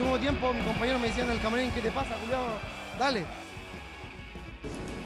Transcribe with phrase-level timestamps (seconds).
[0.00, 2.46] segundo tiempo mi compañero me decía en el camarín, ¿qué te pasa, culiao?
[2.98, 3.22] Dale.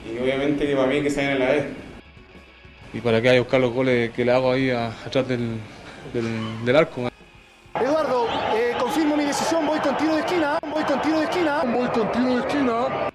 [0.06, 1.64] Y obviamente que para mí que se en la vez.
[2.92, 5.58] Y para que haya buscar los goles que le hago ahí a- atrás del,
[6.12, 7.08] del, del arco.
[7.74, 11.62] Eduardo, eh, confirmo mi decisión, voy con tiro de esquina, voy con tiro de esquina.
[11.64, 13.10] Voy con tiro de esquina.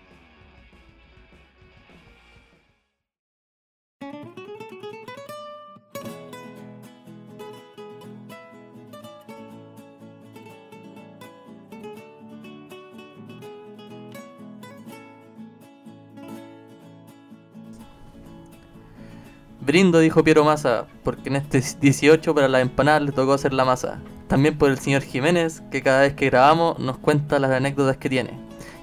[19.69, 23.65] Brindo, dijo Piero Massa, porque en este 18 para las empanadas le tocó hacer la
[23.65, 23.99] masa.
[24.27, 28.09] También por el señor Jiménez, que cada vez que grabamos nos cuenta las anécdotas que
[28.09, 28.31] tiene.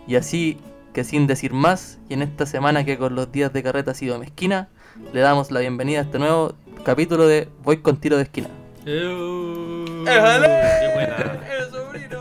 [0.07, 0.61] Y así
[0.95, 3.95] que sin decir más, y en esta semana que con los días de carreta ha
[3.95, 4.69] sido mezquina,
[5.13, 6.55] le damos la bienvenida a este nuevo
[6.85, 8.49] capítulo de Voy con tiro de esquina.
[8.85, 10.47] ¡Éjale!
[10.47, 11.41] ¡Qué buena!
[11.59, 12.21] ¡El sobrino!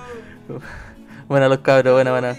[1.28, 2.36] Buena los cabros, buena, buena.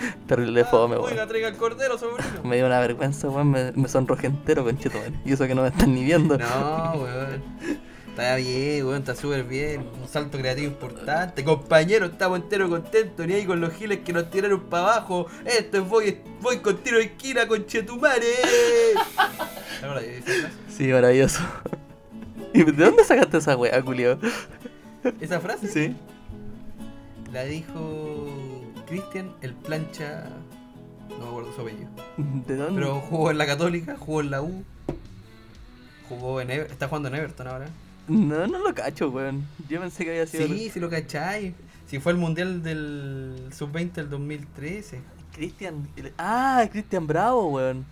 [0.26, 1.28] Terrible fome, weón.
[1.28, 2.28] Traiga el cordero, sobrino.
[2.44, 5.20] Me dio una vergüenza, weón, me, me sonrojé entero, conchito, weón.
[5.24, 6.38] Y eso que no me están ni viendo.
[6.38, 7.42] No, weón.
[8.08, 9.86] Está bien, weón, está súper bien.
[10.00, 11.44] Un salto creativo importante.
[11.44, 13.26] Compañero, estamos enteros contentos.
[13.26, 15.26] Ni ahí con los giles que nos tiraron para abajo.
[15.44, 18.26] Esto es voy, voy con tiro de esquina, con Chetumare.
[20.68, 21.40] Sí, maravilloso.
[22.52, 24.18] ¿Y de dónde sacaste esa weá, culio?
[25.20, 25.68] ¿Esa frase?
[25.68, 25.96] Sí.
[27.32, 28.28] La dijo
[28.90, 30.28] Cristian, el plancha.
[31.08, 31.88] No me acuerdo su apellido.
[32.46, 32.80] ¿De dónde?
[32.82, 34.62] Pero jugó en la Católica, jugó en la U.
[36.08, 37.68] Jugó en Ever- está jugando en Everton ahora.
[38.08, 39.46] No, no lo cacho, weón.
[39.68, 40.46] Yo pensé que había sido.
[40.48, 41.54] Sí, si lo cacháis.
[41.86, 45.00] Si fue el mundial del sub-20 del 2013.
[45.32, 45.88] Cristian.
[45.96, 47.84] el- Ah, Cristian Bravo, weón.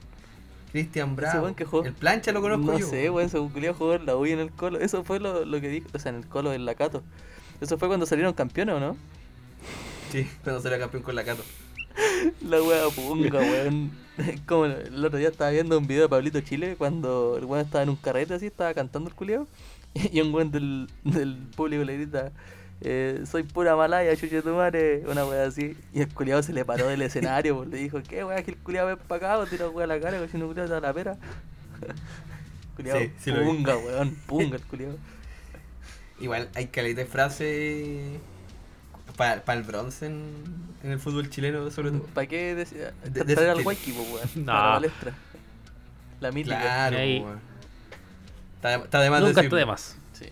[0.73, 1.43] Cristian Bravo.
[1.43, 1.85] weón que jugó.
[1.85, 2.87] El plancha lo conozco No yo.
[2.89, 3.29] sé, weón.
[3.29, 4.79] Se culió jugó en la U y en el Colo.
[4.81, 5.87] Eso fue lo, lo que dijo.
[5.95, 7.03] O sea, en el Colo, en la Cato.
[7.61, 8.97] Eso fue cuando salieron campeones, ¿o no?
[10.11, 11.43] Sí, cuando salió campeón con la Cato.
[12.43, 13.91] La wea punga, weón.
[14.47, 17.83] Como el otro día estaba viendo un video de Pablito Chile cuando el weón estaba
[17.83, 19.47] en un carrete así, estaba cantando el culiao.
[20.13, 22.33] Y un weón del, del público le grita:
[22.81, 25.03] eh, Soy pura malaya, chuche tu madre.
[25.09, 25.77] Una wea así.
[25.93, 28.57] Y el culiao se le paró del escenario, pues, le dijo: ¿Qué wea que el
[28.59, 29.39] culiao ven para acá?
[29.39, 31.17] o Tira wea a la cara, cochino culiao da la pera.
[32.77, 34.97] culiao, Sí, punga, weón, punga el culiao.
[36.21, 38.21] Igual hay calidad de frase
[39.17, 40.33] para el bronce en,
[40.85, 42.03] en el fútbol chileno, sobre todo.
[42.15, 42.93] ¿Para qué decía?
[43.05, 43.67] De- de traer al.
[43.67, 44.29] Waiki, weón.
[44.37, 44.47] No.
[44.53, 45.13] Para la palestra.
[46.21, 46.61] La mítica.
[46.61, 47.41] Claro, weón.
[48.57, 49.97] Está, está de más Nunca está de más.
[50.13, 50.27] Sí.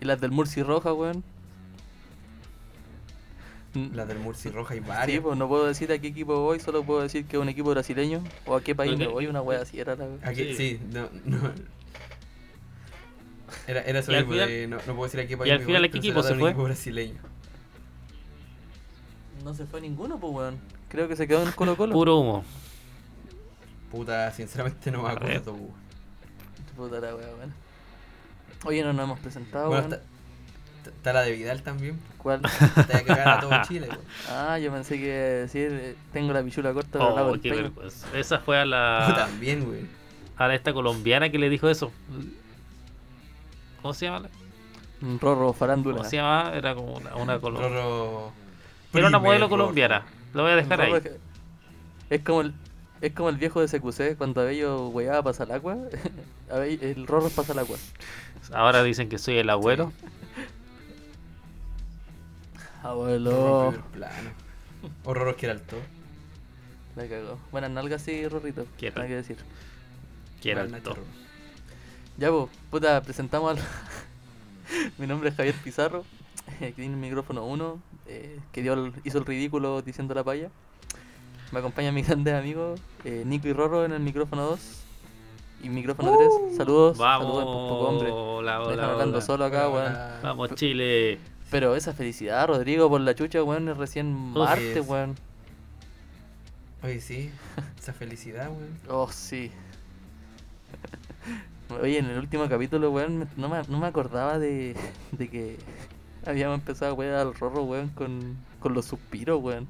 [0.00, 1.22] ¿Y las del Murci Roja, weón?
[3.74, 5.20] Mm, Las del Murci Roja y Sí, varias.
[5.22, 7.70] pues no puedo decir a qué equipo voy, solo puedo decir que es un equipo
[7.70, 10.54] brasileño o a qué país me voy, una wea así era la Aquí, Sí.
[10.56, 11.38] sí, no, no.
[13.66, 15.58] Era, era eso mismo final- de no, no puedo decir a qué país y al
[15.60, 16.50] me final, voy, ¿a qué equipo se de fue?
[16.50, 17.20] equipo brasileño.
[19.44, 20.58] No se fue ninguno, pues weón.
[20.88, 21.92] Creo que se quedó en el Colo Colo.
[21.92, 22.44] Puro humo.
[23.90, 25.52] Puta, sinceramente no me acuerdo.
[25.54, 25.70] weón.
[26.76, 27.54] Puta la weón.
[28.64, 30.00] Oye, no nos hemos presentado, Bueno, weón.
[30.80, 31.98] está, está la de Vidal también.
[32.18, 32.40] ¿Cuál?
[32.44, 32.50] Va
[32.98, 33.88] a cagar a todo Chile.
[33.88, 34.00] weón.
[34.28, 36.98] Ah, yo pensé que decir, tengo la pichula corta,
[37.42, 38.16] pero Oh.
[38.16, 39.12] Esa fue a la.
[39.16, 39.80] también, güey.
[40.36, 41.90] a la esta colombiana que le dijo eso.
[43.82, 44.28] ¿Cómo se llama?
[45.02, 45.98] Un Rorro farándula.
[45.98, 46.52] ¿Cómo se llama?
[46.54, 47.74] Era como una, una colombiana.
[47.76, 48.32] Rorro.
[48.94, 49.50] Era una modelo Rorro.
[49.62, 50.02] colombiana.
[50.32, 50.92] Lo voy a dejar ahí.
[50.94, 51.10] es-
[52.10, 52.54] Es como el,
[53.00, 55.76] es como el viejo de CQC cuando Abello weaba pasa el agua.
[56.52, 57.78] El Rorro pasa el agua.
[58.52, 59.92] Ahora dicen que soy el abuelo.
[62.82, 63.74] Abuelo.
[65.04, 65.76] O Rorro que era alto.
[66.96, 67.38] La cagó.
[67.50, 68.66] Buenas nalgas, sí, Rorrito.
[68.78, 68.96] Quiero.
[68.96, 69.36] Nada que decir.
[70.42, 70.96] Quiero Bueno, alto.
[72.18, 73.64] Ya, pues, puta, presentamos al.
[74.98, 76.04] Mi nombre es Javier Pizarro.
[76.60, 77.80] eh, que tiene el micrófono 1.
[78.52, 80.50] que dio el- hizo el ridículo diciendo la paya.
[81.52, 84.78] Me acompañan mis grandes amigos, eh, Nico y Rorro en el micrófono 2.
[85.62, 86.56] Y micrófono 3.
[86.56, 86.98] Saludos.
[86.98, 87.26] Vamos.
[87.28, 88.10] Saludos, pues, poco hombre.
[88.10, 89.26] Hola, hola, hablando hola.
[89.26, 90.22] solo acá, Hola, weón.
[90.22, 91.18] Vamos, Chile.
[91.50, 94.86] Pero esa felicidad, Rodrigo, por la chucha, weón, es recién martes, es.
[94.88, 95.14] weón.
[96.82, 97.30] Oye, sí.
[97.78, 98.68] Esa felicidad, güey.
[98.88, 99.52] Oh, sí.
[101.80, 104.74] Oye, en el último capítulo, weón, no me, no me acordaba de,
[105.12, 105.58] de que
[106.26, 109.66] habíamos empezado a wear al rorro, weón, con, con los suspiros, weón.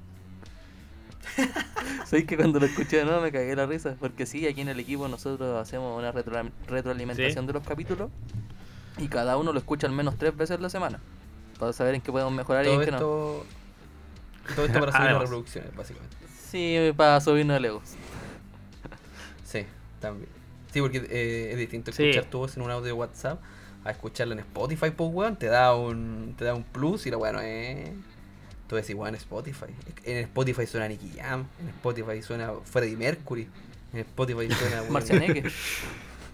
[2.05, 4.69] Sabéis que cuando lo escuché de nuevo me cagué la risa, porque sí, aquí en
[4.69, 7.47] el equipo nosotros hacemos una retro- retroalimentación Sí.
[7.47, 8.11] de los capítulos
[8.99, 11.01] y cada uno lo escucha al menos tres veces a la semana,
[11.59, 12.97] para saber en qué podemos mejorar y en qué no.
[12.97, 13.47] esto.
[14.57, 16.17] Todo esto para subir las reproducciones, básicamente.
[16.51, 17.83] Sí, para subirnos el ego.
[19.45, 19.65] Sí,
[20.01, 20.29] también.
[20.73, 22.05] Sí, porque eh, es distinto Sí.
[22.05, 23.41] escuchar tu voz en un audio de WhatsApp
[23.85, 27.19] a escucharla en Spotify, pues weón, te da un, te da un plus y la
[27.19, 27.91] weón no es.
[28.69, 29.67] Tú decís, weón, Spotify.
[30.05, 33.49] En Spotify suena Nicky Jam, en Spotify suena Freddie Mercury,
[33.93, 35.45] en Spotify suena Marcianeque.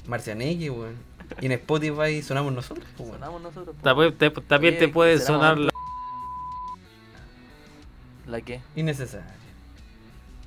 [0.06, 0.94] Marcianeque, weón.
[1.40, 3.20] Y en Spotify sonamos nosotros, pues weón.
[3.20, 3.74] Sonamos nosotros.
[3.76, 3.82] po.
[3.82, 5.70] También te, también Oye, te puede ¿será sonar la...
[8.26, 8.60] ¿La qué?
[8.76, 9.26] Innecesario.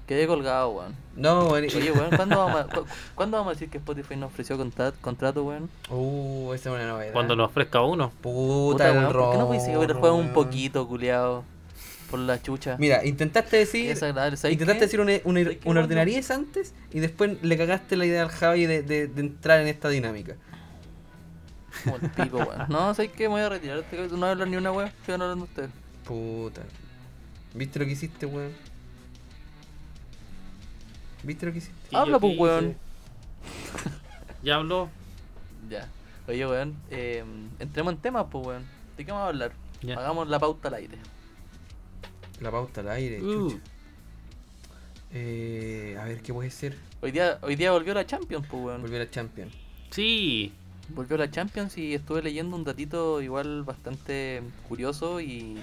[0.08, 0.96] Quedé colgado, weón.
[1.16, 1.64] No, weón.
[1.66, 4.92] Oye, weón, ¿cuándo vamos, a, cu- ¿cuándo vamos a decir que Spotify nos ofreció contra-
[4.94, 5.70] contrato, weón?
[5.90, 7.14] Uh, esa es una novedad.
[7.14, 8.12] cuando lo ofrezca uno.
[8.22, 11.44] Puta, el weón, ¿por qué no el rorro, juego un poquito, culiado?
[12.10, 12.76] Por la chucha.
[12.78, 13.88] Mira, intentaste decir.
[13.88, 14.36] desagradable.
[14.36, 14.86] ¿sabes Intentaste qué?
[14.86, 18.30] decir una, una, ¿Sabes qué, una ordinariez antes y después le cagaste la idea al
[18.30, 20.36] Javi de, de, de entrar en esta dinámica.
[21.86, 22.66] Como el pico, weón.
[22.70, 23.24] No, ¿sabes qué?
[23.30, 23.96] Me voy a retirar este.
[24.10, 24.92] No voy a hablar ni una weón.
[25.06, 25.70] Sigan hablando ustedes.
[26.04, 26.62] Puta.
[27.54, 28.52] ¿Viste lo que hiciste, weón?
[31.24, 31.76] ¿Viste lo que hiciste?
[31.92, 32.76] ¿Y Habla, pues, weón.
[34.44, 34.90] Ya habló.
[35.70, 35.88] Ya.
[36.28, 36.76] Oye, weón.
[36.90, 37.24] Eh,
[37.60, 38.64] entremos en temas, pues, weón.
[38.98, 39.52] ¿De qué vamos a hablar?
[39.82, 39.96] Ya.
[39.98, 40.98] Hagamos la pauta al aire.
[42.40, 43.50] La pauta al aire, Uh.
[43.52, 43.64] chucha.
[45.14, 46.78] Eh, a ver, ¿qué puede ser?
[47.02, 48.82] Hoy día, hoy día volvió la Champions, pues, weón.
[48.82, 49.50] Volver a Champion.
[49.92, 50.54] Sí.
[50.90, 55.58] Volvió la Champions y estuve leyendo un datito igual bastante curioso y,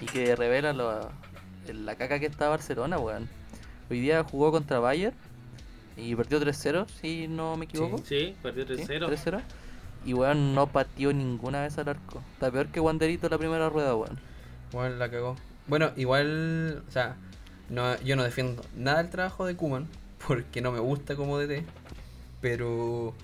[0.00, 1.10] y que revela lo-
[1.72, 3.28] la caca que está Barcelona, weón.
[3.90, 5.16] Hoy día jugó contra Bayern
[5.96, 7.98] y perdió 3-0, si no me equivoco.
[8.04, 9.08] Sí, perdió Sí, 3-0.
[9.08, 9.42] 3-0.
[10.04, 12.22] Y weón no pateó ninguna vez al arco.
[12.34, 14.18] Está peor que Wanderito la primera rueda, weón.
[14.70, 15.36] Igual la cagó.
[15.66, 17.16] Bueno, igual, o sea,
[17.68, 19.88] no, yo no defiendo nada el trabajo de Kuman
[20.26, 21.64] porque no me gusta como DT,
[22.40, 23.14] pero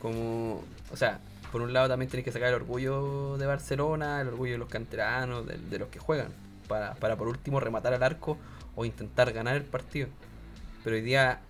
[0.00, 1.20] como, o sea,
[1.52, 4.68] por un lado también tienes que sacar el orgullo de Barcelona, el orgullo de los
[4.68, 6.28] canteranos, de, de los que juegan,
[6.68, 8.36] para, para por último rematar al arco
[8.76, 10.08] o intentar ganar el partido.
[10.84, 11.40] Pero hoy día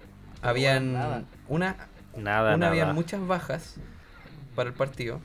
[0.40, 1.24] habían nada.
[1.48, 1.76] una,
[2.16, 2.70] Nada, una nada.
[2.70, 3.74] habían muchas bajas
[4.54, 5.20] para el partido.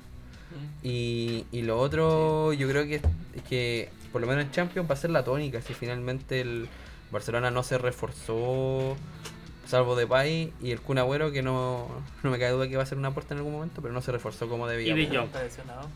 [0.83, 4.95] Y, y lo otro, yo creo que, es que por lo menos en Champions va
[4.95, 5.62] a ser la tónica.
[5.62, 6.68] Si finalmente el
[7.12, 8.98] Barcelona no se reforzó,
[9.65, 11.88] salvo de Pay y el Kun Agüero, que no,
[12.24, 14.01] no me cae duda que va a ser una aporte en algún momento, pero no
[14.01, 14.94] se reforzó como debía.
[14.98, 15.24] Y pues.
[15.24, 15.88] Está lesionado.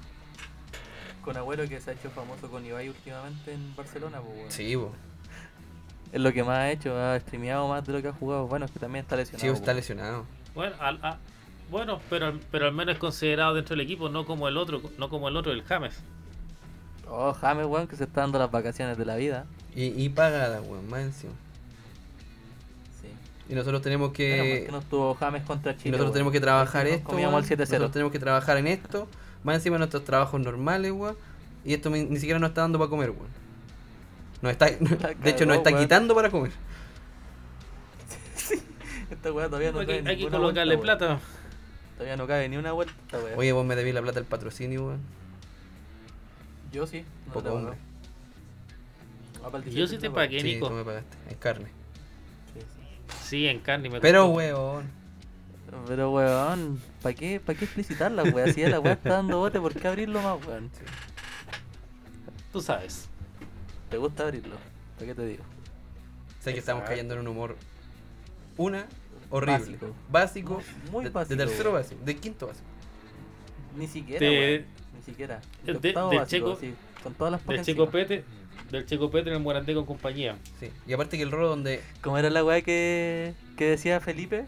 [1.21, 4.53] Con Agüero que se ha hecho famoso con Ibai últimamente en Barcelona, pues.
[4.53, 4.93] Sí, bo.
[6.15, 8.47] Es lo que más ha hecho, ha streameado más de lo que ha jugado.
[8.47, 9.41] Bueno, es que también está lesionado.
[9.53, 9.75] sí, está po.
[9.75, 10.25] lesionado.
[10.53, 11.17] Bueno, al- a-
[11.69, 15.09] bueno pero, pero al menos es considerado dentro del equipo, no como el otro, no
[15.09, 15.93] como el otro, el James.
[17.09, 19.45] Oh, James, weón, que se está dando las vacaciones de la vida.
[19.75, 21.33] Y, y pagada, weón, más encima.
[23.01, 23.09] Sí.
[23.49, 24.63] Y nosotros tenemos que.
[24.67, 25.91] que no estuvo James contra y Chile.
[25.91, 26.13] nosotros weón.
[26.13, 27.09] tenemos que trabajar Nos esto.
[27.09, 27.43] Comíamos weón.
[27.43, 27.59] el 7-0.
[27.71, 29.07] Nosotros tenemos que trabajar en esto.
[29.43, 31.17] Más encima de nuestros trabajos normales, weón.
[31.65, 33.44] Y esto ni ni siquiera nos está dando para comer, weón.
[34.41, 35.81] Nos está, de hecho, nos está weón.
[35.83, 36.51] quitando para comer.
[39.09, 41.19] Esta weá todavía no hay, cae hay que colocarle vuelta, weón.
[41.19, 41.29] plata.
[41.95, 43.37] Todavía no cabe ni una vuelta esta weá.
[43.37, 45.01] Oye, vos me debís la plata del patrocinio, weón.
[46.71, 47.05] Yo sí.
[47.27, 47.77] No Poco hombre.
[49.71, 50.67] Yo sí 18 te pagué, Sí, Nico.
[50.69, 51.17] tú me pagaste.
[51.29, 51.67] En carne.
[52.53, 53.17] Sí, sí.
[53.29, 54.35] Sí, en carne me Pero, costó.
[54.37, 54.89] weón.
[55.87, 58.53] Pero weón, ¿para qué, ¿para qué explicitarla, weón?
[58.53, 60.71] Si ya la weá está dando bote, ¿por qué abrirlo más, weón?
[62.51, 63.07] Tú sabes.
[63.95, 64.57] ¿Te gusta abrirlo?
[64.95, 65.43] ¿Para qué te digo?
[66.41, 67.55] Sé que estamos cayendo en un humor.
[68.57, 68.87] Una,
[69.29, 69.57] horrible.
[69.57, 69.95] Básico.
[70.11, 70.61] Básico.
[70.91, 72.01] Muy de, básico, De tercero básico.
[72.03, 72.65] De quinto básico.
[73.77, 74.65] Ni siquiera, De- weón.
[74.97, 75.39] Ni siquiera.
[75.63, 77.89] de- octavo del básico, Checo- así, con todas las Del Checo.
[77.89, 78.25] Pete,
[78.69, 80.35] del Checo Pete en el Morandé con compañía.
[80.59, 80.69] Sí.
[80.85, 81.79] Y aparte que el rolo donde.
[82.01, 84.45] ¿Cómo era la weá que, que decía Felipe?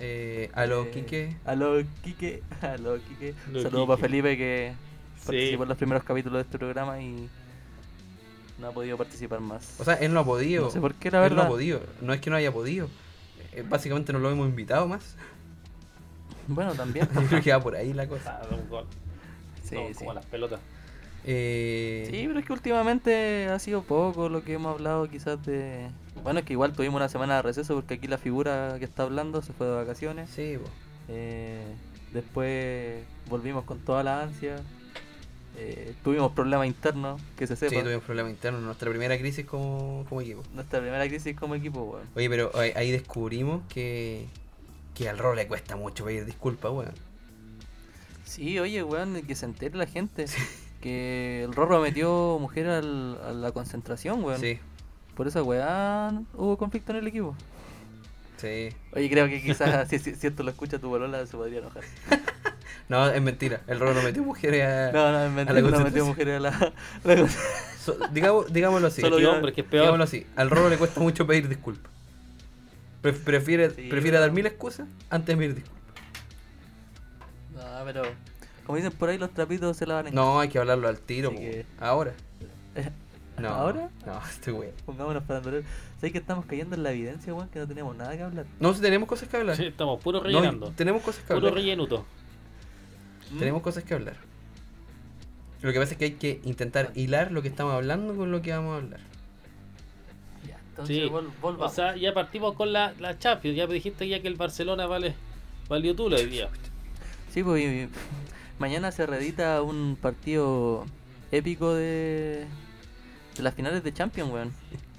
[0.00, 1.36] Eh, a lo Eh, Quique.
[1.44, 2.42] Aló, Quique.
[2.60, 3.34] Aló, Quique.
[3.46, 4.08] Aló, Saludos para Quique.
[4.08, 4.72] Felipe que
[5.20, 5.26] Sí.
[5.26, 7.28] participó en los primeros capítulos de este programa y
[8.58, 9.74] no ha podido participar más.
[9.80, 10.64] O sea, él no ha podido.
[10.66, 11.36] no sé por qué, la él verdad.
[11.36, 11.80] no ha podido.
[12.00, 12.88] No es que no haya podido.
[13.52, 15.16] Eh, básicamente no lo hemos invitado más.
[16.46, 17.08] Bueno, también.
[17.14, 18.40] Yo creo que va por ahí la cosa.
[18.42, 18.86] Ah, un gol.
[19.62, 19.94] sí, No, sí.
[19.94, 20.60] como las pelotas.
[21.26, 25.88] Eh, Sí, pero es que últimamente ha sido poco lo que hemos hablado quizás de...
[26.22, 29.04] Bueno, es que igual tuvimos una semana de receso porque aquí la figura que está
[29.04, 30.28] hablando se fue de vacaciones.
[30.30, 30.58] Sí.
[31.08, 31.64] Eh,
[32.12, 34.56] después volvimos con toda la ansia.
[35.56, 37.82] Eh, tuvimos problemas internos, que se Sí, sepa.
[37.82, 38.62] tuvimos problemas internos.
[38.62, 40.42] Nuestra primera crisis como, como equipo.
[40.52, 42.08] Nuestra primera crisis como equipo, weón.
[42.16, 44.26] Oye, pero ahí, descubrimos que,
[44.94, 46.92] que al rol le cuesta mucho pedir disculpas, weón.
[48.24, 50.26] Sí, oye, weón, que se entere la gente.
[50.80, 54.40] Que el Rorro metió mujer al- a la concentración, weón.
[54.40, 54.58] Sí,
[55.14, 57.34] Por esa weá hubo conflicto en el equipo.
[58.38, 58.68] sí.
[58.92, 61.84] Oye, creo que quizás si, si, si esto lo escucha tu bolola se podría enojar.
[62.88, 63.60] No, es mentira.
[63.66, 64.92] El rol no metió mujeres a.
[64.92, 66.72] No, no, es mentira, no metió mujeres a la, a
[67.08, 67.28] la con-
[67.84, 69.00] So- digamos, digámoslo así.
[69.00, 69.82] Solo Qué yo- hombre, que es peor.
[69.82, 70.26] Digámoslo así.
[70.36, 71.90] Al rolo le cuesta mucho pedir disculpas.
[73.02, 74.28] Pre- prefiere Sí, prefiere weón.
[74.28, 75.82] dar mil excusas antes de pedir disculpas.
[77.54, 78.02] No, pero
[78.66, 81.30] como dicen por ahí, los trapitos se lavan en No, hay que hablarlo al tiro,
[81.30, 82.12] que- Ahora.
[83.36, 83.48] No.
[83.48, 83.90] ¿Ahora?
[84.06, 84.72] No, estoy weón.
[84.86, 85.62] Pongámonos para andar.
[85.96, 87.48] ¿Sabes que estamos cayendo en la evidencia, weón?
[87.48, 88.46] Que no tenemos nada que hablar.
[88.60, 89.56] No, si tenemos cosas que hablar.
[89.56, 90.70] Sí, estamos puro No, rellenando.
[90.76, 91.54] tenemos cosas que puro hablar.
[91.54, 92.06] rellenuto.
[93.38, 94.16] Tenemos cosas que hablar.
[95.62, 98.42] Lo que pasa es que hay que intentar hilar lo que estamos hablando con lo
[98.42, 99.00] que vamos a hablar.
[100.46, 101.02] Ya, entonces Sí.
[101.08, 101.74] vol- O volvamos.
[101.74, 103.56] sea, ya partimos con la, la Champions.
[103.56, 105.14] Ya dijiste ya que el Barcelona vale
[105.68, 106.48] valió tú hoy día.
[107.30, 107.88] Sí, pues y-
[108.58, 110.84] mañana se reedita un partido
[111.32, 112.46] épico de,
[113.36, 114.52] de las finales de Champions, weón.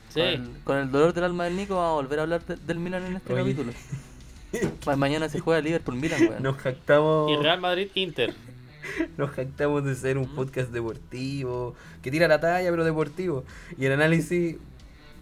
[0.09, 0.19] Sí.
[0.21, 2.55] Con, el, con el dolor del alma del Nico vamos a volver a hablar de-
[2.55, 3.43] del Milan en este Oye.
[3.43, 3.71] capítulo.
[4.85, 6.43] Ma- mañana se juega Liverpool-Milan, weón.
[6.43, 8.33] Nos jactamos, Y Real Madrid Inter.
[9.17, 13.43] nos jactamos de ser un podcast deportivo, que tira la talla pero deportivo.
[13.77, 14.57] Y el análisis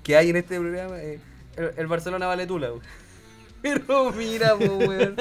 [0.03, 1.21] que hay en este programa es
[1.57, 2.69] el, el Barcelona vale tula.
[2.71, 2.81] weón.
[3.63, 5.15] Pero mira, po, weón.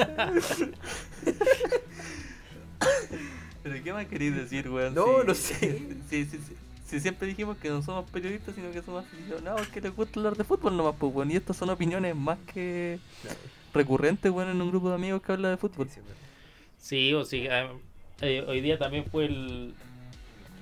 [3.63, 4.93] ¿Pero qué más queréis decir, weón?
[4.93, 5.81] No, Si- no sé.
[6.09, 9.81] Si, si, si- si siempre dijimos que no somos periodistas, sino que somos aficionados que
[9.81, 11.31] les gusta hablar de fútbol nomás, pues, weón.
[11.31, 12.99] Y estas son opiniones más que
[13.73, 15.87] recurrentes, weón, en un grupo de amigos que habla de fútbol.
[16.77, 17.45] Sí, o sí.
[17.49, 17.67] eh,
[18.21, 19.73] eh, hoy día también fue el.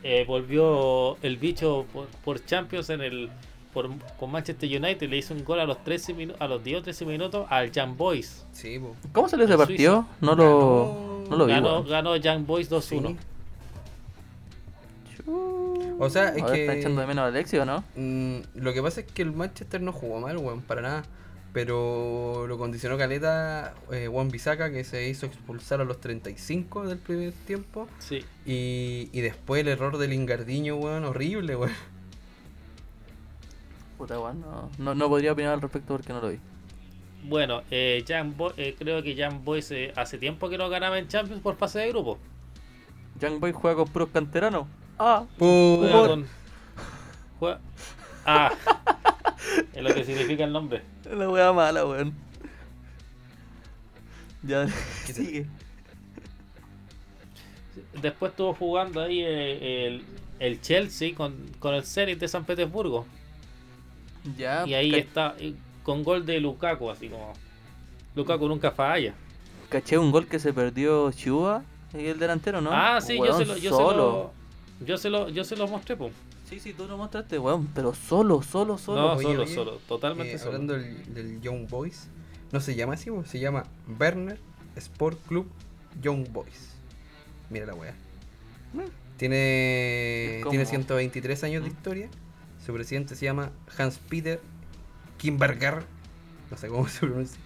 [0.03, 3.29] eh, volvió el bicho por, por Champions en el.
[3.73, 3.89] Por,
[4.19, 6.83] con Manchester United le hizo un gol a los 13 minu- a los 10 o
[6.83, 8.45] 13 minutos al Young Boys.
[8.51, 8.81] Sí.
[9.13, 10.05] ¿Cómo salió ese El partido?
[10.19, 10.43] No lo,
[11.23, 13.15] Ganó- no lo vi, ganó, ganó Young Boys 2-1.
[15.17, 15.23] Sí.
[15.99, 17.83] O sea, es Ahora está que- echando de menos a Alexio, ¿no?
[17.95, 21.03] Mm, lo que pasa es que el Manchester no jugó mal, weón, para nada.
[21.53, 26.97] Pero lo condicionó Caleta, eh, Juan Bisaca, que se hizo expulsar a los 35 del
[26.97, 27.87] primer tiempo.
[27.99, 28.23] Sí.
[28.45, 31.73] Y, y después el error del Ingardiño, weón, horrible, weón.
[33.97, 36.39] Puta, weón, no, no, no podría opinar al respecto porque no lo vi.
[37.23, 40.97] Bueno, eh, Young Boy- eh, creo que Young Boys eh, hace tiempo que no ganaba
[40.97, 42.17] en Champions por fase de grupo.
[43.19, 44.65] Young Boy juega con puros canteranos.
[44.97, 46.25] Ah, Juega con-
[47.39, 47.59] juega-
[48.25, 48.51] Ah,
[49.73, 50.81] es lo que significa el nombre.
[51.09, 52.13] la wea mala, weón.
[54.43, 54.67] Ya,
[55.05, 55.45] sigue.
[58.01, 60.03] Después estuvo jugando ahí eh, el,
[60.39, 63.05] el Chelsea con, con el Zenit de San Petersburgo.
[64.37, 65.35] Ya, Y ahí está,
[65.83, 67.33] con gol de Lukaku, así como.
[68.15, 69.13] Lukaku nunca falla.
[69.69, 72.71] caché un gol que se perdió Chua y el delantero, ¿no?
[72.73, 74.33] Ah, sí, yo se lo, yo se lo.
[74.81, 76.11] Yo se lo, yo se lo mostré, po.
[76.51, 79.01] Sí, sí, tú lo mostraste, weón, pero solo, solo, solo.
[79.01, 80.51] No, Oye, solo, oye, solo, totalmente Eh, solo.
[80.51, 82.09] hablando del, del Young Boys,
[82.51, 83.63] no se llama así, weón, se llama
[83.99, 84.37] Werner
[84.75, 85.47] Sport Club
[86.01, 86.71] Young Boys.
[87.49, 87.95] Mira la weá.
[89.17, 91.73] Tiene, Es como- tiene 123 años de ¿Mm?
[91.73, 92.09] historia.
[92.65, 94.41] Su presidente se llama Hans-Peter
[95.17, 95.83] Kimberger.
[96.49, 97.39] No sé cómo se pronuncia.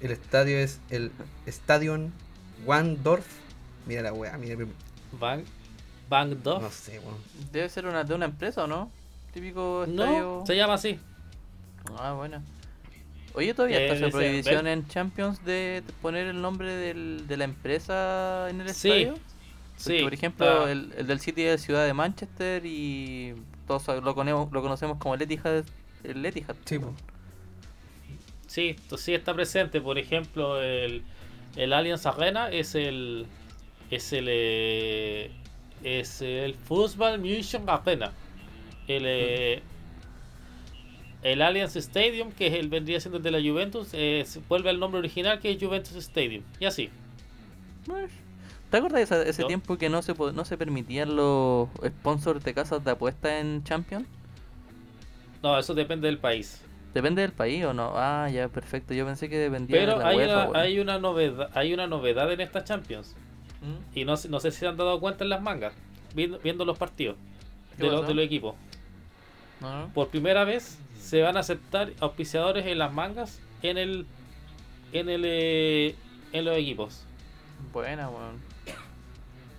[0.00, 1.12] El estadio es el
[1.46, 2.12] Stadion
[2.66, 3.26] Wandorf.
[3.86, 4.56] Mira la weá, mira.
[5.18, 5.44] Bang,
[6.10, 6.60] Bang Dog.
[6.60, 7.16] No sé, weón.
[7.52, 8.90] Debe ser una, de una empresa, ¿o no?
[9.32, 10.42] Típico No, estadio.
[10.46, 10.98] se llama así.
[11.98, 12.42] Ah, bueno.
[13.34, 17.36] Oye, todavía Eh, está esa ese- prohibición en Champions de poner el nombre del, de
[17.38, 19.12] la empresa en el Sí, estadio.
[19.14, 20.02] Porque, Sí.
[20.02, 23.34] por ejemplo, el, el del City es ciudad de Manchester y
[23.66, 25.64] todos lo conocemos, lo conocemos como el Etihad.
[26.04, 26.56] El Etihad.
[26.66, 26.92] Sí, po.
[28.46, 29.80] Sí, esto sí está presente.
[29.80, 31.04] Por ejemplo, el,
[31.56, 33.26] el Allianz Arena es el.
[33.90, 34.26] Es el.
[34.28, 35.30] eh,
[35.82, 38.18] es el Fußball München Arena.
[38.86, 39.04] El.
[39.06, 39.68] eh,
[41.22, 44.70] el Allianz Stadium, que es el vendría siendo el de la Juventus, eh, se vuelve
[44.70, 46.44] al nombre original que es Juventus Stadium.
[46.58, 46.94] Y así.
[48.70, 49.46] ¿Te acuerdas de ese No.
[49.46, 54.08] tiempo que no se, no se permitían los sponsors de casas de apuestas en Champions?
[55.42, 56.70] No, eso depende del país.
[56.94, 57.92] ¿Depende del país o no?
[57.96, 58.94] Ah, ya, perfecto.
[58.94, 62.32] Yo pensé que dependía de la hay UEFA, una, hay una novedad, hay una novedad
[62.32, 63.16] en esta Champions.
[63.62, 63.98] ¿Mm?
[63.98, 65.72] Y no, sé- no sé si se han dado cuenta en las mangas,
[66.14, 67.16] viendo, viendo los partidos
[67.76, 68.08] ¿Qué de los, pasó?
[68.08, 68.54] de los equipos.
[69.60, 69.90] ¿No?
[69.94, 74.06] Por primera vez se van a aceptar auspiciadores en las mangas en el
[74.92, 75.94] en el eh,
[76.32, 77.02] en los equipos.
[77.72, 78.40] Buena, weón.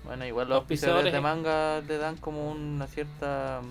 [0.04, 3.62] Bueno, igual los Auspiciadores auspiciadores de manga le dan como una cierta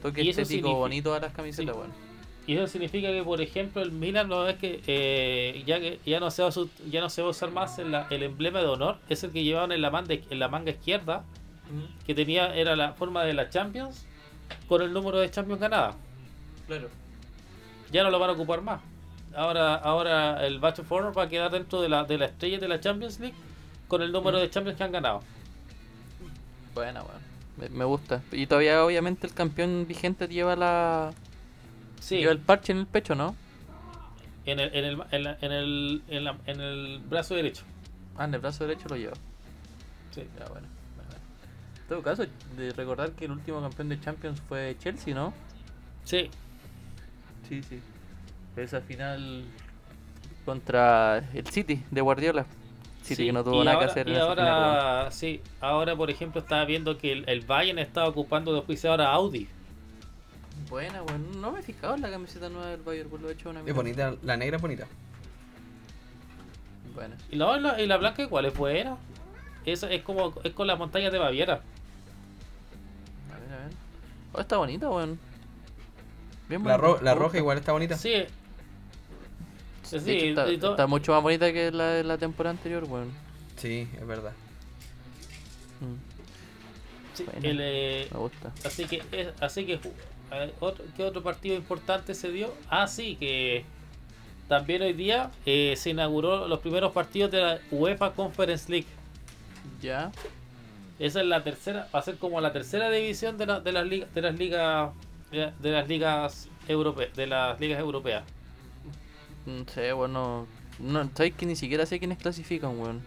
[0.00, 1.78] toque estético bonito a las camisetas, Sí.
[1.80, 2.09] weón.
[2.50, 6.18] Y eso significa que por ejemplo el Milan no es que eh, ya que ya
[6.18, 6.52] no se va a,
[6.90, 9.44] ya no se va a usar más el, el emblema de honor, es el que
[9.44, 11.22] llevaban en la manga en la manga izquierda,
[12.04, 14.04] que tenía era la forma de la Champions
[14.66, 15.94] con el número de Champions ganada.
[16.66, 16.88] Claro.
[17.92, 18.80] ya no lo van a ocupar más.
[19.32, 22.58] Ahora, ahora el Batch of Honor va a quedar dentro de la, de la estrella
[22.58, 23.36] de la Champions League
[23.86, 25.22] con el número de Champions que han ganado.
[26.74, 27.20] Buena, weón.
[27.58, 28.22] Me, me gusta.
[28.32, 31.12] Y todavía, obviamente, el campeón vigente lleva la.
[32.00, 33.36] Sí, Lleva el parche en el pecho, ¿no?
[34.46, 37.62] en el, en el, en la- en el, en la- en el brazo derecho.
[38.16, 39.14] Ah, en el brazo derecho lo lleva.
[40.12, 40.22] Sí.
[40.38, 40.66] Ya, bueno.
[40.96, 41.24] bueno, bueno.
[41.82, 42.24] En todo caso,
[42.56, 45.32] de recordar que el último campeón de Champions fue Chelsea, ¿no?
[46.04, 46.30] Sí,
[47.48, 47.80] Sí, sí.
[48.56, 49.44] Esa final
[50.44, 52.46] contra el City de Guardiola.
[53.02, 54.48] City sí, que no tuvo y nada ahora, que hacer y en esa final.
[54.48, 59.00] ahora, sí, ahora por ejemplo estaba viendo que el, el Bayern estaba ocupando de auspiciador
[59.02, 59.48] a Audi.
[60.68, 63.50] Buena, bueno, no me he fijado en la camiseta nueva del Bayern, lo he hecho
[63.50, 64.86] una Es bonita, la negra es bonita.
[66.94, 67.16] Buena.
[67.30, 68.96] Y la, la- y la blanca igual es buena.
[69.64, 71.60] Es, es como es con las montañas de Baviera.
[73.32, 73.72] A ver, a ver.
[74.32, 75.18] Oh, está bonita, weón.
[76.48, 77.96] Bien La, ro- la roja igual está bonita.
[77.96, 78.24] Sí.
[79.82, 83.10] Sí, hecho, está, está mucho más bonita que la de la temporada anterior, weón.
[83.56, 84.32] Sí, es verdad.
[85.80, 88.52] Mm, sí, el, eh, me gusta.
[88.64, 89.80] así que es- así que
[90.38, 92.52] ver, otro, ¿qué otro partido importante se dio?
[92.68, 93.64] Ah, sí, que
[94.48, 98.86] también hoy día eh, se inauguró los primeros partidos de la UEFA Conference League.
[99.80, 100.10] Ya.
[100.98, 103.86] Esa es la tercera, va a ser como la tercera división de, la- de las
[103.86, 104.90] ligas de las ligas
[105.30, 108.24] de las ligas europeas, de las ligas europeas.
[109.46, 110.46] No sé, bueno.
[110.78, 113.00] No, sabes que ni siquiera sé quiénes clasifican, weón.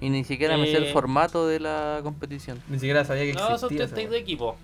[0.00, 2.60] Y ni siquiera me sé el Eh, formato de la competición.
[2.68, 3.58] Ni siquiera sabía que No, existía.
[3.58, 4.20] son esa 32 weá.
[4.20, 4.56] equipos.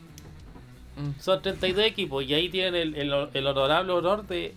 [0.98, 4.54] Mm, Son 32 equipos y ahí tienen el, el- el honorable honor de,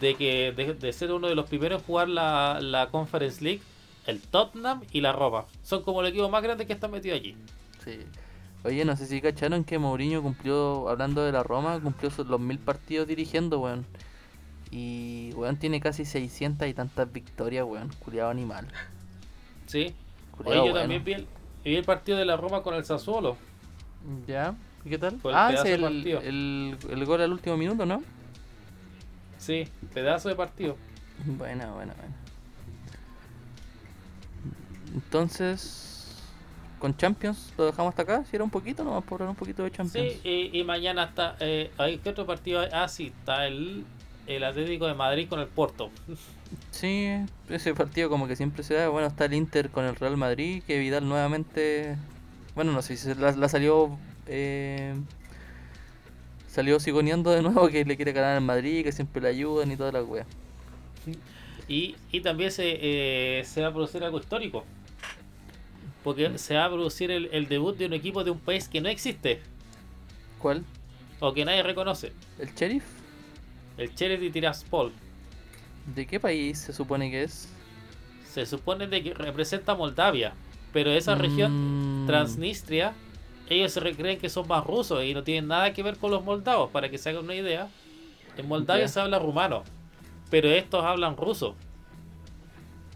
[0.00, 3.60] de que de, de ser uno de los primeros en jugar la, la Conference League,
[4.06, 5.44] el Tottenham y la Roma.
[5.62, 7.36] Son como el equipo más grande que están metidos allí.
[7.84, 7.98] sí.
[8.64, 12.58] Oye, no sé si cacharon que Mourinho cumplió, hablando de la Roma, cumplió los mil
[12.58, 13.86] partidos dirigiendo, weón.
[14.72, 17.88] Y, weón, tiene casi 600 y tantas victorias, weón.
[18.00, 18.66] Culiado animal.
[19.66, 19.94] ¿Sí?
[20.44, 20.74] Oye, yo bueno.
[20.80, 21.26] también vi el,
[21.64, 23.36] vi el partido de la Roma con el Sassuolo.
[24.26, 24.56] ¿Ya?
[24.84, 25.18] ¿Y qué tal?
[25.32, 28.02] Ah, es el, el, el gol al último minuto, ¿no?
[29.38, 30.76] Sí, pedazo de partido.
[31.24, 32.14] Buena, buena, buena.
[34.94, 36.16] Entonces,
[36.78, 38.24] con Champions lo dejamos hasta acá.
[38.24, 40.12] Si era un poquito, nomás por hablar un poquito de Champions.
[40.12, 41.36] Sí, y, y mañana está.
[41.40, 42.68] Eh, ¿hay ¿Qué otro partido hay?
[42.72, 43.84] Ah, sí, está el,
[44.26, 45.90] el Atlético de Madrid con el Porto.
[46.70, 47.06] Sí,
[47.50, 48.88] ese partido como que siempre se da.
[48.88, 51.96] Bueno, está el Inter con el Real Madrid, que Vidal nuevamente...
[52.54, 53.98] Bueno, no sé si se la, la salió...
[54.28, 54.94] Eh,
[56.48, 59.76] salió sigoneando de nuevo que le quiere ganar al Madrid, que siempre le ayudan y
[59.76, 60.26] toda la wea.
[61.68, 64.64] Y, y también se, eh, se va a producir algo histórico.
[66.04, 68.80] Porque se va a producir el, el debut de un equipo de un país que
[68.80, 69.40] no existe
[70.38, 70.64] ¿Cuál?
[71.20, 72.12] o que nadie reconoce.
[72.38, 72.84] ¿El Sheriff?
[73.76, 74.92] El Cherry Tiraspol.
[75.94, 77.48] ¿De qué país se supone que es?
[78.32, 80.32] Se supone de que representa Moldavia.
[80.72, 82.92] Pero esa región, Mm, Transnistria,
[83.50, 86.24] ellos se creen que son más rusos y no tienen nada que ver con los
[86.24, 86.70] moldavos.
[86.70, 87.68] Para que se hagan una idea,
[88.36, 89.64] en Moldavia se habla rumano.
[90.30, 91.54] Pero estos hablan ruso.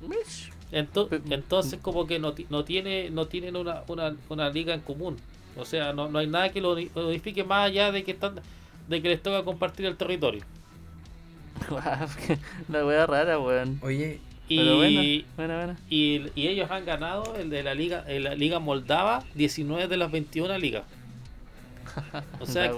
[0.06, 0.50] Mish.
[0.72, 4.72] Ento- Pe- entonces como que no, ti- no tiene no tienen una, una, una liga
[4.72, 5.18] en común
[5.54, 8.40] o sea no, no hay nada que lo unifique más allá de que están
[8.88, 10.42] de que les toca compartir el territorio
[12.68, 13.78] la wea rara, weón.
[13.82, 14.18] Oye,
[14.52, 15.02] y, Pero bueno,
[15.36, 15.76] bueno, bueno.
[15.88, 20.10] y, y ellos han ganado el de la liga la liga moldava 19 de las
[20.10, 20.84] 21 ligas
[22.40, 22.72] o sea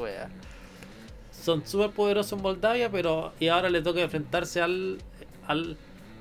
[1.32, 4.98] son súper poderosos en Moldavia pero y ahora les toca enfrentarse al
[5.46, 5.76] al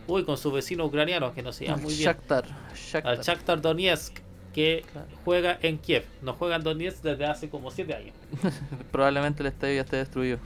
[0.08, 2.46] uy con sus vecinos ucranianos que no se llama muy bien Shakhtar.
[2.76, 3.08] Shakhtar.
[3.13, 4.20] al Shakhtar Donetsk
[4.54, 5.08] que Claro.
[5.26, 6.06] juega en Kiev.
[6.22, 8.13] No juega en Donetsk desde hace como 7 años.
[8.92, 10.38] Probablemente el estadio ya esté destruido.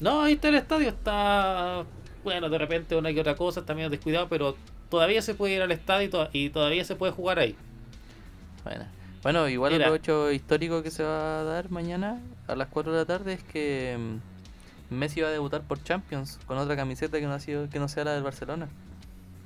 [0.00, 1.84] No, ahí está el estadio, está
[2.26, 4.56] bueno, de repente una que otra cosa, está medio descuidado, pero
[4.90, 7.54] todavía se puede ir al estadio y, to- y todavía se puede jugar ahí.
[8.64, 8.84] Bueno,
[9.22, 9.86] bueno igual Mira.
[9.86, 13.32] otro hecho histórico que se va a dar mañana a las 4 de la tarde
[13.34, 13.96] es que
[14.90, 17.78] mm, Messi va a debutar por Champions con otra camiseta que no, ha sido, que
[17.78, 18.68] no sea la del Barcelona.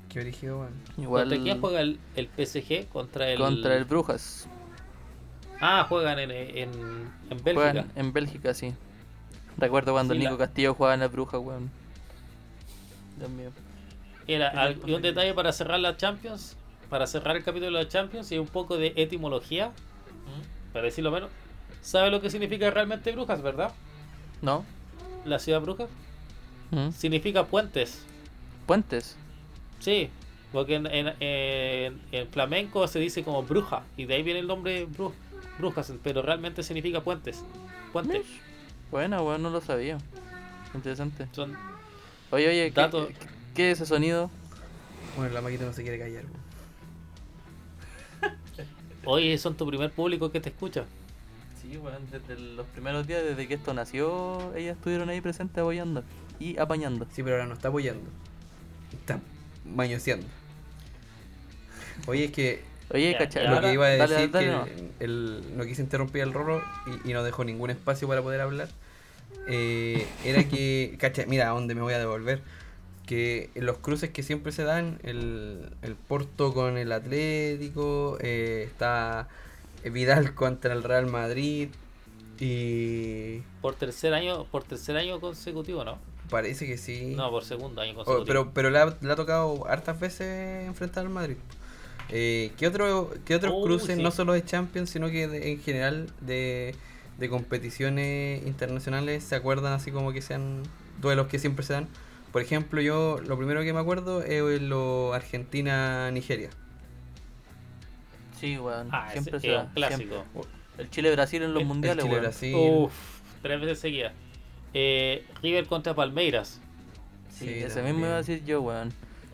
[0.09, 0.73] qué origen, weón.
[0.99, 2.88] Igual ¿Contra quién juega el, el PSG?
[2.88, 3.38] Contra el...
[3.38, 4.49] contra el Brujas.
[5.61, 6.71] Ah, juegan en, en,
[7.29, 7.53] en Bélgica.
[7.55, 8.73] Juegan en Bélgica, sí.
[9.59, 11.71] Recuerdo cuando Sí, Nico la- Castillo jugaba en el Brujas, weón.
[13.21, 13.51] Dios mío.
[14.27, 16.57] Era, y un detalle para cerrar la Champions,
[16.89, 19.71] para cerrar el capítulo de la Champions y un poco de etimología,
[20.73, 21.31] para decirlo menos.
[21.83, 23.73] ¿Sabe lo que significa realmente Brujas, verdad?
[24.43, 24.65] ¿No?
[25.25, 25.89] La ciudad Brujas.
[26.71, 26.91] ¿Mm?
[26.91, 28.05] Significa puentes.
[28.67, 29.17] Puentes.
[29.81, 30.11] Sí,
[30.53, 34.47] porque en, en, en- en flamenco se dice como bruja, y de ahí viene el
[34.47, 35.13] nombre bru-
[35.59, 37.43] brujas, pero realmente significa puentes.
[37.93, 38.23] Puente.
[38.91, 39.99] Bueno, bueno, no lo sabía.
[40.75, 41.27] Interesante.
[41.33, 41.57] Son,
[42.31, 43.09] Oye, oye, ¿qué, Dato.
[43.09, 43.14] qué-
[43.55, 44.31] qué es ese sonido?
[45.16, 46.25] Bueno, la maquita no se quiere callar,
[49.05, 50.85] oye, son tu primer público que te escucha.
[51.61, 56.05] Sí, bueno, desde los primeros días, desde que esto nació, ellas estuvieron ahí presentes apoyando
[56.38, 57.07] y apañando.
[57.12, 58.09] Sí, pero ahora no está apoyando.
[58.93, 59.21] Está
[59.64, 60.27] mañoseando.
[62.07, 62.62] Oye, es que
[62.93, 64.66] Oye, cacha, lo que iba a dale, decir dale, que no.
[65.01, 66.62] el, no quise interrumpir al Rorro
[67.05, 68.69] y, y no dejó ningún espacio para poder hablar.
[69.51, 72.41] Eh, era que, cacha, mira, a dónde me voy a devolver.
[73.07, 79.29] Que los cruces que siempre se dan, el, el Porto con el Atlético, eh, está
[79.85, 81.69] Vidal contra el Real Madrid
[82.39, 85.99] y Por tercer año, por tercer año consecutivo, ¿no?
[86.31, 87.15] parece que sí.
[87.17, 88.25] No, por segundo año Oh, consecutivo.
[88.27, 91.37] pero pero le ha, le ha tocado hartas veces enfrentar al Madrid.
[92.09, 94.03] Eh, ¿qué, otro, ¿Qué otros Oh, cruces, sí.
[94.03, 96.77] no solo de Champions, sino que de- en general de,
[97.21, 100.63] de competiciones internacionales, se acuerdan así como que sean
[101.01, 101.89] duelos que siempre se dan?
[102.33, 106.51] Por ejemplo, yo lo primero que me acuerdo es lo Argentina-Nigeria.
[108.41, 108.89] Sí, weón.
[108.91, 109.63] Ah, siempre es se da.
[109.65, 110.25] un clásico.
[110.33, 110.51] siempre.
[110.79, 112.25] El Chile-Brasil en los El- el mundiales, Chile, weón.
[112.25, 112.55] Brasil.
[112.57, 112.93] Uf,
[113.43, 114.13] tres veces seguidas.
[114.73, 116.61] Eh, River contra Palmeiras.
[117.31, 117.97] Sí, Sí, ese también.
[117.97, 118.93] mismo iba a decir yo, weón.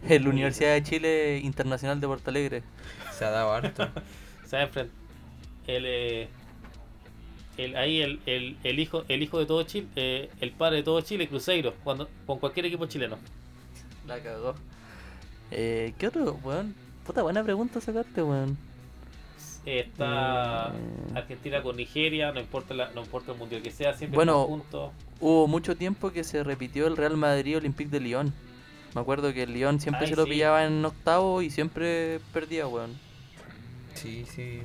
[0.09, 2.63] En la Universidad de Chile Internacional de Porto Alegre.
[3.13, 3.89] Se ha dado harto.
[4.47, 4.95] Se va a enfrentar.
[5.67, 6.29] El, eh,
[7.57, 10.83] el, ahí el, el, el hijo el hijo de todo Chile, eh, el padre de
[10.83, 13.19] todo Chile, Cruzeiro, cuando, con cualquier equipo chileno.
[14.07, 14.55] La cagó.
[15.51, 16.75] Eh, ¿Qué otro, weón?
[17.05, 18.57] Puta, buena pregunta sacaste, weón.
[19.65, 21.17] Eh, está Mm.
[21.17, 24.59] Argentina con Nigeria, no importa la, no importa el mundial que sea, siempre Bueno, están
[24.61, 24.93] juntos.
[25.21, 28.33] Hubo mucho tiempo que se repitió el Real Madrid Olympique de Lyon.
[28.95, 30.31] Me acuerdo que el Lyon siempre Ay, se lo sí.
[30.31, 32.91] pillaba en octavo y siempre perdía, weón.
[33.95, 34.61] Sí, sí.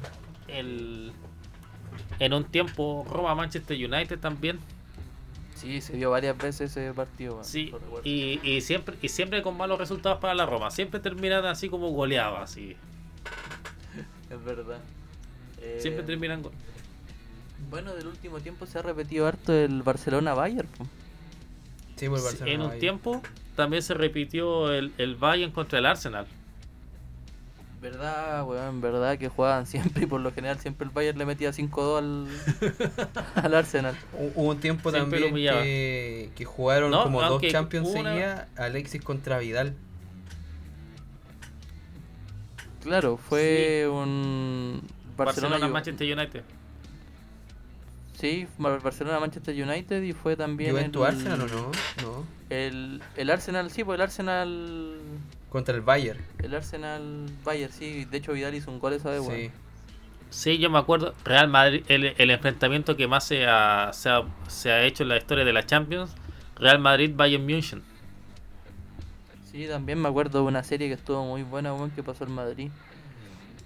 [0.48, 1.12] El,
[2.20, 4.60] en un tiempo Roma Manchester United también.
[5.56, 7.44] Sí, se vio varias veces ese partido.
[7.44, 7.72] Sí,
[8.04, 10.72] y, y siempre y siempre con malos resultados para la Roma.
[10.72, 12.76] Siempre terminan así como goleados, así.
[14.30, 14.80] Es verdad.
[15.62, 16.52] Eh, Siempre terminan go-
[17.70, 20.68] Bueno, del último tiempo se ha repetido harto el Barcelona-Bayern.
[21.98, 22.52] Sí, Barcelona.
[22.52, 23.22] En un tiempo
[23.56, 26.26] también se repitió el, el Bayern contra el Arsenal.
[27.82, 31.50] Verdad, weón, verdad que jugaban siempre y por lo general siempre el Bayern le metía
[31.52, 32.28] 5-2 al,
[33.44, 33.96] al Arsenal.
[34.18, 38.48] Hu- Hubo un tiempo Siempre también que, que jugaron No, como dos Champions una- seguidas,
[38.56, 39.74] Alexis contra Vidal.
[42.84, 44.82] Claro, fue un
[45.16, 46.44] Barcelona, Barcelona, Manchester United.
[48.20, 51.72] Sí, Bar- Barcelona Manchester United y fue también ¿Juventus el, Arsenal o no?
[52.04, 52.26] No.
[52.50, 54.98] El, el Arsenal, sí, pues el Arsenal
[55.52, 56.20] Contra el Bayern.
[56.40, 59.36] el Arsenal Bayern, sí, de hecho Vidal hizo un gol esa vez, weón.
[59.36, 59.52] Sí.
[60.30, 64.24] Sí, yo me acuerdo, Real Madrid, el, el enfrentamiento que más se ha, se, ha,
[64.48, 66.12] se ha hecho en la historia de la Champions,
[66.56, 67.84] Real Madrid-Bayern München.
[69.52, 72.32] Sí, también me acuerdo de una serie que estuvo muy buena, weón, que pasó en
[72.32, 72.70] Madrid.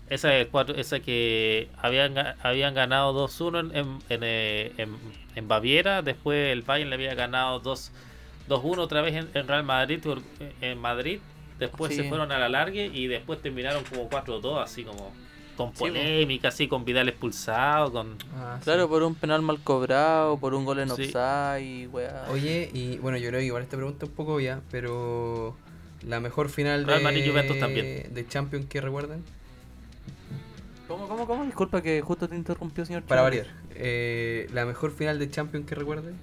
[0.09, 4.97] Esa, de cuatro, esa que habían, habían ganado 2-1 en, en, en, eh, en-
[5.35, 7.91] en Baviera, después el Bayern le había ganado 2
[8.47, 9.99] 2-1 otra vez en, en Real Madrid,
[10.61, 11.19] en Madrid,
[11.59, 12.01] después Sí.
[12.03, 15.11] se fueron a la largue y después terminaron como 4-2, así como
[15.57, 18.17] con Sí, polémica, así con Vidal expulsado, con...
[18.35, 18.65] Ah, sí.
[18.65, 21.03] Claro, por un penal mal cobrado, por un gol en Sí.
[21.13, 22.25] offside, weá.
[22.29, 25.55] Oye, y bueno, yo creo que igual esta pregunta es un poco ya, pero
[26.05, 28.13] la mejor final Real Madrid, de, Juventus también.
[28.13, 29.23] de Champions que recuerden,
[30.87, 31.43] ¿Cómo, cómo, cómo?
[31.45, 33.03] Disculpa que justo te interrumpió, señor.
[33.03, 33.39] para Chávez.
[33.47, 33.55] variar.
[33.75, 36.13] Eh, la mejor final de Champions que recuerden.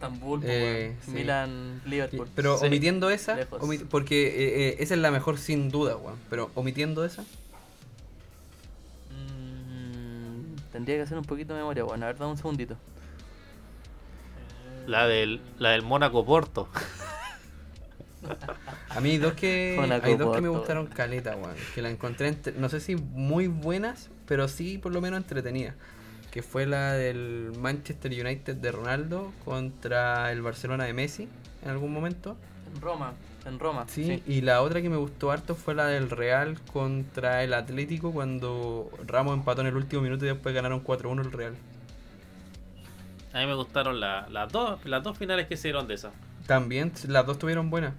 [0.00, 0.96] Estambul, pues, Eh, weón.
[1.04, 1.10] sí.
[1.10, 2.28] Milan, Liverpool.
[2.34, 2.66] Pero Sí.
[2.66, 3.38] omitiendo esa,
[3.90, 6.16] porque eh, eh, esa es la mejor sin duda, weón.
[6.30, 7.22] Pero omitiendo esa,
[9.10, 12.76] Mm, tendría que hacer un poquito de memoria, bueno, a ver, dame un segundito.
[14.86, 16.68] La del, la del Mónaco Porto.
[18.88, 21.54] a mí hay dos que, hay dos que me gustaron caleta, weón.
[21.74, 25.74] Que la encontré, entre- no sé si muy buenas, pero sí por lo menos entretenidas.
[26.30, 31.28] Que fue la del Manchester United de Ronaldo contra el Barcelona de Messi
[31.64, 32.36] en algún momento.
[32.74, 33.14] En Roma,
[33.46, 33.84] en Roma.
[33.88, 38.12] Sí, y la otra que me gustó harto fue la del Real contra el Atlético
[38.12, 41.54] cuando Ramos empató en el último minuto y después ganaron 4-1 el Real.
[43.32, 46.10] A mí me gustaron la- las dos las dos finales que se dieron de esa.
[46.46, 47.94] También las dos tuvieron buenas.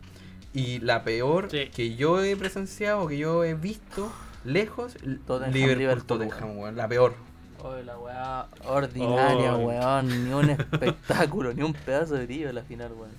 [0.54, 1.70] Y la peor Sí.
[1.74, 4.12] que yo he presenciado, que yo he visto
[4.44, 4.94] lejos,
[5.28, 6.76] Tottenham, Liverpool Liverpool, Tottenham, weón.
[6.76, 7.13] La peor.
[7.63, 9.60] Oye, la weá ordinaria, Oh.
[9.67, 10.08] weón.
[10.28, 13.12] Ni un espectáculo, ni un pedazo de brillo en la final, weón.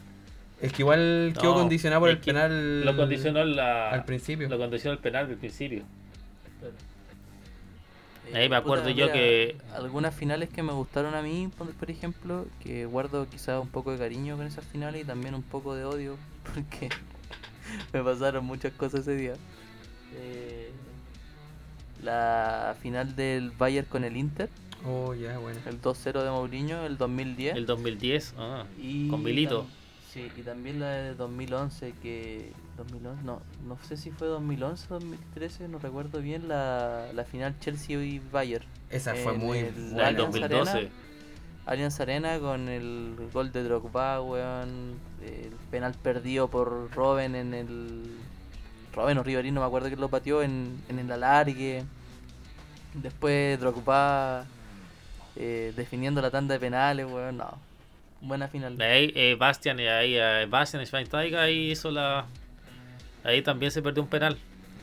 [0.60, 2.84] Es que igual quedó No, condicionado por el penal.
[2.84, 4.48] Lo condicionó la, al principio.
[4.48, 5.82] Lo condicionó el penal del principio.
[8.28, 11.70] Eh, Ahí me acuerdo yo mira, que- Algunas finales que me gustaron a mí, por
[11.72, 15.42] por ejemplo, que guardo quizás un poco de cariño con esas finales y también un
[15.42, 16.16] poco de odio,
[16.54, 16.88] porque
[17.92, 19.34] me pasaron muchas cosas ese día.
[20.14, 20.51] Eh,
[22.02, 24.50] la final del Bayern con el Inter,
[24.84, 25.60] Oh, ya, bueno.
[25.66, 27.56] el 2-0 de Mourinho, el 2010.
[27.56, 29.66] El 2010, ah, y con Milito.
[30.12, 32.52] Sí, y también la de 2011 que...
[32.76, 37.58] 2011, no, no sé si fue 2011 o 2013, no recuerdo bien, la, la final
[37.60, 38.64] Chelsea y Bayern.
[38.90, 40.70] Esa fue En muy el La del Allianz 2012.
[40.70, 40.90] Arena.
[41.64, 48.02] Allianz Arena con el gol de Drogba, weón, el penal perdido por Robben en el...
[48.94, 51.84] Robben o Ribery, no me acuerdo quién lo pateó en, en el alargue.
[52.94, 54.44] Después Drogba
[55.36, 57.58] eh, definiendo la tanda de penales, weón, no.
[58.20, 58.80] Buena final.
[58.80, 62.26] Ahí, eh, Bastian, y ahí, eh, Bastian Schweinsteiger ahí hizo la.
[63.24, 64.36] Ahí también se perdió un penal.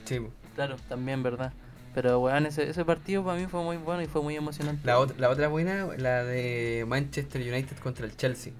[0.05, 0.19] Sí.
[0.55, 1.53] Claro, también, ¿verdad?
[1.93, 4.85] Pero, weón, ese, ese partido para mí fue muy bueno y fue muy emocionante.
[4.85, 8.53] La, ot- la otra buena, la de Manchester United contra el Chelsea.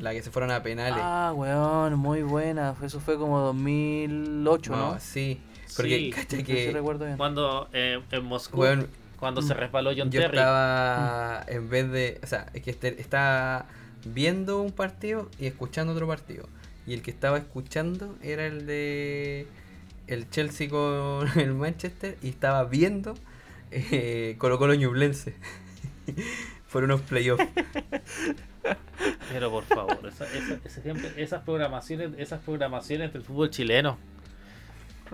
[0.00, 0.98] La que se fueron a penales.
[1.00, 2.74] Ah, weón, muy buena.
[2.82, 4.98] Eso fue como 2008, ¿no?
[5.00, 5.40] Sí.
[5.76, 6.10] Porque, Sí.
[6.10, 6.70] cacha Sí, que.
[6.72, 7.16] recuerdo bien.
[7.16, 10.36] Cuando eh, en Moscú, Weón, cuando se resbaló John yo Terry.
[10.36, 12.20] estaba en vez de.
[12.22, 13.66] O sea, es que este- estaba
[14.04, 16.46] viendo un partido y escuchando otro partido.
[16.86, 19.46] Y el que estaba escuchando era el de.
[20.06, 22.16] El Chelsea con el Manchester.
[22.22, 23.14] Y estaba viendo
[23.70, 25.34] eh, Colo Colo Ñublense.
[26.72, 27.44] Por unos playoffs.
[29.30, 33.98] Pero por favor, esa- esa- ese ejemplo- esas programaciones, esas programaciones del fútbol chileno.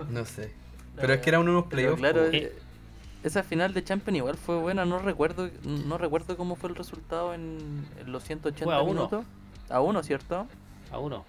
[0.09, 0.51] No sé.
[0.95, 1.99] Pero es que eran unos playoffs.
[1.99, 2.53] claro, eh,
[3.23, 4.85] esa final de Champions igual fue buena.
[4.85, 8.93] No recuerdo no recuerdo cómo fue el resultado en, en los 180 Fue a uno.
[8.93, 9.25] minutos.
[9.69, 10.47] A uno, ¿cierto?
[10.91, 11.25] A uno.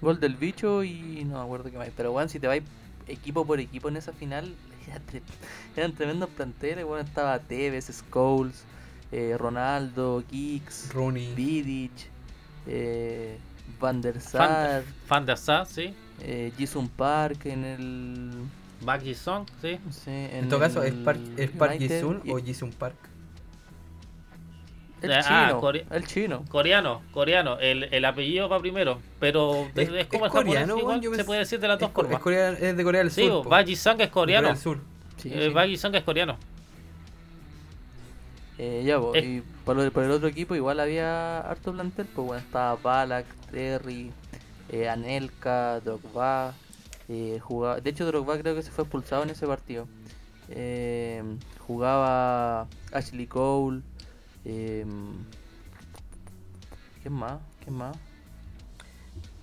[0.00, 1.88] Gol del bicho y no me acuerdo qué más.
[1.96, 2.60] Pero, weón, si te vas
[3.08, 4.52] equipo por equipo en esa final,
[5.76, 6.84] eran tremendos planteles.
[6.84, 8.64] Weón, estaba Tevez, Scholes,
[9.12, 11.32] eh, Ronaldo, Giggs, Rooney.
[11.34, 11.92] Vidic,
[12.66, 13.38] eh,
[13.80, 15.94] Van der Sar, Fan de Assad, sí.
[16.22, 18.30] eh, Jisung Park en el.
[18.82, 19.78] Back Song, sí.
[19.90, 22.94] sé, En en todo caso, ¿es Park, ¿es Park Ji-sung y- o Ji-sung Park?
[25.02, 26.44] El Ah, chino, Core- el chino.
[26.48, 27.58] Coreano, coreano.
[27.58, 28.98] El, el apellido va primero.
[29.20, 31.68] Pero Es- es, como es el japonés, coreano, igual, weón, yo se puede decir de
[31.68, 32.22] las dos Es, co- es formas.
[32.22, 33.42] Corea- es de Corea del Sí, Sur.
[33.44, 33.50] po.
[33.50, 34.48] Back Song es De Corea coreano.
[34.48, 34.78] del Sur.
[35.18, 35.38] Sí, Eh, sí.
[35.96, 36.38] Es coreano.
[38.58, 39.24] Eh, ya, po, Eh.
[39.24, 44.10] y por, el otro equipo igual había harto plantel, pues bueno, estaba Balak, Terry,
[44.70, 46.54] eh, Anelka, Drogba,
[47.08, 49.86] eh, jugaba, de hecho Drogba creo que se fue expulsado en ese partido.
[50.48, 51.22] Eh,
[51.66, 53.82] jugaba Ashley Cole,
[54.44, 54.86] eh,
[57.02, 57.40] ¿quién más?
[57.62, 57.96] ¿Quién más?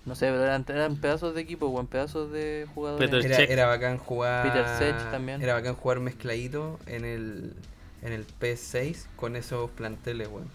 [0.06, 3.10] No sé, pero eran, eran pedazos de equipo, buen pedazos de jugadores.
[3.10, 4.46] Peter Era, bacán jugar.
[4.46, 5.42] Peter Cech también.
[5.42, 7.54] Era bacán jugar mezcladito en el,
[8.04, 10.50] en el PS6 con esos planteles, weón.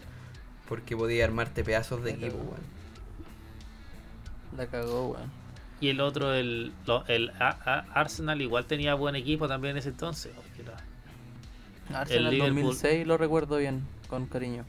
[0.69, 2.51] Porque podía armarte pedazos de La equipo, cagó.
[2.51, 2.61] weón.
[4.57, 5.31] La cagó, weón.
[5.81, 9.79] Y el otro, el, lo- el A- A- Arsenal, igual tenía buen equipo también en
[9.79, 10.33] ese entonces.
[11.93, 12.63] Arsenal Liverpool.
[12.65, 14.65] 2006 lo recuerdo bien, con cariño.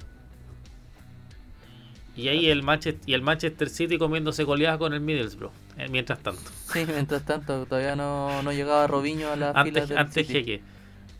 [2.15, 5.52] Y ahí el Manchester, y el Manchester City comiéndose goleadas con el Middlesbrough.
[5.78, 6.42] eh, mientras tanto.
[6.74, 10.34] Sí, mientras tanto, todavía no, no llegaba Robinho a las filas Antes, del antes City.
[10.39, 10.62] Jeque.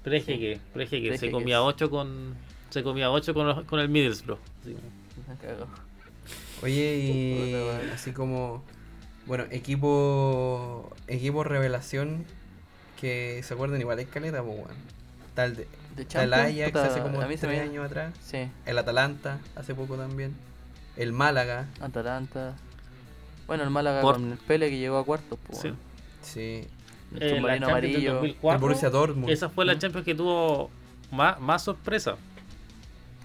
[0.03, 0.59] Pre-Jeque.
[0.73, 1.17] Pre-Jeque.
[1.17, 2.35] Se comía 8 con.
[2.69, 4.39] Se comía 8 con, los- con el Middlesbrough.
[4.63, 4.75] Sí.
[6.62, 8.63] Oye, y así como.
[9.25, 10.89] Bueno, equipo.
[11.07, 12.25] Equipo revelación.
[12.99, 14.75] Que se acuerdan igual, es caleta, pues, weón.
[15.33, 15.67] Tal de.
[16.13, 18.13] El Ajax puta, hace como tres me- años atrás.
[18.23, 20.33] Sí, El Atalanta hace poco también.
[20.97, 21.67] El Málaga.
[21.81, 22.55] Atalanta.
[23.47, 25.59] Bueno, el Málaga Por- con el Pele que llegó a cuartos, pues.
[25.59, 25.67] Sí.
[25.69, 25.79] bueno.
[26.21, 26.67] Sí.
[27.15, 28.13] El Eh, la del amarillo.
[28.15, 29.30] 2004, el Borussia Dortmund.
[29.30, 29.80] Esa fue la Mm.
[29.80, 30.69] Champions que tuvo
[31.12, 32.17] más, más sorpresa.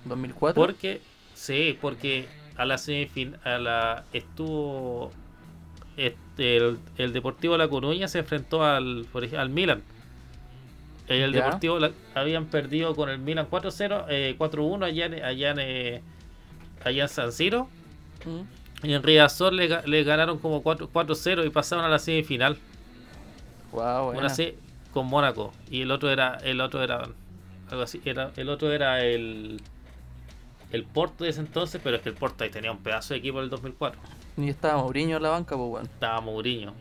[0.05, 0.55] 2004.
[0.55, 1.01] Porque,
[1.35, 5.11] sí, porque a la semifin a la estuvo
[5.97, 9.83] este, el, el Deportivo La Coruña se enfrentó al, por ejemplo, al Milan.
[11.07, 11.45] El Ya.
[11.45, 16.03] Deportivo La- habían perdido con el Milan 4-0, eh, 4-1 allá, en, allá, en, eh,
[16.85, 17.69] allá en San Siro.
[18.25, 18.87] Mm.
[18.87, 22.57] Y en Riazor le, le ganaron como 4 4-0 y pasaron a la semifinal.
[23.75, 24.57] Wow, Una se-
[24.93, 25.53] con Mónaco.
[25.71, 27.09] Y el otro era, el otro era
[27.71, 29.61] algo así, era, el otro era el
[30.71, 33.19] el Porto de ese entonces, pero es que el Porto ahí tenía un pedazo de
[33.21, 34.01] equipo en el 2004.
[34.37, 35.87] Y estaba Mourinho en la banca, pues bueno.
[35.87, 36.75] Estaba Mourinho.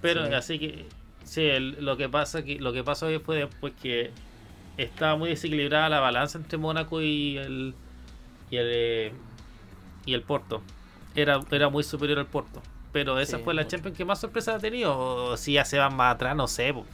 [0.00, 0.34] Pero Sí.
[0.34, 0.84] así que
[1.24, 4.12] sí, el- lo que pasa que lo que pasó hoy fue después que
[4.76, 7.74] estaba muy desequilibrada la balanza entre Mónaco y el
[8.50, 9.12] y el eh,
[10.04, 10.62] y el Porto.
[11.16, 12.62] Era, era muy superior al Porto.
[13.04, 13.76] Pero esa Sí, fue la mucho.
[13.76, 14.96] Champions que más sorpresa ha tenido.
[14.98, 16.72] O si ya se van más atrás, no sé.
[16.72, 16.86] po.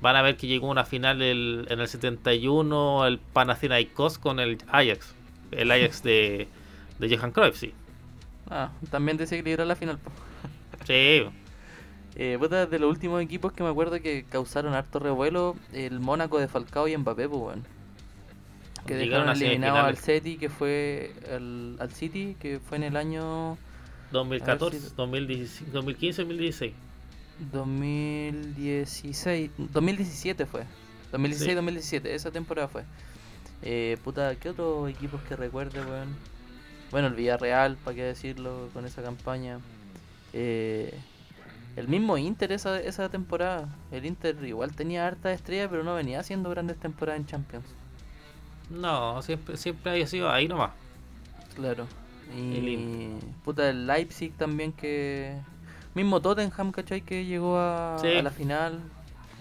[0.00, 4.58] Van a ver que llegó una final el- en el 71 el Panathinaikos con el
[4.68, 5.14] Ajax.
[5.50, 6.48] El Ajax de,
[6.98, 7.74] de Johan Cruyff, sí.
[8.50, 10.14] Ah, también desequilibró la final, pues.
[10.84, 11.22] Sí,
[12.16, 12.36] Eh,
[12.70, 16.88] de los últimos equipos que me acuerdo que causaron harto revuelo, el Mónaco de Falcao
[16.88, 17.62] y Mbappé, pues bueno.
[18.86, 19.96] Que Llegaron dejaron eliminado al.
[19.98, 23.58] City, que fue el, al City, que fue en el año
[24.12, 26.72] 2014, si- 2016, 2015, 2016.
[27.52, 30.64] 2016, 2017 fue.
[31.12, 32.84] 2016-2017, esa temporada fue.
[33.62, 36.14] Eh, puta, ¿qué otros equipos que recuerde, weón?
[36.90, 39.58] Bueno, el Villarreal, para qué decirlo, con esa campaña.
[40.32, 40.92] Eh,
[41.76, 43.68] el mismo Inter esa, esa temporada.
[43.92, 47.66] El Inter igual tenía harta estrella, pero no venía haciendo grandes temporadas en Champions.
[48.70, 50.72] No, siempre, siempre ha sido ahí nomás.
[51.54, 51.86] Claro.
[52.32, 55.34] El Y puta, el Leipzig también que...
[55.94, 57.00] Mismo Tottenham, ¿cachai?
[57.00, 58.08] Que llegó a, Sí.
[58.08, 58.78] a la final.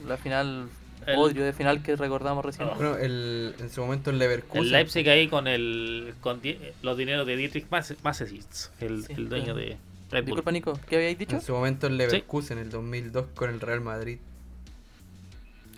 [0.07, 0.69] La final,
[1.05, 2.67] El- odio de final que recordamos recién.
[2.75, 4.63] Bueno, el, en su momento el Leverkusen.
[4.63, 9.13] El Leipzig ahí con el con di- los dineros de Dietrich Mas- Mateschitz, el, Sí,
[9.13, 9.77] el dueño de
[10.09, 10.25] Red Bull.
[10.25, 11.35] Disculpa, Nico, ¿qué habíais dicho?
[11.35, 14.17] En su momento el Leverkusen, en el 2002 con el Real Madrid.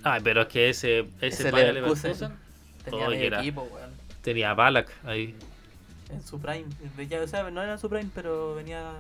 [0.04, 2.12] Ah, pero es que ese ese, Ese Leverkusen.
[2.12, 2.32] Leverkusen
[2.86, 3.90] Tenía era- equipo, weón.
[4.22, 5.36] tenía Balak ahí.
[6.10, 6.66] En su prime.
[7.08, 8.92] Ya, o sea, no era en su prime, pero venía...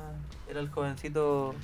[0.50, 1.56] Era el jovencito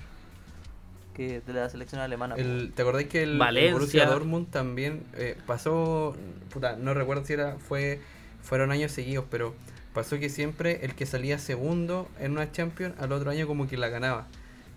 [1.14, 2.36] que de la selección alemana.
[2.36, 3.74] El, ¿Te acordáis que el, el.
[3.74, 6.16] Borussia Dortmund también eh, pasó,
[6.52, 8.02] puta, no recuerdo si era fue
[8.44, 9.56] fueron años seguidos, pero
[9.94, 13.78] pasó que siempre el que salía segundo en una Champions al otro año como que
[13.78, 14.28] la ganaba.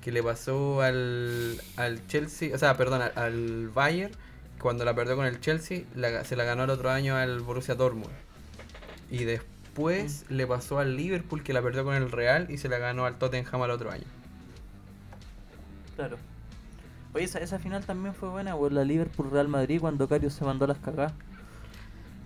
[0.03, 4.13] Que le pasó al, al Chelsea, o sea, perdón, al, al Bayern,
[4.61, 7.75] cuando la perdió con el Chelsea, la- se la ganó el otro año al Borussia
[7.75, 8.13] Dortmund.
[9.11, 9.58] Y después
[10.29, 13.19] le pasó al Liverpool que la perdió con el Real y se la ganó al
[13.19, 14.05] Tottenham al otro año.
[15.97, 16.17] Claro.
[17.15, 18.75] Oye, esa, esa final también fue buena, weón.
[18.75, 21.13] La Liverpool-Real Madrid cuando Carius se mandó las cagadas.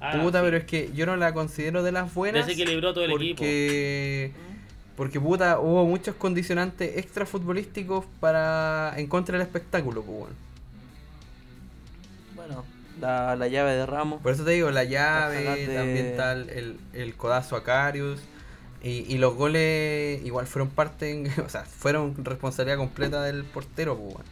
[0.01, 0.45] Ah, Puta, sí.
[0.45, 2.47] pero es que yo no la considero de las buenas.
[2.47, 3.37] Desequilibró todo el equipo.
[3.39, 4.33] porque,
[4.97, 10.33] porque puta, hubo muchos condicionantes extra futbolísticos para en contra del espectáculo, pues, weón.
[12.35, 12.65] Bueno,
[13.03, 14.23] la, la llave de Ramos.
[14.23, 18.21] Por eso te digo, la llave, también tal el, el codazo a Carius.
[18.83, 23.97] Y, y los goles igual fueron parte, en- o sea, fueron responsabilidad completa del portero,
[23.97, 24.27] pues.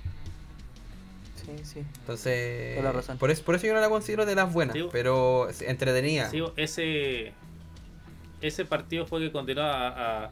[1.45, 1.85] Sí, sí.
[2.01, 3.19] Entonces, Toda la razón.
[3.19, 6.31] por eso, por eso yo no la considero de las buenas, Sí, pero entretenida.
[6.31, 7.33] Sí, ese
[8.41, 10.31] ese partido fue que condenó a, a,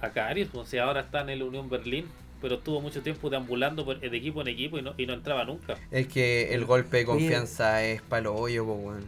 [0.00, 2.06] a Karius, o sea, ahora está en el Unión Berlín,
[2.40, 5.44] pero estuvo mucho tiempo deambulando por- de equipo en equipo y no, y no entraba
[5.44, 5.76] nunca.
[5.90, 7.12] Es que el golpe de Oye.
[7.12, 9.04] confianza es palo hoyo, weón.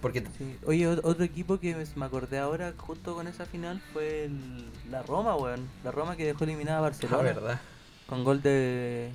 [0.00, 0.56] Porque Sí.
[0.66, 5.02] Oye, ot- otro equipo que me- acordé ahora, justo con esa final, fue el- la
[5.02, 5.68] Roma, weón.
[5.84, 7.22] La Roma que dejó eliminada a la Barcelona.
[7.22, 7.60] verdad.
[8.08, 9.10] Con gol de,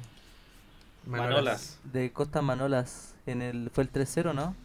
[1.06, 1.80] Manolas.
[1.92, 3.14] de Costa Manolas.
[3.26, 4.56] En el, fue el 3-0, ¿no?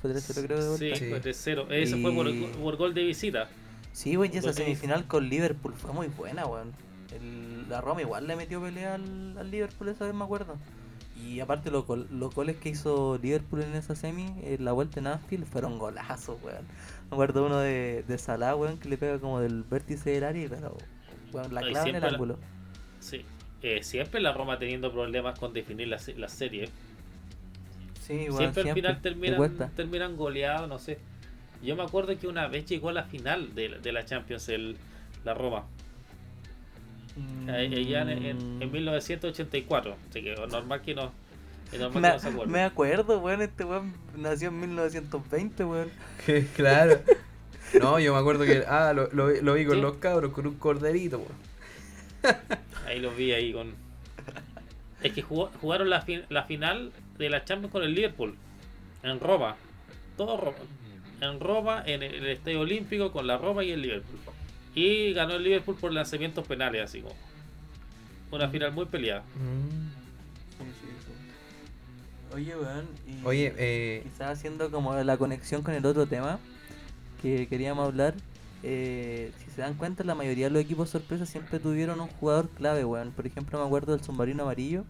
[0.00, 0.98] Fue 3-0 creo de Sí, vuelta.
[0.98, 1.10] Sí.
[1.10, 1.66] fue 3-0.
[1.70, 3.48] Eso fue por, gol de visita.
[3.92, 6.72] Sí, güey, y esa semifinal con Liverpool fue muy buena, weón.
[7.12, 10.56] El- la Roma igual le metió pelea al, al Liverpool esa vez, me acuerdo.
[11.20, 15.06] Y aparte los, los goles que hizo Liverpool en esa semi, en la vuelta en
[15.06, 16.64] Anfield, fueron golazos, weón.
[17.10, 20.48] Me acuerdo uno de, de Salah, weón, que le pega como del vértice del área,
[20.48, 20.76] pero
[21.32, 22.38] weón, la Ay, clava en el siempre la- ángulo.
[23.00, 23.24] Sí.
[23.62, 26.68] Eh, siempre la Roma teniendo problemas con definir la, la serie.
[28.00, 30.98] Sí, weón, siempre, al final te terminan, terminan goleados, no sé.
[31.62, 34.48] Yo me acuerdo que una vez llegó a la final de, la- de la Champions,
[34.50, 34.76] el,
[35.24, 35.64] la Roma.
[37.48, 38.72] Ahí- allá en, en- en Mm.
[38.72, 39.96] 1984.
[40.10, 41.12] Así que normal que no,
[41.78, 42.52] normal Me, que no se acuerde.
[42.52, 45.90] me acuerdo, weón, este weón nació en 1920, weón.
[46.26, 46.98] Que, claro.
[47.80, 49.80] No, yo me acuerdo que ah, lo, lo, vi- lo vi con Sí.
[49.82, 51.32] los cabros, con un corderito, weón.
[52.86, 53.74] Ahí los vi ahí con.
[55.02, 58.36] Es que jugó- jugaron la, fin- la final de la Champions con el Liverpool.
[59.02, 59.56] En Roma.
[60.16, 60.56] Todo Roma.
[61.20, 64.18] En Roma, en el, el Estadio Olímpico, con la Roma y el Liverpool.
[64.74, 67.14] Y ganó el Liverpool por lanzamientos penales, así como.
[68.30, 69.22] Una final muy peleada.
[72.34, 72.86] Oye, weón.
[73.06, 76.38] y Oye, eh, Quizás haciendo como la conexión con el otro tema
[77.22, 78.14] que queríamos hablar.
[78.64, 82.48] eh, si se dan cuenta, la mayoría de los equipos sorpresa siempre tuvieron un jugador
[82.50, 83.12] clave, weón.
[83.12, 84.84] Por ejemplo, me acuerdo del submarino amarillo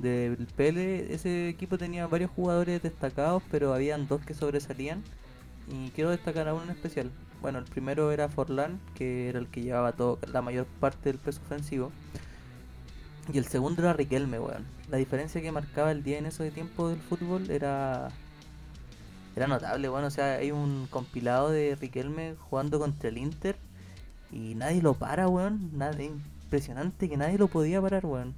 [0.00, 1.14] del Pele.
[1.14, 5.02] Ese equipo tenía varios jugadores destacados, pero habían dos que sobresalían.
[5.70, 7.10] Y quiero destacar a uno en especial.
[7.42, 11.18] Bueno, el primero era Forlán, que era el que llevaba todo, la mayor parte del
[11.18, 11.90] peso ofensivo.
[13.32, 14.64] Y el segundo era Riquelme, weón.
[14.88, 18.10] La diferencia que marcaba el día en esos tiempos del fútbol era
[19.34, 20.04] era notable, weón.
[20.04, 23.56] O sea, hay un compilado de Riquelme jugando contra el Inter
[24.30, 25.70] y nadie lo para, weón.
[25.76, 28.34] Nada, impresionante que nadie lo podía parar, weón.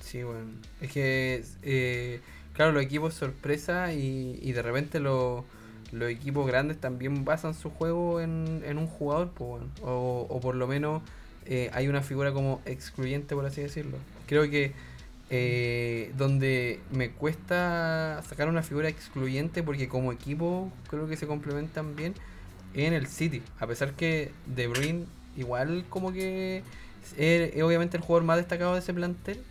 [0.00, 0.60] sí, weón.
[0.80, 2.20] Es que, eh,
[2.52, 5.44] claro, los equipos sorpresa y, y de repente los,
[5.92, 9.30] los equipos grandes también basan su juego en, en un jugador.
[9.82, 11.02] O, o por lo menos
[11.46, 13.98] eh, hay una figura como excluyente, por así decirlo.
[14.26, 14.72] Creo que
[15.30, 21.96] eh, donde me cuesta sacar una figura excluyente porque como equipo creo que se complementan
[21.96, 22.14] bien
[22.74, 23.42] en el City.
[23.58, 26.62] A pesar que De Bruyne igual como que
[27.16, 29.42] es, es obviamente el jugador más destacado de ese plantel.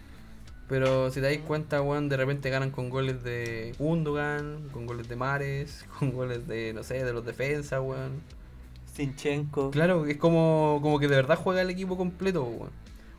[0.72, 5.10] Pero si te dais cuenta, weón, de repente ganan con goles de Gundogan, con goles
[5.10, 8.22] de Mares, con goles de, no sé, de los defensas, weón.
[8.96, 9.72] Sinchenko.
[9.72, 12.72] Claro, es como, como que de verdad juega el equipo completo, weón.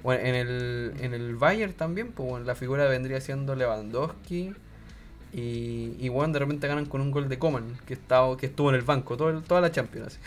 [0.02, 4.54] Bueno, en el, en el Bayern también, pues bueno, la figura vendría siendo Lewandowski.
[5.34, 8.70] Y, y bueno, de repente ganan con un gol de Coman, que, estaba, que estuvo
[8.70, 10.06] en el banco todo el- toda la Champions.
[10.08, 10.18] así.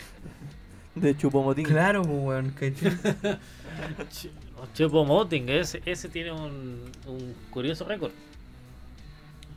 [0.94, 1.64] De Chupomotín.
[1.66, 2.54] Claro, pues weón,
[4.56, 4.74] ¿cachai?
[4.74, 8.12] Ch- Chupo Moting, ese, ese tiene un, un curioso récord.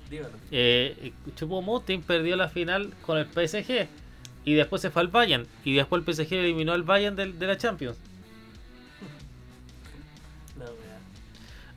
[0.10, 0.32] Dígalo.
[0.52, 3.88] Eh, Chupo Moting perdió la final con el PSG
[4.46, 7.48] y después se fue al Bayern y después el PSG eliminó al Bayern del- de,
[7.48, 7.98] la Champions.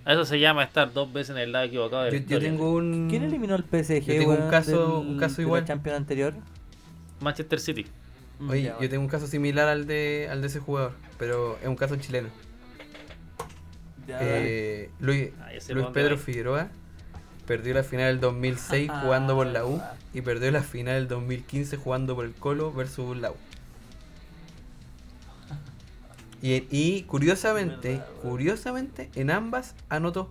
[0.07, 3.07] Eso se llama estar dos veces en el lado equivocado de Yo, yo tengo un.
[3.09, 4.01] ¿Quién eliminó al PSG?
[4.01, 5.65] Yo tengo un caso- del- un caso de igual.
[5.65, 6.35] Champions anterior?
[7.21, 7.87] Manchester City.
[8.49, 11.69] Oye, ya, yo tengo un caso similar al de, al de ese jugador, pero es
[11.69, 12.29] un caso chileno.
[14.09, 16.19] Eh, Luis, Ah, Luis Pedro.
[16.19, 16.69] Figueroa
[17.47, 19.95] perdió la final del 2006 jugando por la U Ah.
[20.15, 23.37] y perdió la final del 2015 jugando por el Colo versus la U.
[26.41, 30.29] Y, y curiosamente, Verdad, curiosamente, en ambas anotó.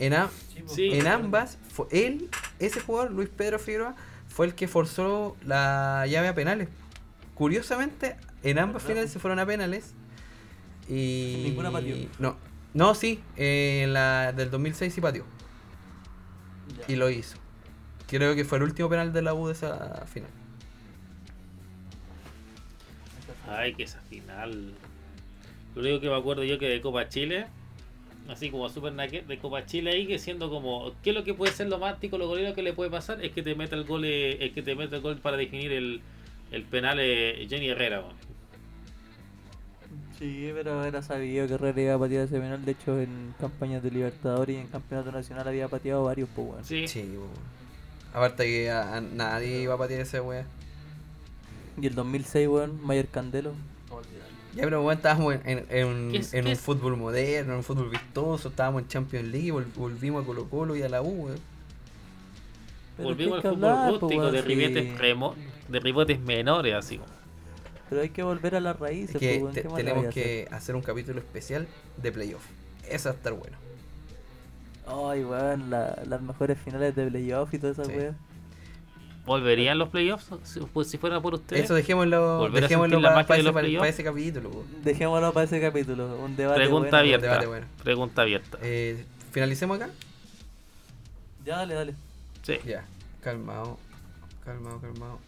[0.00, 0.30] En, a-
[0.66, 0.90] Sí.
[0.92, 2.28] en ambas, fue él,
[2.58, 3.94] ese jugador, Luis Pedro Figueroa,
[4.28, 6.68] fue el que forzó la llave a penales.
[7.34, 8.88] Curiosamente, en ambas ¿Verdad?
[8.94, 9.94] finales se fueron a penales.
[10.88, 11.42] Y.
[11.44, 11.96] Ninguna pateó.
[12.18, 12.36] No,
[12.74, 15.24] no, sí, eh, en la del 2006 sí pateó.
[16.78, 16.92] Ya.
[16.92, 17.36] Y lo hizo.
[18.06, 20.30] Creo que fue el último penal de la U de esa final.
[23.48, 24.74] Ay, que esa final.
[25.74, 27.46] Lo único que me acuerdo yo que de Copa Chile,
[28.28, 31.34] así como Super Naked, de Copa Chile ahí, que siendo como, ¿qué es lo que
[31.34, 33.24] puede ser lo más tico, lo golero que le puede pasar?
[33.24, 35.72] Es que te meta el gol, eh, es que te meta el gol para definir
[35.72, 36.02] el,
[36.50, 38.04] el penal eh, Jenny Herrera.
[40.22, 42.64] Sí, pero era sabido que Herrera iba a patear ese penal.
[42.64, 46.64] De hecho, en campañas de Libertadores y en Campeonato Nacional había pateado varios, pues, weón.
[46.64, 47.08] Sí, Sí.
[48.14, 50.44] Aparte que a, a nadie iba a patear esa wea.
[51.80, 53.52] Y el 2006, weón, Mayer Candelo.
[54.54, 56.60] Ya, pero bueno, estábamos en, un- ¿Qué es- en qué un es?
[56.60, 60.76] fútbol moderno, en un fútbol vistoso, estábamos en Champions League, vol- volvimos a Colo Colo
[60.76, 61.38] y a la U, weón.
[62.98, 64.46] Volvimos al fútbol hablar, po, rústico weón, de sí.
[64.48, 65.34] ribetes remo-
[65.68, 67.11] de ribotes menores, así como.
[67.92, 70.14] Pero hay que volver a las raíces, Es que weón, te- ¿qué más le tenemos
[70.14, 71.66] que hacer un capítulo especial
[71.98, 72.42] de playoff.
[72.88, 73.56] Eso va a estar bueno.
[74.86, 77.92] Ay, weón, la- las mejores finales de playoff y toda esa Sí.
[77.92, 78.14] weá.
[79.24, 81.64] ¿Volverían los playoffs si, pues, si fuera por ustedes?
[81.64, 84.50] Eso dejémoslo, dejémoslo para, de ese, para- para ese capítulo.
[84.50, 84.64] po.
[84.82, 86.98] Dejémoslo para ese capítulo, un debate Pregunta bueno.
[86.98, 87.26] abierta.
[87.28, 87.66] debate bueno.
[87.84, 88.58] Pregunta abierta.
[88.62, 89.90] Eh, ¿Finalicemos acá?
[91.44, 91.94] Ya, dale, dale.
[92.42, 92.54] Sí.
[92.66, 92.84] Ya,
[93.20, 93.78] calmado,
[94.44, 95.18] calmado, calmado.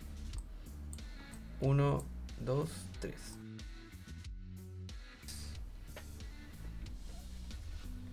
[1.60, 2.04] Uno,
[2.44, 2.70] dos,
[3.00, 3.14] tres.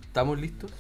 [0.01, 0.71] ¿Estamos listos?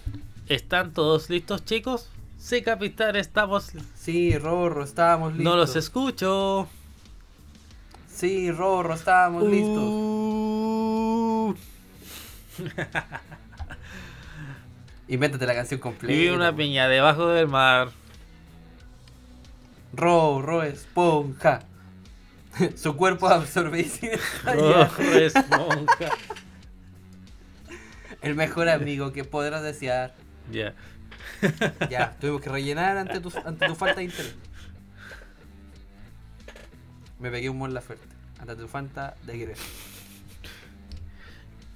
[0.47, 2.09] ¿Están todos listos, chicos?
[2.37, 3.71] Sí, capitán, estamos.
[3.95, 5.45] Sí, Rorro, estábamos listos.
[5.45, 6.67] No los escucho.
[8.09, 9.83] Sí, Rorro, estábamos listos.
[12.61, 12.65] Uh,
[15.07, 16.13] Invéntate la canción completa.
[16.13, 17.89] Viví una piña debajo del mar.
[19.93, 21.63] Rorro esponja.
[22.75, 24.53] Su cuerpo absorbe esponja.
[28.21, 30.13] El mejor amigo que podrás desear.
[30.51, 30.73] Ya.
[31.89, 34.35] Ya, tuvimos que rellenar ante tu, ante tu falta de interés.
[37.19, 38.05] Me pegué un mon la fuerte.
[38.39, 39.59] Ante tu falta de interés.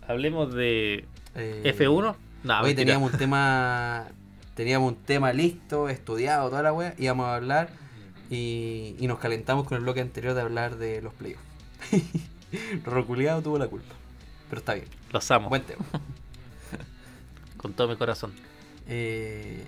[0.07, 1.05] Hablemos de
[1.35, 2.15] Eh, F1.
[2.43, 4.05] No, Hoy teníamos un tema.
[4.53, 6.93] Teníamos un tema listo, estudiado, toda la wea.
[6.97, 7.69] Íbamos a hablar
[8.29, 11.43] y, y nos calentamos con el bloque anterior de hablar de los playoffs.
[12.85, 13.93] Roculeado tuvo la culpa.
[14.49, 14.87] Pero está bien.
[15.11, 15.49] Los amo.
[15.49, 15.83] Buen tema.
[17.57, 18.33] Con todo mi corazón.
[18.87, 19.65] Eh,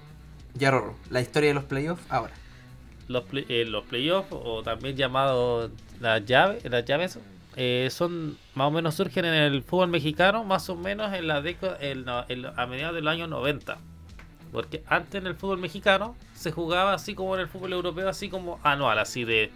[0.54, 2.34] ya Rorro, la historia de los playoffs ahora.
[3.08, 7.18] Los, play- eh, los playoffs, o también llamados las llaves, las llaves
[7.56, 11.42] eh, son más o menos surgen en el fútbol mexicano, más o menos en la
[11.42, 13.78] década, en en a mediados del año 90.
[14.52, 18.30] Porque antes en el fútbol mexicano se jugaba así como en el fútbol europeo, así
[18.30, 19.52] como anual, así de,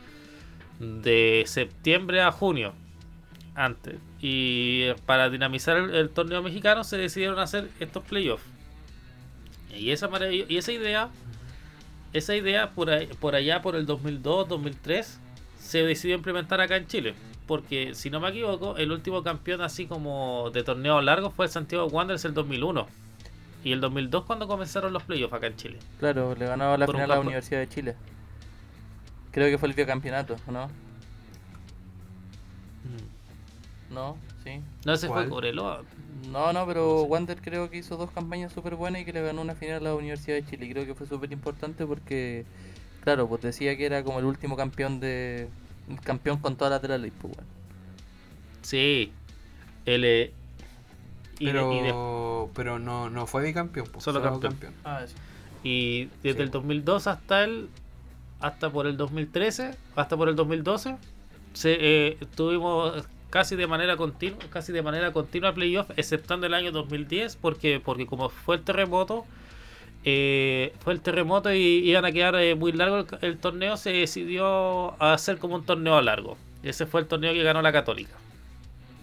[0.79, 2.73] de septiembre a junio.
[3.53, 3.95] Antes.
[4.21, 8.45] Y para dinamizar el, torneo mexicano se decidieron hacer estos playoffs.
[9.77, 11.09] Y esa, y esa idea
[12.13, 15.19] esa idea por, ahí- por allá por el 2002, 2003
[15.59, 17.13] se decidió implementar acá en Chile.
[17.47, 21.51] Porque si no me equivoco, el último campeón así como de torneo largo fue el
[21.51, 22.87] Santiago Wanderers el 2001.
[23.63, 25.79] Y el 2002 cuando comenzaron los playoffs acá en Chile.
[25.99, 27.95] Claro, le ganaba la Por final a la Universidad de Chile.
[29.31, 30.69] Creo que fue el bicampeonato, ¿o ¿no?
[33.89, 34.61] No, sí.
[34.85, 35.23] No, ese ¿Cuál?
[35.23, 35.83] fue Cobreloa.
[36.29, 39.41] No, no, pero Wander creo que hizo dos campañas súper buenas y que le ganó
[39.41, 40.65] una final a la Universidad de Chile.
[40.65, 42.45] Y creo que fue súper importante porque,
[43.03, 45.49] claro, pues decía que era como el último campeón de.
[46.03, 47.49] campeón con todas las de la ley, pues bueno.
[48.61, 49.11] Sí.
[49.85, 50.31] El,
[51.41, 54.73] y, de- Pero, y de- pero no, no fue bicampeón, po, Solo campeón.
[54.83, 55.15] Ah, eso.
[55.63, 56.59] y desde Sí, el po.
[56.59, 57.69] 2002 hasta el
[58.39, 60.97] hasta por el 2013 hasta por el 2012
[61.53, 66.71] se eh, tuvimos casi de manera continua casi de manera continua playoff exceptando el año
[66.71, 69.25] 2010 porque porque como fue el terremoto
[70.03, 73.91] eh, fue el terremoto y iban a quedar eh, muy largo el, el torneo se
[73.91, 78.15] decidió hacer como un torneo largo y ese fue el torneo que ganó la católica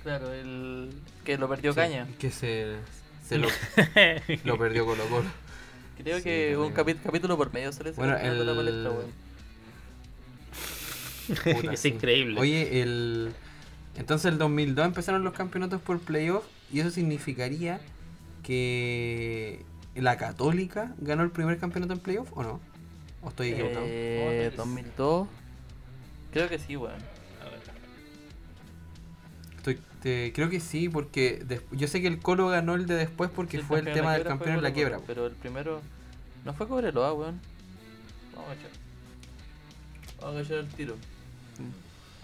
[0.09, 0.91] Claro, el
[1.23, 2.07] que lo perdió Sí, Caña.
[2.19, 2.77] Que se,
[3.29, 3.49] se lo,
[4.45, 5.29] lo perdió Colo Colo.
[6.03, 9.13] Creo Sí, que un capítulo por medio se le Bueno, de la el- palestra, weón.
[11.61, 11.89] Puta, es sí.
[11.89, 13.33] increíble Oye, el
[13.99, 17.79] entonces el 2002 empezaron los campeonatos por playoff y eso significaría
[18.43, 19.63] que
[19.95, 22.61] la Católica ganó el primer campeonato en playoff o no?
[23.23, 23.85] ¿O estoy equivocado?
[23.87, 25.29] Eh, 2002.
[26.33, 27.18] Creo que sí, weón.
[29.59, 32.95] Estoy- te- creo que sí, porque des- yo sé que el Colo ganó el de
[32.95, 35.01] después porque Sí, fue el tema de del campeón en la quiebra.
[35.07, 35.81] Pero el primero.
[36.45, 37.41] No fue Cobreloa, weón.
[38.35, 38.71] Vamos a echar.
[40.21, 40.97] Vamos a echar el tiro.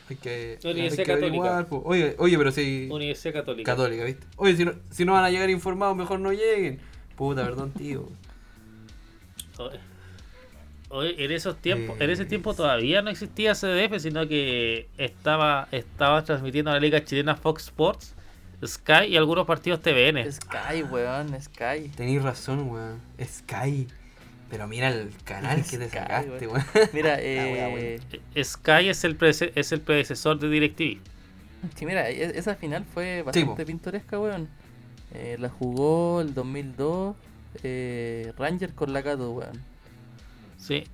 [0.08, 1.66] Hay que, Universidad hay que Católica.
[1.84, 4.26] Oye, oye, pero si Universidad Católica Católica, ¿viste?
[4.36, 6.78] Oye, si no, si no van a llegar informados, mejor no lleguen.
[7.16, 8.06] Puta, perdón, tío.
[11.02, 16.22] En esos tiempos, en ese Eh, tiempo todavía no existía CDF, sino que estaba, estaba
[16.24, 18.14] transmitiendo la liga chilena Fox Sports,
[18.64, 20.30] Sky y algunos partidos TVN.
[20.30, 21.88] Sky, weón, Sky.
[21.96, 23.00] Tenéis razón, weón.
[23.22, 23.86] Sky.
[24.50, 26.62] Pero mira el canal que te sacaste, weón.
[26.74, 26.88] weón.
[26.92, 28.00] Mira, La wea eh.
[28.34, 30.98] Eh, Sky es el, es el predecesor de DirecTV.
[31.74, 34.48] Sí, mira, e- esa final fue bastante pintoresca, weón.
[35.12, 37.16] Eh, la jugó el 2002
[37.62, 39.73] eh, Ranger con la Cato, weón.
[40.66, 40.84] Sí,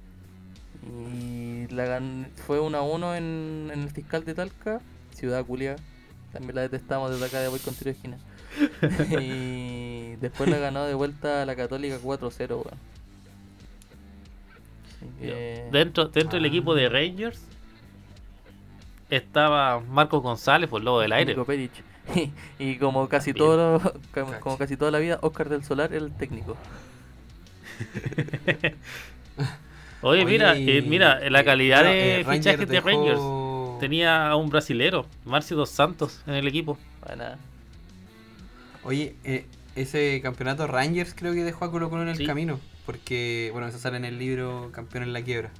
[0.83, 4.81] Y la gan- fue 1 a 1 en, en el fiscal de Talca,
[5.15, 5.77] ciudad culia.
[6.33, 8.19] También la detestamos desde acá de Voy con tiro de esquina.
[9.23, 12.79] y después la ganó de vuelta a la Católica 4-0, weón.
[15.21, 16.49] Que- dentro, dentro del Ah.
[16.49, 17.41] equipo de Rangers
[19.09, 21.37] estaba Marcos González, por lobo del aire.
[22.17, 23.79] Y, y como casi todo
[24.41, 26.57] como, casi toda la vida, Oscar del Solar el técnico.
[30.03, 33.81] Oye, mira, y- eh, mira, la calidad bueno, de eh, fichajes de dejó- Rangers.
[33.81, 36.79] Tenía a un brasilero, Marcio dos Santos, en el equipo.
[37.07, 37.25] Bueno,
[38.83, 39.45] Oye, eh,
[39.77, 42.27] ese campeonato Rangers creo que dejó a Colo Colo en el Sí.
[42.27, 42.59] camino.
[42.87, 45.51] Porque, bueno, eso sale en el libro Campeón en la quiebra.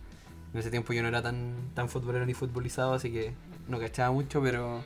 [0.53, 3.33] En ese tiempo yo no era tan, tan futbolero ni futbolizado, así que
[3.69, 4.83] no cachaba mucho, pero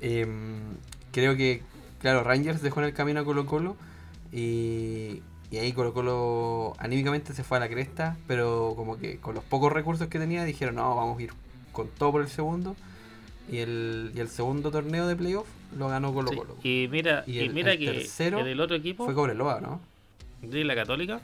[0.00, 0.58] em,
[1.12, 1.62] creo que,
[2.00, 3.76] claro, Rangers dejó en el camino a Colo Colo
[4.32, 9.34] y, y ahí Colo Colo anímicamente se fue a la cresta, pero como que con
[9.34, 11.32] los pocos recursos que tenía dijeron, no, vamos a ir
[11.72, 12.76] con todo por el segundo.
[13.50, 16.56] Y el, y el segundo torneo de playoff lo ganó Colo Sí, Colo.
[16.62, 19.80] Y mira, Y y el- mira el que tercero el otro equipo Fue Cobreloa, ¿no?
[20.42, 21.20] de la Católica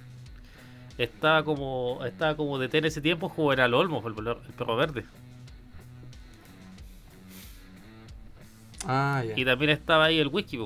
[0.99, 5.05] estaba como estaba como de en ese tiempo Juvenal Olmo, el, perro- el perro verde.
[8.87, 9.23] Ah.
[9.35, 10.59] Y también estaba ahí el whisky,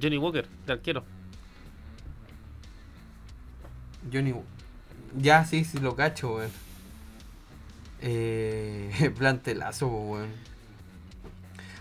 [0.00, 1.04] Johnny Walker, de arquero.
[4.12, 4.34] Johnny.
[5.16, 6.50] Ya, sí, sí, lo cacho, weón.
[8.02, 10.28] Eh, plantelazo, weón.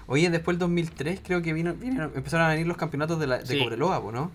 [0.08, 3.38] Oye, después del 2003 creo que vino, vino- empezaron a venir los campeonatos de, la,
[3.40, 3.60] de Sí.
[3.60, 4.32] Cobreloa, ¿no?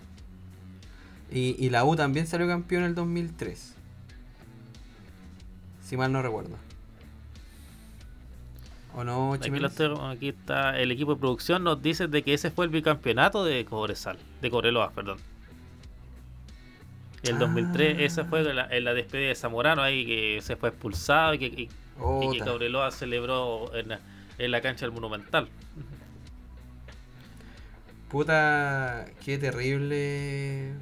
[1.31, 3.75] Y, y la U también salió campeón en el 2003.
[5.85, 6.55] Si mal no recuerdo.
[8.95, 12.49] ¿O no, Aquí, estoy- aquí está el equipo de producción nos dice de que ese
[12.49, 15.19] fue el bicampeonato de Cobresal, de Cobreloa, perdón.
[17.23, 18.01] El 2003, Ah.
[18.03, 21.45] esa fue la, en la despedida de Zamorano ahí que se fue expulsado y que,
[21.47, 22.45] y- y que Ota.
[22.45, 23.99] Cobreloa celebró en la,
[24.37, 25.49] en la cancha del Monumental.
[28.09, 30.73] Puta, qué terrible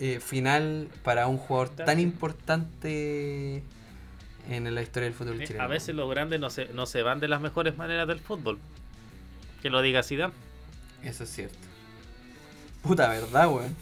[0.00, 3.62] eh, final para un jugador tan importante
[4.48, 5.64] en la historia del fútbol chileno.
[5.64, 8.58] A veces los grandes no se, no se van de las mejores maneras del fútbol.
[9.60, 10.32] Que lo diga Zidane.
[11.02, 11.58] Eso es cierto.
[12.82, 13.74] Puta, ¿verdad, weón?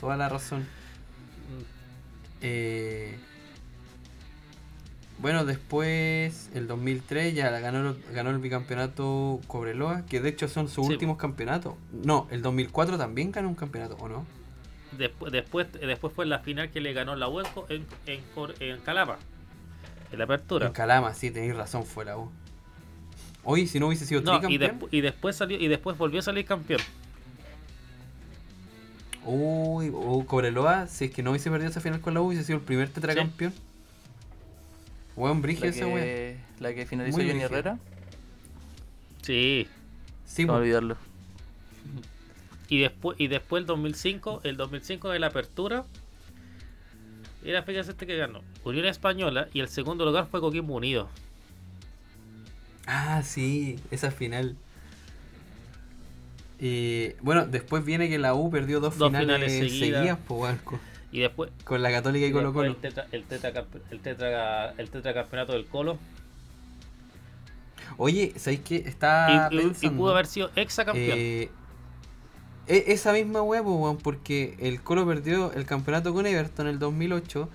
[0.00, 0.66] Toda la razón.
[2.42, 3.16] Eh,
[5.18, 10.86] bueno, después, el 2003, ya ganó, ganó el bicampeonato Cobreloa, que de hecho son sus
[10.86, 10.92] Sí.
[10.92, 11.74] últimos campeonatos.
[11.92, 14.24] No, el 2004 también ganó un campeonato, ¿o no?
[14.96, 18.20] Después, después, después fue la final que le ganó la U en, en,
[18.60, 19.18] en, Calama.
[20.10, 20.66] En la apertura.
[20.66, 22.30] En Calama, sí, tenéis razón, fue la U.
[23.44, 24.40] Hoy, si no hubiese sido No,
[24.90, 26.80] y después salió y después volvió a salir campeón.
[29.24, 32.44] Uy, o Cobreloa, si es que no hubiese perdido esa final con la U, hubiese
[32.44, 33.52] sido el primer tetracampeón.
[35.16, 36.00] Weón, brigio La esa weón.
[36.00, 37.42] que, la que finalizó Muy Johnny.
[37.42, 37.78] Herrera.
[39.22, 39.68] Sí.
[40.24, 40.58] Sí, No po.
[40.58, 40.96] olvidarlo.
[42.68, 45.84] Y después y después el 2005, el 2005 de la apertura
[47.44, 48.42] era fíjate este que ganó.
[48.64, 51.08] Unión Española y el segundo lugar fue Coquimbo Unido.
[52.86, 54.56] Ah, sí, esa final.
[56.60, 59.98] Y bueno, después viene que la U perdió dos, Dos finales, finales seguidas.
[60.00, 60.78] seguidas, po, weón, con,
[61.10, 62.68] Y después, con la Católica y y Colo Colo.
[62.68, 65.98] el, tetra, el, tetracampe- el, tetra- el tetracampeonato del Colo.
[67.96, 68.76] Oye, ¿sabéis qué?
[68.76, 71.18] Estaba y, pudo haber sido exacampeón.
[71.18, 71.50] eh,
[72.66, 76.78] e- esa misma weá, po, porque el Colo perdió el campeonato con Everton en el
[76.78, 77.48] 2008,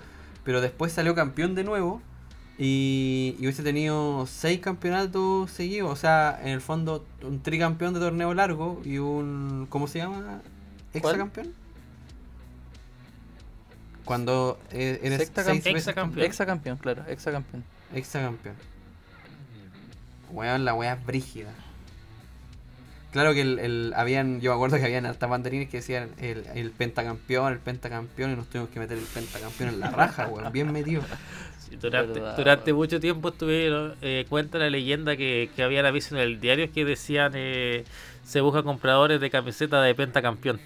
[0.43, 2.01] pero después salió campeón de nuevo
[2.57, 7.99] y, y hubiese tenido seis campeonatos seguidos, o sea, en el fondo un tricampeón de
[7.99, 10.41] torneo largo y un, ¿cómo se llama?
[10.93, 11.53] ¿Exacampeón?
[14.05, 16.25] Cuando eh, eres campeón.
[16.25, 17.63] Exacampeón, claro, exacampeón.
[17.93, 18.55] Exacampeón.
[20.31, 21.49] Weón, la weá es brígida.
[23.11, 26.45] Claro que el, el- habían, yo me acuerdo que habían hasta banderines que decían el,
[26.53, 30.51] el pentacampeón, el pentacampeón, y nos tuvimos que meter el pentacampeón en la raja, weón,
[30.51, 31.01] bien metido.
[31.79, 36.71] Durante, mucho tiempo estuvieron, eh, cuenta la leyenda que, que habían aviso en el diario
[36.71, 37.83] que decían eh,
[38.23, 40.59] se busca compradores de camiseta de pentacampeón.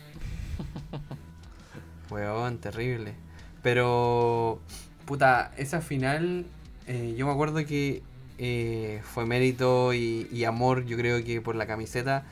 [2.10, 3.14] Weón, terrible.
[3.62, 4.60] Pero,
[5.06, 6.46] puta, esa final,
[6.88, 8.02] eh, yo me acuerdo que
[8.38, 12.24] eh, fue mérito y, y amor, yo creo que por la camiseta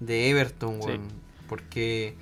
[0.00, 0.88] de Everton, Sí.
[0.88, 1.26] weón.
[1.48, 2.14] Porque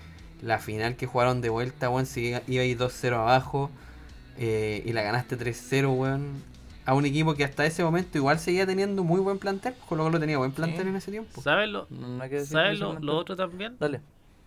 [0.43, 3.71] la final que jugaron de vuelta, weón, si iba iba ahí 2-0 abajo
[4.39, 6.43] eh, y la ganaste 3-0, weón.
[6.87, 9.75] A un equipo que hasta ese momento igual seguía teniendo muy buen plantel.
[9.89, 10.89] Colo Colo tenía buen plantel Sí.
[10.89, 11.41] en ese tiempo.
[11.41, 11.89] ¿Sabes lo,
[12.45, 13.77] ¿sabes lo, lo otro también?
[13.81, 14.01] Dale,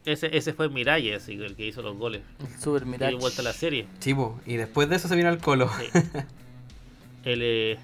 [0.05, 2.21] Ese, ese fue Miralles, así, el que hizo los goles.
[2.39, 3.09] el Super Y Mirage.
[3.13, 3.87] dio vuelta a la serie.
[3.99, 4.39] Chivo.
[4.45, 5.69] Y después de eso se vino al Colo.
[5.79, 5.99] Sí.
[7.23, 7.77] El, eh,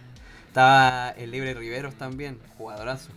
[0.48, 3.10] Estaba el Libre Riveros también, jugadorazo.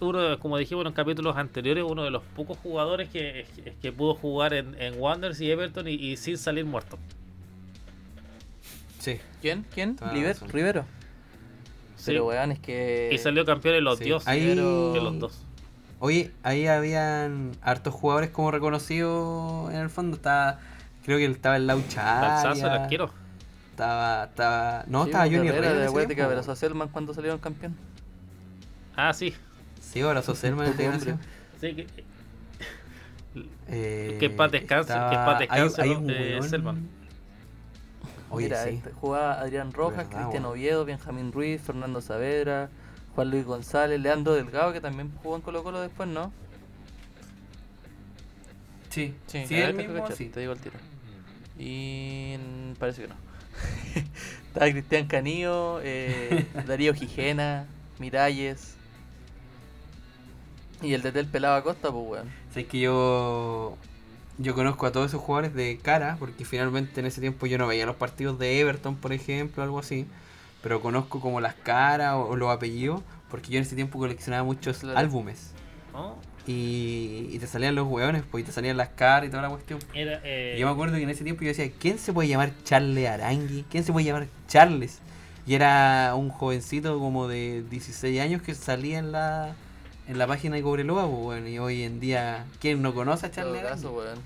[0.00, 3.44] uno, como dijimos en capítulos anteriores, uno de los pocos jugadores que,
[3.82, 6.96] que pudo jugar en, en Wanderers y Everton y, y sin salir muerto.
[9.14, 9.20] Sí.
[9.40, 9.64] ¿Quién?
[9.72, 9.96] ¿Quién?
[9.96, 10.48] Toda Liber- razón.
[10.50, 10.84] Rivero.
[11.96, 12.04] Sí.
[12.06, 13.10] Pero weón, es que.
[13.12, 14.04] Y salió campeón en los Sí.
[14.04, 15.44] dioses Ahí- de los dos.
[16.00, 20.16] Oye, ahí habían hartos jugadores como reconocidos en el fondo.
[20.16, 20.60] Estaba,
[21.04, 22.20] creo que estaba el Laucha.
[22.20, 23.10] Balsazo, el arquero.
[23.70, 27.38] Estaba, estaba, no, Sí, estaba pues, Johnny Herrera de Huética, tiempo, Verazo Selman cuando salieron
[27.38, 27.76] campeón.
[28.96, 29.34] Ah, sí.
[29.80, 30.02] Sí,
[30.66, 31.14] Poco integración.
[31.14, 31.28] hombre.
[31.60, 32.04] Sí, que,
[33.70, 36.00] Eh, Que paz descanse, que en paz estaba- descanse, hay- hay ¿no?
[36.00, 36.88] un Eh, Selman.
[38.30, 38.70] Oye, Mira, sí.
[38.70, 40.44] este, jugaba Adrián Rojas, Verdad, Cristian.
[40.44, 42.68] Oviedo, Benjamín Ruiz, Fernando Saavedra,
[43.14, 46.32] Juan Luis González, Leandro Delgado, que también jugó en Colo Colo después, ¿no?
[48.90, 50.26] Sí, sí, sí el te mismo, sí.
[50.26, 50.76] Te digo el tiro.
[51.58, 52.36] Y
[52.78, 53.14] parece que no.
[54.46, 57.66] Estaba Cristian Canillo, eh, Darío Gijena,
[57.98, 58.74] Miralles.
[60.82, 62.28] Y el de el pelado Acosta, pues weón.
[62.54, 63.76] Sé que yo
[64.38, 67.66] yo conozco a todos esos jugadores de cara, porque finalmente en ese tiempo yo no
[67.66, 70.06] veía los partidos de Everton, por ejemplo, algo así,
[70.62, 74.44] pero conozco como las caras o, o los apellidos, porque yo en ese tiempo coleccionaba
[74.44, 74.98] muchos Claro.
[74.98, 75.52] álbumes
[75.92, 76.16] ¿no?
[76.46, 79.50] y, y te salían los hueones, pues y te salían las caras y toda la
[79.50, 79.80] cuestión.
[79.94, 82.28] Era, eh, Y yo me acuerdo que en ese tiempo yo decía, ¿quién se puede
[82.28, 83.64] llamar Charles Arangui?
[83.70, 85.00] ¿Quién se puede llamar Charles?
[85.46, 89.54] Y era un jovencito como de 16 años que salía en la
[90.08, 93.30] en la página de Cobreloa, pues, bueno, y hoy en día, ¿quién no conoce a
[93.30, 94.18] Charles caso, weón.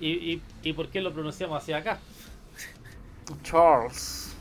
[0.00, 1.98] ¿y, y, ¿Y por qué lo pronunciamos así acá?
[3.42, 4.36] Charles.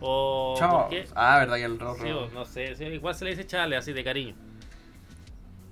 [0.00, 1.12] ¿O Charles.
[1.14, 2.02] Ah, verdad que el rojo.
[2.02, 4.34] Sí, no sé, sí, igual se le dice Charles así de cariño.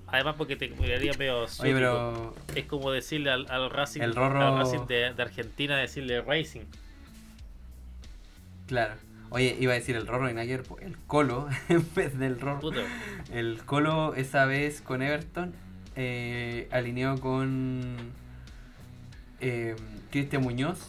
[0.07, 4.41] Además porque te miraría medio Oye, pero Es como decirle al, al Racing, El Rorro-
[4.45, 6.61] al Racing de, de Argentina, decirle Racing.
[8.67, 8.95] claro.
[9.33, 12.59] Oye, iba a decir el Rorro y pues, el Colo en vez del Rorro.
[12.59, 12.81] Puto.
[13.31, 15.53] El Colo esa vez con Everton
[15.95, 17.95] eh, alineó con
[19.39, 19.77] eh,
[20.11, 20.85] Cristian Muñoz,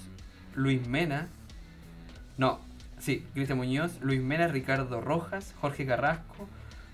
[0.57, 1.29] Luis Mena,
[2.37, 2.61] no,
[2.99, 6.49] sí, Cristian Muñoz, Luis Mena, Ricardo Rojas, Jorge Carrasco,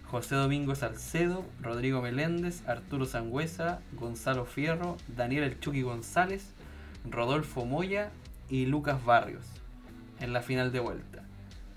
[0.05, 6.53] José Domingo Salcedo, Rodrigo Meléndez, Arturo Sangüesa, Gonzalo Fierro, Daniel El Chucky González,
[7.09, 8.11] Rodolfo Moya
[8.51, 9.47] y Lucas Barrios
[10.21, 11.18] en la final de vuelta.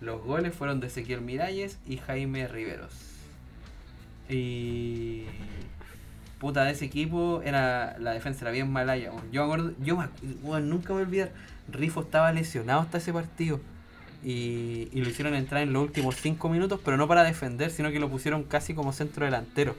[0.01, 2.91] Los goles fueron de Ezequiel Miralles y Jaime Riveros.
[4.27, 5.25] Y.
[6.39, 9.11] puta, de ese equipo era la defensa era bien malaya.
[9.31, 10.07] Yo me acuerdo, yo me
[10.41, 11.31] weón, nunca me voy a olvidar,
[11.69, 13.59] Rifo estaba lesionado hasta ese partido.
[14.23, 17.91] Y, y lo hicieron entrar en los últimos 5 minutos, pero no para defender, sino
[17.91, 19.75] que lo pusieron casi como centro delantero.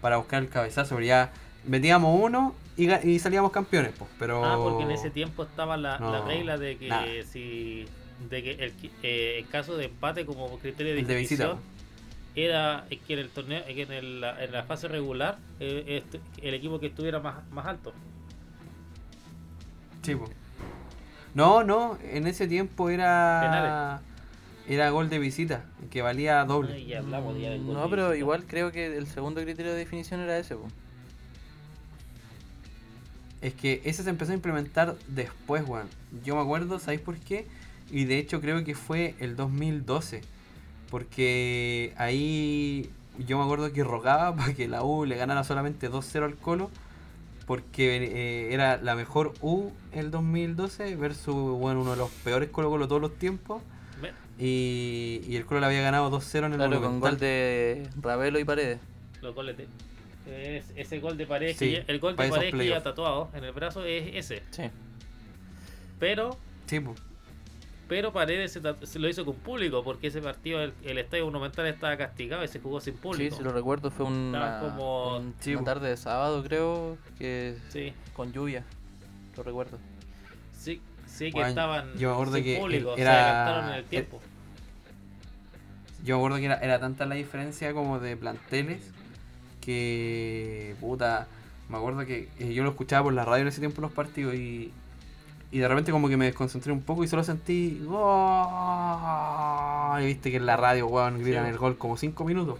[0.00, 1.32] Para buscar el cabezazo, pero ya
[1.66, 4.10] metíamos uno y, salíamos campeones, pues.
[4.18, 4.44] Pero...
[4.44, 7.86] Ah, porque en ese tiempo estaba la, regla de que si
[8.30, 11.74] de que el, eh, caso de empate como criterio de de visita, definición
[12.36, 16.20] era que en el torneo que en, el- la, en la fase regular eh, este-
[16.46, 17.92] el equipo que estuviera más, más alto
[20.02, 20.28] Sí, po.
[21.34, 23.40] No, no, en ese tiempo era.
[23.42, 24.14] Penales.
[24.66, 26.72] Era gol de visita, que valía doble.
[26.74, 28.16] Ay, ya hablamos ya del gol No, de pero visita.
[28.18, 30.66] igual creo que el segundo criterio de definición era ese, po.
[33.42, 35.88] Es que ese se empezó a implementar después, weón.
[36.24, 37.46] Yo me acuerdo, ¿sabéis por qué?
[37.90, 40.22] Y de hecho creo que fue el 2012.
[40.90, 42.90] Porque ahí
[43.26, 46.70] yo me acuerdo que rogaba para que la U le ganara solamente 2-0 al Colo.
[47.46, 52.70] Porque eh, era la mejor U el 2012 versus bueno, uno de los peores Colo
[52.70, 53.62] Colo todos los tiempos.
[54.38, 57.10] Y, y el Colo le había ganado 2-0 en el Claro, con Monumental.
[57.12, 58.80] gol de Ravelo y Paredes.
[59.22, 59.68] los goles de
[60.56, 62.82] es- ese gol de pared Sí, que ya- el gol de esos pared que ya
[62.82, 64.62] tatuado en el brazo es ese Sí.
[66.00, 66.94] pero Sí, po.
[67.94, 71.96] Pero Paredes se, lo hizo con público porque ese partido el, el estadio monumental estaba
[71.96, 75.50] castigado y se jugó sin Sí, público si lo recuerdo, fue una, como- un- Sí,
[75.52, 75.64] una po.
[75.66, 78.64] tarde de sábado, creo, que sí con lluvia.
[79.36, 79.78] Lo recuerdo.
[80.58, 84.20] sí sí que Bueno, estaban yo sin que público era- en el tiempo
[86.04, 88.90] Yo me acuerdo que era, era tanta la diferencia como de planteles
[89.60, 91.28] que, puta,
[91.68, 94.34] me acuerdo que eh, yo lo escuchaba por la radio en ese tiempo los partidos
[94.34, 94.72] y,
[95.54, 98.48] y de repente como que me desconcentré un poco y solo sentí gol.
[100.02, 101.50] Y viste que en la radio, weón, gritan Sí.
[101.50, 102.58] el gol como 5 minutos.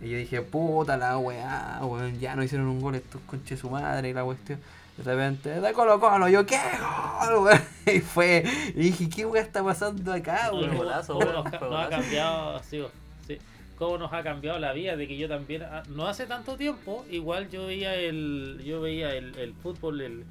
[0.00, 3.68] Y yo dije, puta la weá, weón, ya no hicieron un gol estos conches su
[3.68, 4.58] madre y la cuestión.
[4.96, 7.60] De repente, de Colo Colo, yo, ¿qué gol, weón?
[7.94, 10.74] Y fue, y dije, ¿qué weá está pasando acá, weón?
[10.78, 12.82] golazo, cómo weón, nos, ha cambiado sí,
[13.26, 13.36] sí,
[13.76, 17.04] cómo nos ha cambiado la vida de que yo también ah, no hace tanto tiempo
[17.10, 20.24] igual yo veía el yo veía el, el fútbol el,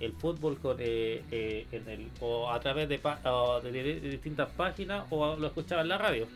[0.00, 4.00] el fútbol con eh, eh, en el o a través de, pa- o de, di-
[4.00, 6.26] de distintas páginas o lo escuchaba en la radio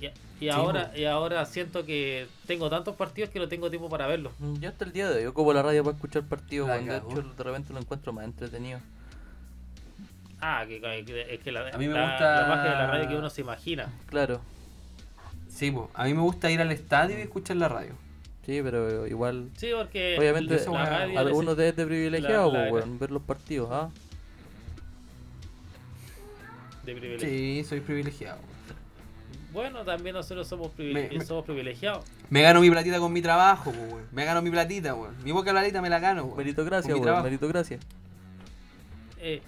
[0.00, 4.06] y, y ahora y ahora siento que tengo tantos partidos que no tengo tiempo para
[4.08, 6.88] verlos Yo hasta el día de hoy ocupo la radio para escuchar partidos, La weón.
[6.88, 8.80] De hecho, de repente lo encuentro más entretenido.
[10.40, 12.86] ah que, que- es que la, A mí me la- gusta- la magia de la
[12.88, 14.40] radio que uno se imagina Claro,
[15.48, 15.88] Sí, po.
[15.94, 17.92] a mí me gusta ir al estadio y escuchar la radio.
[18.46, 19.50] Sí, pero igual.
[19.56, 23.68] sí porque Obviamente, eso, Algunos de este privilegiado, la- la- pues, weón, ver los partidos,
[23.72, 23.90] ¿ah?
[26.84, 28.38] de privilegio Sí, soy privilegiado.
[29.52, 32.04] Bueno, también nosotros somos, privile- Me- me- somos privilegiados.
[32.28, 34.02] Me gano mi platita con mi trabajo, weón.
[34.12, 35.14] Me gano mi platita, weón.
[35.22, 36.36] Mi boca platita me la gano, weón.
[36.36, 37.24] Meritocracia, weón, trabajo.
[37.24, 37.78] meritocracia.
[39.18, 39.40] Eh,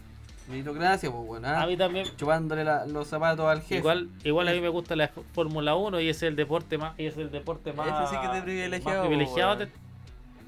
[0.49, 1.45] Meritocracia, pues, weón.
[1.45, 1.63] ah.
[1.63, 3.77] a mí también, Chupándole la- los zapatos al jefe.
[3.77, 7.07] igual, igual a mí me gusta la Fórmula 1 y es el deporte más, y
[7.07, 9.69] es el deporte más, Ese sí que es de privilegiado, más privilegiado de-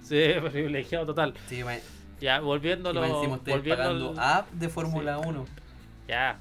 [0.05, 1.35] sí, privilegiado total.
[1.49, 1.73] Sí, ma-
[2.21, 3.01] Ya, volviéndolo,
[3.47, 5.45] volviendo app de Fórmula 1.
[6.07, 6.39] ya,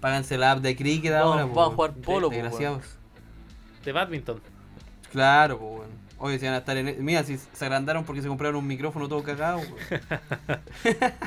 [0.00, 2.84] Páganse la app de cricket Vamos- ahora, vamos po, a jugar polo, po, Desgraciados.
[3.84, 4.40] de badminton.
[5.12, 6.00] Claro, pues, weón.
[6.22, 6.88] Oye, si van a estar en.
[6.88, 9.60] e- Mira, si se agrandaron porque se compraron un micrófono todo cagado,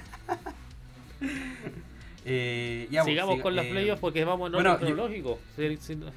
[3.05, 5.39] Sigamos siga- con las eh, playoffs porque vamos en bueno, orden yo- cronológico.
[5.55, 6.07] Sí, sí, no-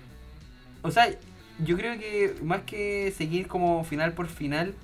[0.82, 1.08] O sea,
[1.64, 4.74] yo creo que más que seguir como final por final,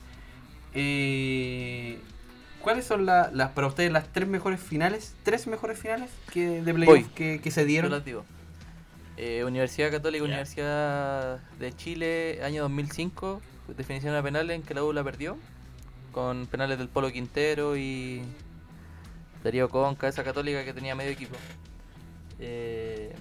[0.75, 1.99] eh,
[2.61, 5.15] ¿cuáles son la- las para ustedes las tres mejores finales?
[5.23, 6.85] ¿Tres mejores finales que de Voy.
[6.87, 7.91] playoff que, que se Yo dieron?
[7.91, 8.25] las digo.
[9.19, 10.25] Eh, Universidad Católica.
[10.25, 13.41] Universidad de Chile, año 2005,
[13.77, 15.37] definición a penales en que la U la perdió,
[16.13, 18.23] con penales del Polo Quintero y
[19.45, 21.37] Darío Conca, esa católica que tenía medio equipo.
[22.45, 23.13] Eh,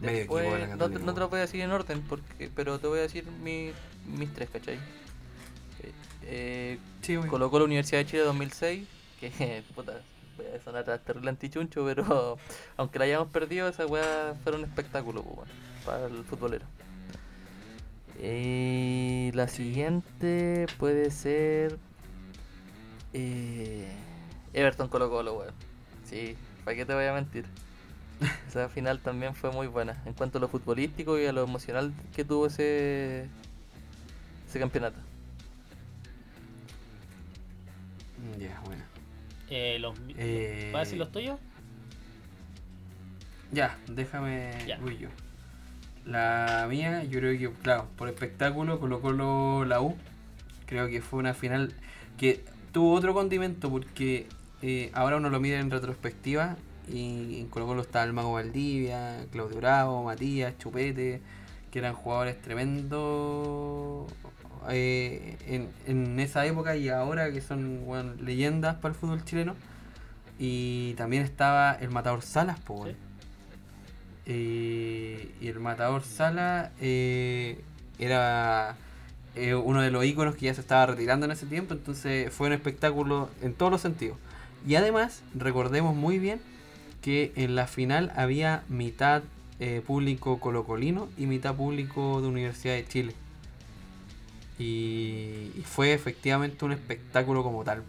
[0.00, 2.86] después, no, te- Católica, no te lo voy a decir en orden, porque, pero te
[2.88, 3.70] voy a decir mi-
[4.06, 4.74] mis tres, ¿cachai?
[4.74, 5.92] Eh,
[6.24, 7.16] eh, Sí.
[7.28, 8.88] Colocó la Universidad de Chile 2006,
[9.20, 9.30] que
[9.74, 10.00] puta,
[10.36, 12.38] voy a sonar terrible antichuncho, pero
[12.76, 15.52] aunque la hayamos perdido, esa weá fue un espectáculo pues, bueno,
[15.84, 16.66] para el futbolero.
[18.20, 21.78] Y la siguiente puede ser
[23.12, 23.86] eh,
[24.52, 25.54] Everton Colo Colo, weón.
[26.08, 27.44] Sí, ¿para qué te voy a mentir?
[28.48, 31.92] Esa final también fue muy buena en cuanto a lo futbolístico y a lo emocional
[32.14, 33.26] que tuvo ese,
[34.48, 34.98] ese campeonato.
[38.18, 38.82] Mm, Ya, bueno.
[39.50, 41.38] eh, los, Eh, ¿Vas a decir los tuyos?
[43.52, 44.50] Ya, déjame.
[44.66, 44.78] Ya.
[44.78, 45.08] Voy yo.
[46.04, 49.96] La mía, yo creo que, claro, por espectáculo, colocó la U.
[50.66, 51.72] Creo que fue una final
[52.18, 54.26] que tuvo otro condimento porque
[54.62, 56.56] eh, ahora uno lo mira en retrospectiva
[56.88, 61.20] y en Colo Colo estaba el Mago Valdivia, Claudio Bravo, Matías, Chupete,
[61.70, 64.10] que eran jugadores tremendos
[64.68, 69.54] eh, en, en esa época y ahora que son leyendas para el fútbol chileno.
[70.38, 72.90] Y también estaba el Matador Salas, po, weón.
[72.90, 72.96] Sí.
[74.28, 77.60] Eh, y el Matador Sala eh,
[78.00, 78.76] era
[79.36, 82.48] eh, uno de los íconos que ya se estaba retirando en ese tiempo, entonces fue
[82.48, 84.18] un espectáculo en todos los sentidos.
[84.66, 86.40] Y además, recordemos muy bien
[87.06, 89.22] que en la final había mitad
[89.60, 93.14] eh, público colocolino y mitad público de Universidad de Chile.
[94.58, 97.84] Y, fue efectivamente un espectáculo como tal.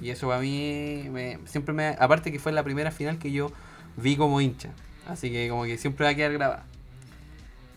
[0.00, 1.08] Y eso para mí
[1.46, 1.96] siempre me...
[1.98, 3.50] Aparte que fue la primera final que yo
[3.96, 4.70] vi como hincha.
[5.08, 6.64] Así que como que siempre va a quedar grabada.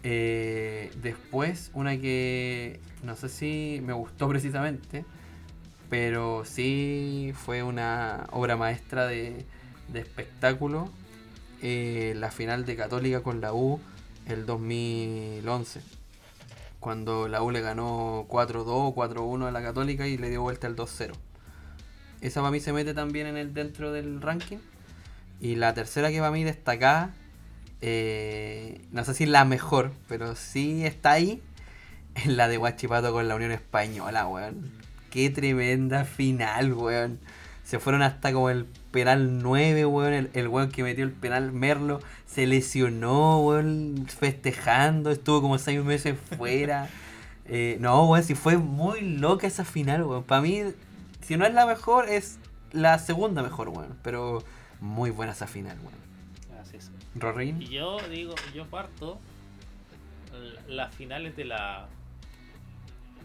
[0.04, 5.04] Eh, después, una que no sé si me gustó precisamente,
[5.90, 9.48] pero sí fue una obra maestra de,
[9.90, 10.90] de espectáculo.
[11.62, 13.80] eh, la final de Católica con la U
[14.28, 15.82] el 2011.
[16.80, 20.76] Cuando la U le ganó 4-2, 4-1 a la Católica y le dio vuelta el
[20.76, 21.14] 2-0.
[22.22, 24.58] Esa para mí se mete también en el dentro del ranking.
[25.40, 27.14] Y la tercera que para mí destacada,
[27.82, 31.42] eh, no sé si la mejor, pero sí está ahí,
[32.16, 34.72] es la de Guachipato con la Unión Española, weón.
[35.10, 37.20] Qué tremenda final, weón.
[37.66, 40.13] Se fueron hasta como el penal 9, weón.
[40.13, 45.11] El, el weón que metió el penal Merlo se lesionó, weón, festejando.
[45.11, 46.88] Estuvo como seis meses fuera.
[47.47, 50.24] Eh, no, weón, sí fue muy loca esa final, weón.
[50.24, 50.61] Para mí,
[51.22, 52.38] si no es la mejor, es
[52.72, 53.97] la segunda mejor, weón.
[54.03, 54.43] Pero
[54.80, 56.61] muy buena esa final, weón.
[56.61, 56.91] Así es.
[57.16, 57.61] Rorín.
[57.61, 59.20] Y yo digo, yo parto
[60.68, 61.88] las finales de la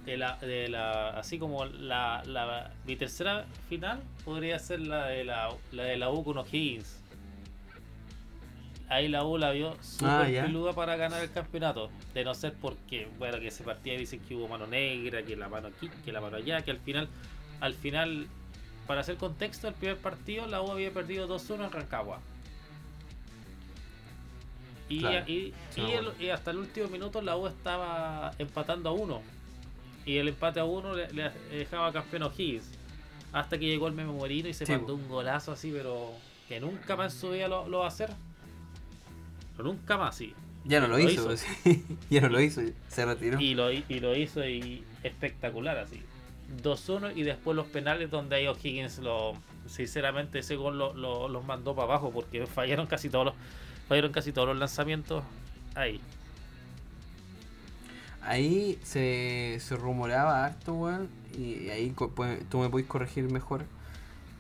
[0.07, 5.25] de la, de la así como la, la mi tercera final podría ser la de
[5.25, 6.97] la, la de la U con O'Higgins.
[8.89, 11.91] Ahí la U la vio súper Ah, peluda para ganar el campeonato.
[12.13, 15.49] De no ser porque, bueno, que ese partido dicen que hubo mano negra, que la
[15.49, 17.09] mano aquí, que la mano allá, que al final,
[17.61, 18.27] al final,
[18.89, 22.19] para hacer contexto, el primer partido la U había perdido 2-1 en Rancagua.
[24.89, 29.23] Y, Claro, y- el- y hasta el último minuto la U estaba empatando a uno.
[30.07, 32.71] Y el empate a uno le, le dejaba campeón O'Higgins.
[33.33, 36.13] Hasta que llegó el Memo Morino y se Sí, mandó un golazo así, pero
[36.49, 38.11] que nunca más en su vida lo, lo va a hacer.
[39.57, 40.35] Pero nunca más, sí.
[40.65, 41.45] Ya no lo, Lo hizo, hizo.
[41.65, 41.85] sí.
[42.11, 43.41] ya no lo hizo, se retiró.
[43.41, 46.03] Y lo, y lo hizo y espectacular así.
[46.63, 49.35] 2-1 y después los penales donde ahí O'Higgins lo
[49.69, 53.35] sinceramente ese gol lo, lo- los mandó para abajo porque fallaron casi todos los
[53.89, 55.23] fallaron casi todos los lanzamientos
[55.77, 56.01] ahí.
[58.31, 63.65] Ahí se, se rumoraba harto, weón, y ahí co- pu- tú me puedes corregir mejor,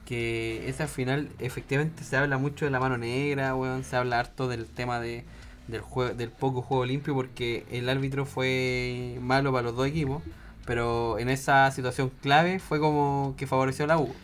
[0.07, 4.49] que esa final efectivamente se habla mucho de la mano negra, weón, se habla harto
[4.49, 5.24] del tema de,
[5.68, 10.22] del, jue- del poco juego limpio porque el árbitro fue malo para los dos equipos,
[10.66, 14.14] pero en esa situación clave fue como que favoreció a la U.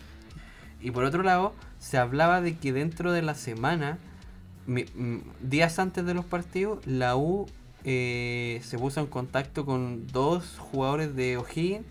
[0.81, 3.99] Y por otro lado, se hablaba de que dentro de la semana,
[5.41, 7.47] días antes de los partidos, la U
[7.89, 11.87] eh, se puso en contacto con dos jugadores de O'Higgins,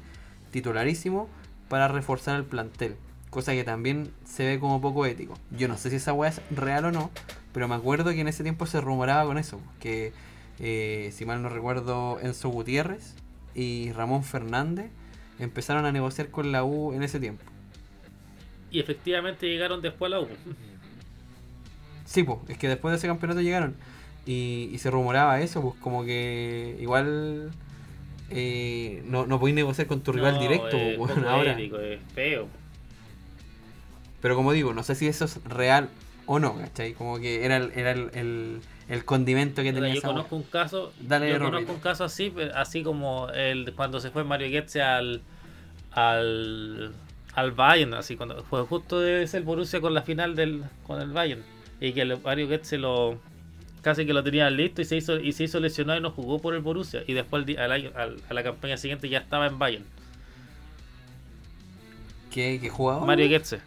[0.51, 1.29] titularísimos,
[1.69, 2.97] para reforzar el plantel.
[3.29, 5.35] Cosa que también se ve como poco ético.
[5.51, 7.11] Yo no sé si esa weá es real o no,
[7.53, 9.61] pero me acuerdo que en ese tiempo se rumoraba con eso.
[9.79, 10.11] Que,
[10.59, 13.15] eh, si mal no recuerdo, Enzo Gutiérrez
[13.53, 14.91] y Ramón Fernández
[15.39, 17.43] empezaron a negociar con la U en ese tiempo.
[18.69, 20.27] Y efectivamente llegaron después a la U.
[22.03, 23.75] Sí, pues, es que después de ese campeonato llegaron.
[24.25, 27.51] Y, y se rumoraba eso, pues como que igual
[28.31, 31.53] eh, no, no podéis negociar con tu rival directo, es pues, ahora.
[31.53, 32.47] ético, es feo.
[34.21, 35.89] Pero como digo, no sé si eso es real
[36.25, 36.93] o no, ¿cachai?
[36.93, 40.43] Como que era el, era el, el, el condimento que tenía yo esa conozco un
[40.43, 44.81] caso, Dale, yo conozco un caso así, así como el cuando se fue Mario Götze
[44.81, 45.21] al
[45.91, 46.93] al
[47.35, 50.99] al Bayern, así cuando fue justo debe ser el Borussia con la final del con
[51.01, 51.43] el Bayern
[51.79, 53.19] y que el Mario Götze lo
[53.85, 56.39] casi que lo tenía listo y se hizo y se hizo lesionado y no jugó
[56.39, 59.85] por el Borussia y después al a la campaña siguiente ya estaba en Bayern.
[62.33, 63.05] ¿Qué, qué jugaba?
[63.05, 63.61] Mario Götze.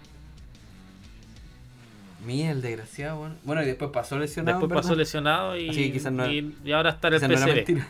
[2.27, 3.39] Mía, el desgraciado, weón.
[3.45, 4.59] Bueno, y después pasó lesionado.
[4.59, 5.69] Después pasó lesionado y,
[6.11, 7.85] no- y, y ahora está en el Quizás no.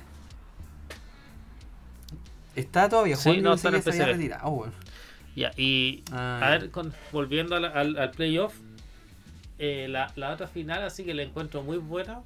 [2.55, 3.75] Está todavía Sí, jugando, no, yo está en
[4.21, 4.35] el.
[5.35, 8.55] Ya, y Ah, a ver, con- volviendo al playoff,
[9.59, 12.21] eh, la, la otra final así que la encuentro muy buena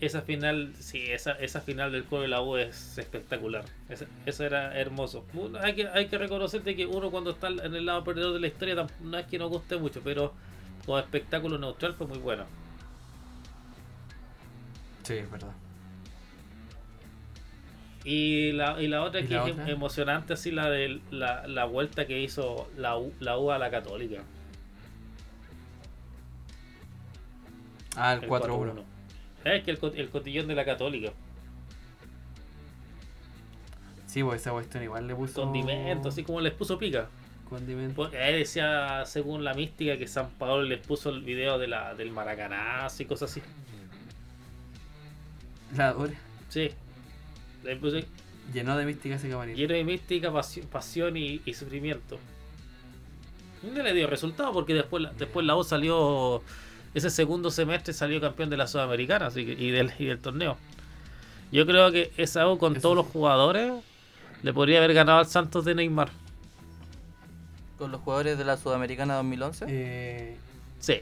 [0.00, 3.64] esa final, sí, esa, esa final del Colo de la U es espectacular.
[3.88, 5.26] Esa- Eso era hermoso.
[5.34, 8.38] Uno- hay, que, hay que reconocerte que uno cuando está en el lado perdedor de
[8.40, 10.32] la historia no es que nos guste mucho, pero
[10.86, 12.44] como espectáculo neutral fue muy bueno.
[15.02, 15.50] Sí, es verdad.
[18.04, 19.64] Y la, y la otra ¿Y que la es otra?
[19.64, 23.58] em- emocionante, así la de la, la vuelta que hizo la U, la U a
[23.58, 24.22] la Católica.
[27.96, 28.74] Ah, el El 4-1.
[28.74, 28.82] 4-1.
[29.44, 31.12] Es que el, el cotillón de la Católica.
[34.06, 35.42] Sí, pues esa cuestión igual le puso.
[35.42, 37.08] Condimento, así como les puso pica.
[37.48, 37.94] Condimento.
[37.94, 41.94] Pues, Él decía, según la mística, que San Pablo les puso el video de la,
[41.94, 43.42] del maracanazo y cosas así.
[45.76, 46.12] La dura.
[46.48, 46.70] Sí.
[47.64, 47.98] Le puso
[48.52, 49.54] Llenó de mística ese camarín.
[49.56, 52.18] lleno de mística, pasión, pasión y, y sufrimiento.
[53.62, 56.42] No le dio resultado porque después, la- después la U salió,
[56.94, 60.56] ese segundo semestre salió campeón de la Sudamericana así que, y, del, y del torneo.
[61.52, 63.02] Yo creo que esa U con Eso todos sí.
[63.04, 63.72] los jugadores
[64.42, 66.10] le podría haber ganado al Santos de Neymar.
[67.78, 69.64] Con los jugadores de la Sudamericana 2011.
[69.68, 70.36] Eh,
[70.80, 71.00] Sí,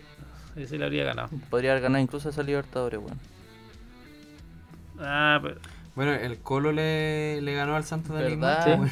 [0.55, 1.29] sí, sí le habría ganado.
[1.51, 3.19] Podría haber ganado incluso esa Libertadores, weón.
[4.99, 5.57] Ah, pero-
[5.95, 8.67] bueno, el Colo le, le ganó al Santos de ¿Verdad?
[8.67, 8.91] Neymar.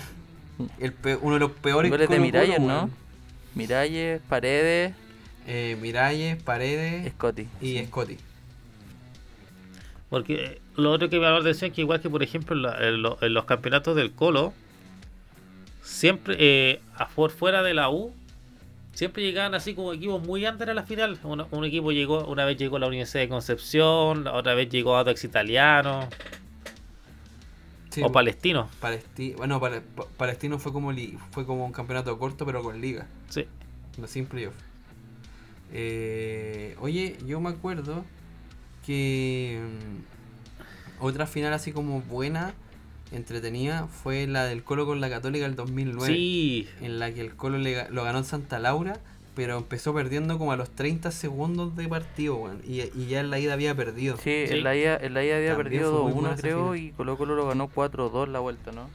[0.79, 2.89] El pe- uno de los peores Goles de Miralles, ¿no?
[3.55, 4.95] Miralles, Paredes,
[5.47, 7.47] Eh, Miralles, Paredes Scotty.
[7.61, 8.17] y Scotty.
[10.11, 12.55] Porque eh, lo otro que me llamó la atención es que igual que por ejemplo
[12.57, 14.53] en, la- en lo- en los campeonatos del Colo,
[15.83, 18.15] siempre eh, a fuera de la U,
[18.93, 21.19] siempre llegaban así como equipos muy under a la final.
[21.25, 24.97] Un, un equipo llegó, una vez llegó la Universidad de Concepción, la otra vez llegó
[24.97, 26.09] Audax Italiano
[27.91, 28.69] Sí, o Palestino.
[28.81, 32.81] Palesti- bueno, Pale- Pa- Palestino fue como li- fue como un campeonato corto pero con
[32.81, 33.47] liga, Sí.
[33.99, 34.55] no sin playoff.
[35.77, 38.05] Eh, oye, yo me acuerdo
[38.87, 42.55] que mm, otra final así como buena,
[43.13, 46.07] entretenida, fue la del Colo con la Católica del 2009.
[46.15, 48.99] Sí, en la que el Colo le ga- lo ganó en Santa Laura,
[49.35, 53.39] pero empezó perdiendo como a los 30 segundos de partido, y, y ya en la
[53.41, 54.17] ida había perdido.
[54.17, 54.55] Sí, Sí.
[54.55, 56.73] En, la ida, en la ida había También perdido fue muy buena 2-1 esa creo
[56.73, 56.79] final.
[56.89, 58.89] y Colo Colo lo ganó 4-2 la vuelta, ¿no?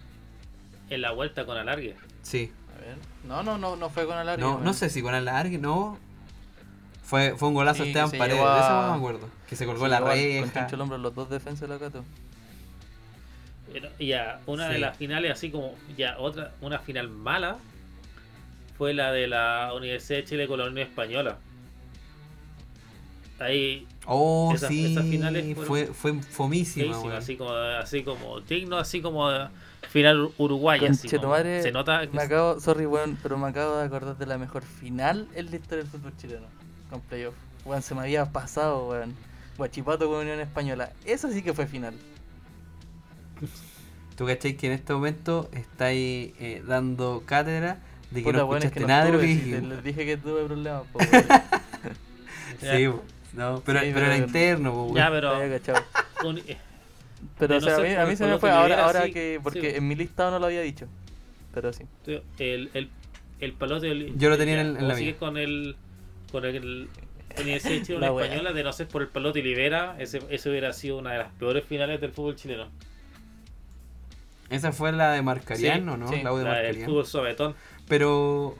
[0.90, 1.96] en la vuelta con alargue.
[2.24, 2.52] Sí.
[2.76, 2.96] A ver.
[3.28, 4.42] No, no, no, no fue con alargue.
[4.44, 6.00] No, no sé si con alargue, no.
[7.10, 9.30] Fue, fue un golazo Sí, Esteban que se Paredes, de eso a- no me acuerdo.
[9.48, 10.54] Que se colgó la Con reja.
[10.54, 12.04] Tincho el hombro los dos defensas de la Cato.
[14.00, 17.58] Ya, una de las finales así como, ya, otra, una final mala
[18.78, 21.38] fue la de la Universidad de Chile con la Unión Española.
[23.40, 27.18] Ahí Oh, Esas- sí, esas finales fue, fue fomísima, feísima, weón.
[27.18, 29.48] así como así como digno, así como de
[29.90, 30.90] final uruguaya.
[30.90, 34.26] así como- se nota que Me acabo, sorry, weón, pero me acabo de acordar de
[34.26, 36.48] la mejor final en la historia del fútbol chileno.
[36.90, 37.36] Con playoff.
[37.66, 39.14] Weón, se me había pasado, weón.
[39.58, 40.92] Guachipato con Unión Española.
[41.06, 41.94] Eso sí que fue final.
[44.16, 47.80] Tú cachai que en este momento estáis eh, dando cátedra
[48.12, 49.46] de que Puta, no es escuchaste que no nada de lo estuve, que si te-
[49.56, 49.70] dijimos.
[49.76, 51.00] Les dije que tuve problemas, po.
[52.60, 53.04] Sí, po.
[53.34, 55.40] no, pero, Sí, pero era pero- interno, po, Ya, pero
[57.38, 58.86] Pero, o sea, no a mí, a mí el se me fue que ahora, libera,
[58.86, 59.40] ahora sí, que.
[59.44, 59.76] Porque sí.
[59.78, 60.88] en mi listado no lo había dicho.
[61.54, 61.84] Pero sí.
[62.38, 62.90] el, el,
[63.42, 65.20] el palote del- Yo lo tenía ya, en el- la sigue mía.
[65.20, 65.76] con el
[66.32, 66.90] con el
[67.40, 68.26] Universidad de La la wea.
[68.26, 71.20] española de no ser por el palote y libera ese, eso hubiera sido una de
[71.20, 72.68] las peores finales del fútbol chileno
[74.50, 76.08] Esa fue la de Marcariano, Sí, ¿no?
[76.10, 76.86] sí, la U de la del Marcariano.
[76.92, 77.56] fútbol suavetón
[77.88, 78.56] Pero.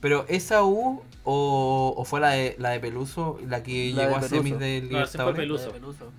[0.00, 4.18] Pero esa U o, o fue la de la de Peluso, la que La llegó
[4.20, 5.36] de a semis de No, ese fue Libertadores.
[5.36, 5.66] Peluso.
[5.66, 6.12] La de Peluso.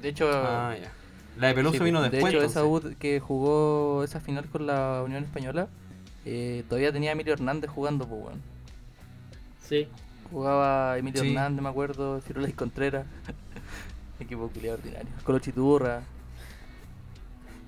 [0.00, 0.30] De hecho.
[0.32, 0.92] Ah, ya.
[1.38, 2.32] La de Peluso sí, vino de después.
[2.34, 2.64] hecho, esa.
[2.64, 5.68] U que jugó esa final con la Unión Española.
[6.24, 8.42] eh, todavía tenía a Emilio Hernández jugando, pues, weón.
[9.68, 9.86] Sí
[10.30, 11.28] Jugaba Emilio Sí.
[11.28, 13.06] Hernández, me acuerdo, Cirula y Contreras.
[14.20, 15.08] Equipo culiado ordinario.
[15.24, 16.02] Colo Chiturra.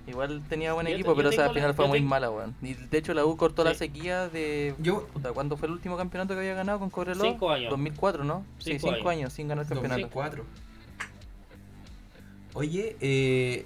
[0.07, 2.30] Igual tenía buen Yo equipo, yo pero esa tengo la- final fue muy tengo- mala,
[2.30, 2.55] weón.
[2.61, 4.74] Y de hecho la U cortó la sequía de...
[4.78, 7.24] Yo, Puta, ¿Cuándo fue el último campeonato que había ganado con Cobreloa?
[7.30, 7.70] Cinco años.
[7.70, 8.44] 2004, ¿no?
[8.59, 9.32] sí, Cinco cinco años.
[9.32, 10.01] sin ganar el campeonato.
[10.03, 10.44] 2004.
[12.55, 13.64] Oye, eh,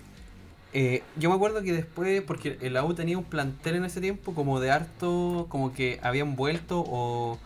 [0.74, 4.00] eh, yo me acuerdo que después, porque el la U tenía un plantel en ese
[4.00, 7.38] tiempo como de harto, como que habían vuelto o,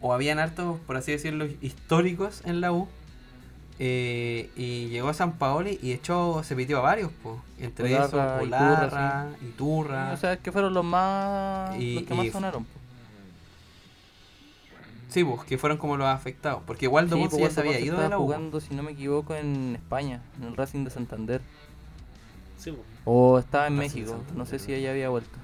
[0.00, 2.88] o habían hartos, por así decirlo, históricos en la U.
[3.78, 7.42] eh, y llegó a San Paoli y echó, se pitió a varios, po.
[7.58, 10.12] entre esos Iturra, Olarra, Iturra.
[10.12, 11.76] O sea, es que fueron los más...
[11.78, 12.64] Y- los que más sonaron.
[12.64, 12.70] po.
[15.08, 16.62] sí, pues, que fueron como los afectados.
[16.66, 18.22] Porque Waldo Sí, Ponce ya se había ido de la U.
[18.22, 21.40] jugando, si no me equivoco, en España, en el Racing de Santander.
[22.58, 22.82] sí po.
[23.04, 25.38] O estaba en Racing México, no sé si ella había vuelto.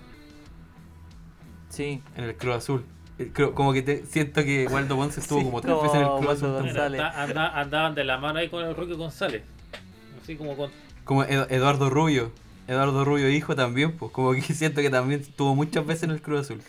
[1.69, 2.03] Sí.
[2.17, 2.85] En el Cruz Azul.
[3.23, 6.01] El Cruz- Como que te, siento que Waldo Ponce estuvo Sí, como tres veces en
[6.03, 6.63] el Cruz Waldo Azul.
[6.67, 7.01] González.
[7.01, 9.43] Anda- andaban de la mano ahí con el Roque González
[10.23, 10.71] así como con.
[11.05, 12.31] Como Ed- Eduardo Rubio.
[12.69, 16.23] Eduardo Rubio hijo también, pues como que siento que también estuvo muchas veces en el
[16.23, 16.63] Cruz Azul.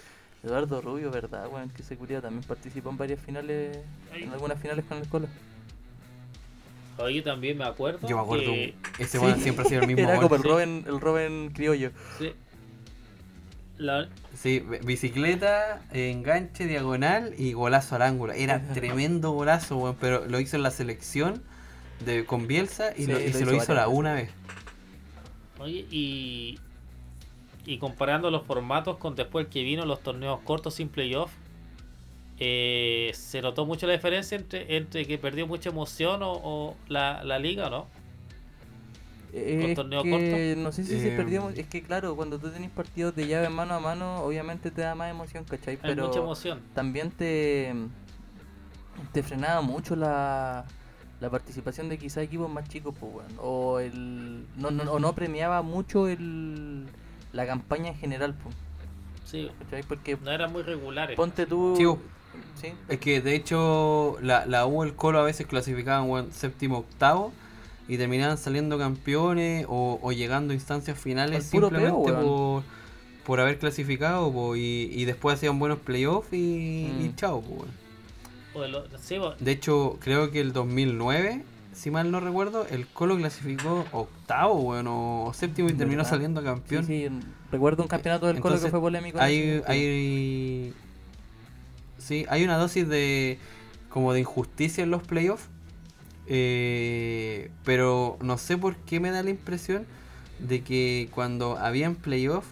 [0.43, 1.47] Eduardo Rubio, ¿verdad?
[1.51, 3.77] Weón, que culiao también participó en varias finales,
[4.13, 5.27] en algunas finales con el Colo.
[6.97, 8.07] Oye, también me acuerdo.
[8.07, 10.23] Yo me acuerdo, que- ese weón siempre ha sido el mismo Era gol.
[10.23, 10.47] como el sí.
[10.47, 11.91] Robin, el Robin criollo.
[12.19, 12.31] sí,
[13.77, 18.33] la- Sí, bi- bicicleta, enganche, diagonal y golazo al ángulo.
[18.33, 21.43] Era tremendo golazo, weón, pero lo hizo en la selección
[22.05, 24.29] de, con Bielsa y, Sí, lo- y lo se lo hizo la una vez.
[25.59, 26.59] Oye, y,
[27.65, 31.31] y comparando los formatos con después que vino los torneos cortos sin playoff,
[32.39, 37.23] eh, se notó mucho la diferencia entre, entre que perdió mucha emoción o, o la,
[37.23, 37.87] la liga, ¿no?
[39.33, 41.49] Es torneo que no sé si se Eh, perdió.
[41.49, 44.93] Es que claro, cuando tú tenés partidos de llave mano a mano, obviamente te da
[44.95, 45.73] más emoción, ¿cachai?
[45.75, 46.61] Hay Pero mucha emoción.
[46.75, 47.73] también te,
[49.11, 50.65] te frenaba mucho la,
[51.19, 53.11] la participación de quizá equipos más chicos, pues.
[53.39, 56.85] O, el, no, no, o no premiaba mucho el,
[57.31, 58.55] la campaña en general, pues,
[59.25, 59.81] Sí, ¿cachai?
[59.83, 61.15] Porque no eran muy regulares.
[61.15, 61.73] ponte tú.
[62.59, 66.79] Sí, Es que de hecho la, la U, el Colo a veces clasificaban weón, séptimo,
[66.79, 67.31] octavo
[67.87, 72.63] y terminaban saliendo campeones o, o llegando a instancias finales simplemente peo, por,
[73.25, 77.15] por haber clasificado po, y, y después hacían buenos playoffs y, y Mm.
[77.15, 77.41] chao.
[77.41, 77.65] po,
[79.39, 85.25] de hecho, creo que el 2009, si mal no recuerdo, el Colo clasificó octavo, bueno,
[85.25, 86.09] o séptimo y terminó ¿Verdad?
[86.11, 86.85] saliendo campeón.
[86.85, 87.09] sí,
[87.51, 89.19] recuerdo un campeonato del Colo que fue polémico.
[89.19, 90.73] Hay, hay,
[91.97, 93.39] sí, hay una dosis de
[93.89, 95.49] como de injusticia en los playoffs,
[96.27, 99.85] eh, pero no sé por qué me da la impresión
[100.39, 102.47] de que cuando habían playoffs,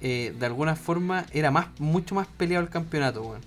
[0.00, 3.40] eh, de alguna forma era más mucho más peleado el campeonato, weón.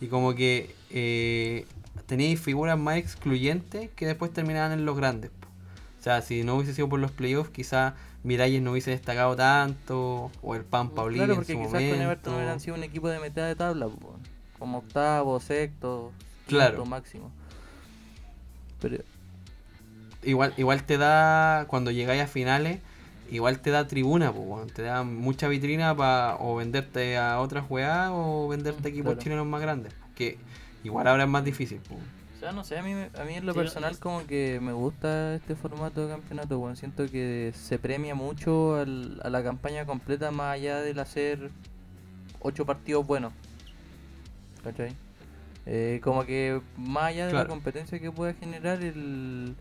[0.00, 1.66] Y como que eh,
[2.06, 5.30] teníais figuras más excluyentes que después terminaban en los grandes.
[5.30, 5.48] po.
[5.98, 7.92] O sea, si no hubiese sido por los playoffs, quizás
[8.22, 11.94] Miralles no hubiese destacado tanto, o el Pan Paulino Claro, en porque su quizás momento.
[11.96, 14.16] con Everton hubieran sido un equipo de mitad de tabla, po,
[14.58, 16.12] como octavo, sexto,
[16.46, 16.84] Claro.
[16.86, 17.30] máximo.
[18.80, 18.98] Pero
[20.22, 22.78] Igual, igual te da, cuando llegáis a finales,
[23.30, 24.68] igual te da tribuna, po, weón.
[24.68, 29.22] te da mucha vitrina para o venderte a otras weas o venderte a equipos Claro.
[29.22, 29.94] chilenos más grandes.
[30.14, 30.36] Que
[30.84, 31.78] igual ahora es más difícil.
[31.88, 31.94] po.
[31.94, 34.72] O sea, no sé, a mí, a mí en lo Sí, personal como que me
[34.72, 39.84] gusta este formato de campeonato, bueno, siento que se premia mucho al- a la campaña
[39.86, 41.50] completa más allá del hacer
[42.40, 43.32] ocho partidos buenos.
[44.64, 44.94] ¿Cachai?
[45.66, 49.54] Eh, como que más allá de la competencia que pueda generar, el,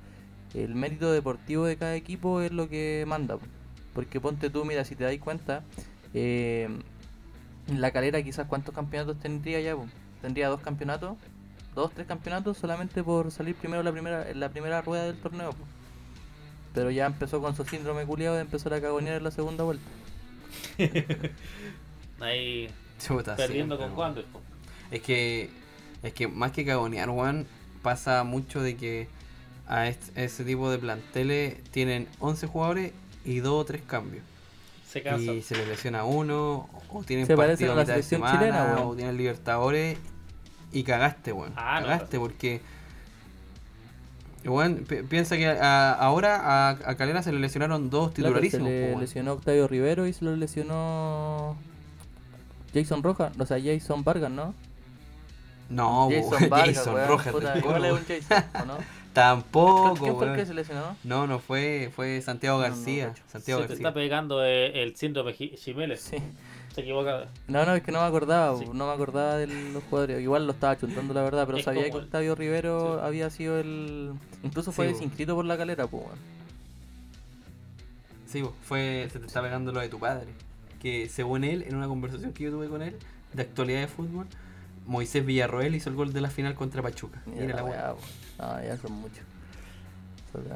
[0.54, 3.38] el mérito deportivo de cada equipo es lo que manda.
[3.38, 3.46] po.
[3.94, 5.64] Porque ponte tú, mira, si te das cuenta,
[6.14, 6.70] eh,
[7.68, 9.76] la calera quizás cuántos campeonatos tendría ya,
[10.22, 11.18] tendría dos campeonatos
[11.76, 15.52] dos, tres campeonatos solamente por salir primero la primera, en la primera rueda del torneo.
[15.52, 15.64] po.
[16.74, 19.86] Pero ya empezó con su síndrome culiado de empezar a cagonear en la segunda vuelta.
[22.20, 22.70] ahí
[23.00, 24.42] Chuta, perdiendo siempre, con po.
[24.92, 25.50] Es que,
[26.04, 27.46] es que más que cagonear, weón,
[27.82, 29.08] pasa mucho de que
[29.68, 32.92] a ese tipo de planteles tienen 11 jugadores
[33.26, 34.24] y dos o tres cambios.
[34.88, 35.32] Se cansa.
[35.32, 38.40] Y se les lesiona uno, o tienen Se partido a la mitad de selección semana,
[38.40, 39.98] chilena, o tienen Libertadores,
[40.72, 41.54] y cagaste, weón.
[41.56, 42.62] Ah, no, cagaste porque...
[44.88, 48.68] Pi- piensa que a- ahora a, a Calera se le lesionaron dos Claro, se titularísimos.
[48.68, 51.58] po, le lesionó Octavio Rivero y se lo lesionó
[52.74, 54.54] Jason Rojas, o sea, Jason Vargas, ¿no?
[55.70, 58.78] No, Jason Vargas, Jason weón, Rojas puta, igual es un Jason, ¿o no?
[59.14, 60.96] Tampoco, ¿Quién fue el que se lesionó?
[61.04, 63.08] No, no fue, fue Santiago No, no, García.
[63.10, 63.24] cacho.
[63.28, 63.88] Santiago Se te García.
[63.88, 66.00] está pegando eh, el síndrome Jiménez.
[66.02, 66.18] Sí.
[66.74, 67.26] Se equivoca.
[67.48, 68.66] No, no, es que no me acordaba, Sí.
[68.72, 70.22] no me acordaba de los jugadores.
[70.22, 73.06] Igual lo estaba chuntando la verdad, pero Es sabía que el- Octavio Rivero Sí.
[73.08, 74.14] había sido el.
[74.44, 76.04] Incluso fue desinscrito por la calera, pues.
[78.28, 80.28] Sí, fue, se te está pegando lo de tu padre.
[80.82, 82.96] Que según él, en una conversación que yo tuve con él,
[83.34, 84.28] de actualidad de fútbol,
[84.90, 87.22] Moisés Villarroel hizo el gol de la final contra Pachuca.
[87.28, 87.94] Mira la weá.
[88.40, 89.24] No, ya son muchos.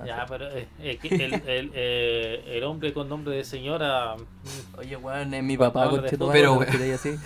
[0.05, 4.15] Ya, pero eh, eh, el, el, eh, el hombre con nombre de señora.
[4.15, 6.93] mm, Oye, weón, es mi papá, conche Pero, ¿no weón.
[6.93, 7.17] así?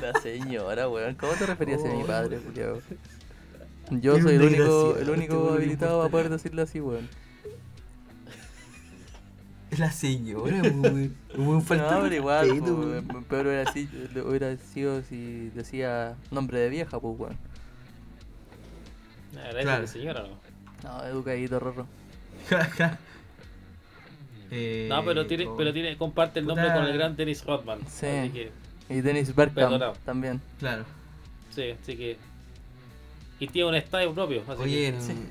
[0.00, 1.14] La señora, weón.
[1.14, 2.06] ¿Cómo te referías a mi Oh.
[2.06, 2.80] padre, Julio?
[3.90, 7.08] Yo Es soy el único, el único que habilitado para poder decirle así, weón.
[9.78, 11.16] La señora, weón.
[11.36, 13.88] Weón, falta No, pero igual, respeto, peor hubiera, si-
[14.24, 17.36] hubiera sido si decía nombre de vieja, pues, weón.
[19.50, 19.80] Era Claro.
[19.82, 20.88] de señora, ¿no?
[20.88, 21.86] No, educadito, Rorro.
[24.50, 26.76] Eh, No, pero tiene, con- pero tiene, comparte el nombre Puta.
[26.76, 27.80] con el gran Dennis Rodman.
[27.88, 28.06] Sí.
[28.06, 28.52] Así que,
[28.88, 29.94] Y Dennis Bergkamp Perdonado.
[30.04, 30.40] también.
[30.60, 30.84] Claro.
[31.50, 32.16] sí, así que
[33.40, 34.42] Y tiene un estadio propio.
[34.48, 35.30] Así Oye, que- en,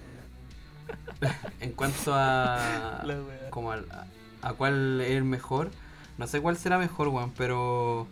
[1.62, 3.50] en cuanto a, La wea.
[3.50, 4.06] como al- a,
[4.46, 5.72] a cuál es el mejor,
[6.20, 8.08] no sé cuál será mejor, weón, pero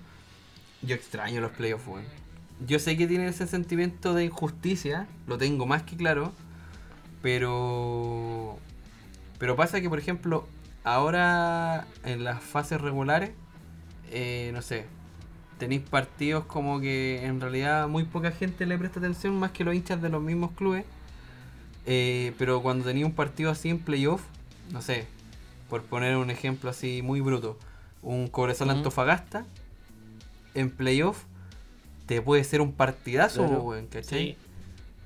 [0.81, 2.05] yo extraño los playoffs, weón.
[2.65, 6.33] Yo sé que tiene ese sentimiento de injusticia, lo tengo más que claro,
[7.21, 8.57] pero
[9.37, 10.47] pero pasa que, por ejemplo,
[10.83, 13.31] ahora en las fases regulares,
[14.11, 14.85] eh, no sé,
[15.59, 19.75] tenéis partidos como que en realidad muy poca gente le presta atención, más que los
[19.75, 20.85] hinchas de los mismos clubes.
[21.85, 24.23] Eh, pero cuando tenía un partido así en playoff,
[24.71, 25.07] no sé,
[25.73, 27.57] por poner un ejemplo así muy bruto,
[28.03, 28.77] un Cobresal Ujú.
[28.77, 29.43] Antofagasta,
[30.53, 31.23] en playoff,
[32.05, 33.75] te puede ser un partidazo, Claro.
[33.89, 34.19] ¿cachai?
[34.33, 34.37] Sí.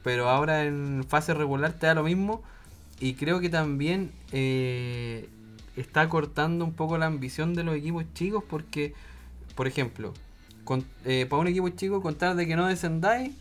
[0.03, 2.43] pero ahora en fase regular te da lo mismo
[2.99, 5.29] y creo que también eh,
[5.77, 8.93] está cortando un poco la ambición de los equipos chicos porque,
[9.55, 10.13] por ejemplo,
[10.65, 13.31] con- eh, para un equipo chico contar de que no descendáis,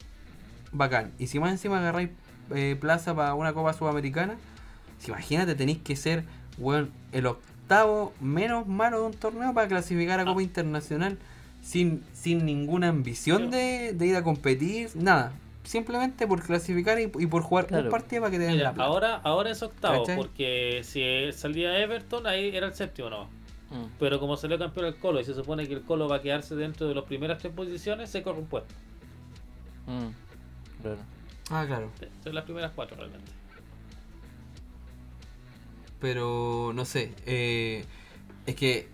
[0.70, 1.10] bacán.
[1.18, 2.10] Y si más encima agarráis
[2.54, 4.36] eh, plaza para una Copa Sudamericana,
[5.00, 6.22] si imagínate tenéis que ser
[6.58, 11.18] weón, el octavo menos malo de un torneo para clasificar a Copa Internacional
[11.62, 15.32] sin, sin ninguna ambición de, de ir a competir, nada.
[15.64, 17.84] Simplemente por clasificar y, y por jugar Claro.
[17.86, 18.88] un partido para que te den Mira, la plata.
[18.88, 20.16] ahora, ahora es octavo, ¿Cachai?
[20.16, 21.02] porque si
[21.36, 23.24] salía Everton, ahí era el séptimo, ¿no?
[23.70, 23.86] Mm.
[23.98, 26.54] Pero como salió campeón el Colo y se supone que el Colo va a quedarse
[26.54, 28.72] dentro de las primeras tres posiciones, se corre un puesto.
[29.88, 30.82] Mm.
[30.82, 30.98] Claro.
[31.50, 31.90] Ah, claro.
[32.24, 33.32] De las primeras cuatro realmente.
[36.00, 37.12] Pero no sé.
[37.26, 37.84] eh,
[38.46, 38.88] es que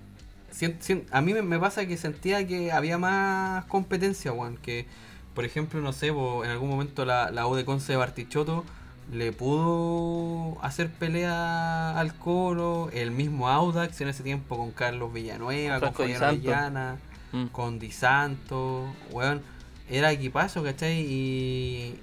[1.10, 4.56] a mí me, me pasa que sentía que había más competencia, Juan.
[4.56, 4.86] Que,
[5.34, 8.64] por ejemplo, no sé, en algún momento la, la U de Conce de Bartichotto
[9.12, 12.90] le pudo hacer pelea al Colo.
[12.92, 16.22] El mismo Audax en ese tiempo con Carlos Villanueva, con Franco Fabián.
[16.22, 16.96] Orellana,
[17.32, 17.46] Mm.
[17.46, 19.40] con Di Santo, weón.
[19.88, 21.00] Era equipazo, ¿cachai?
[21.00, 21.98] Y,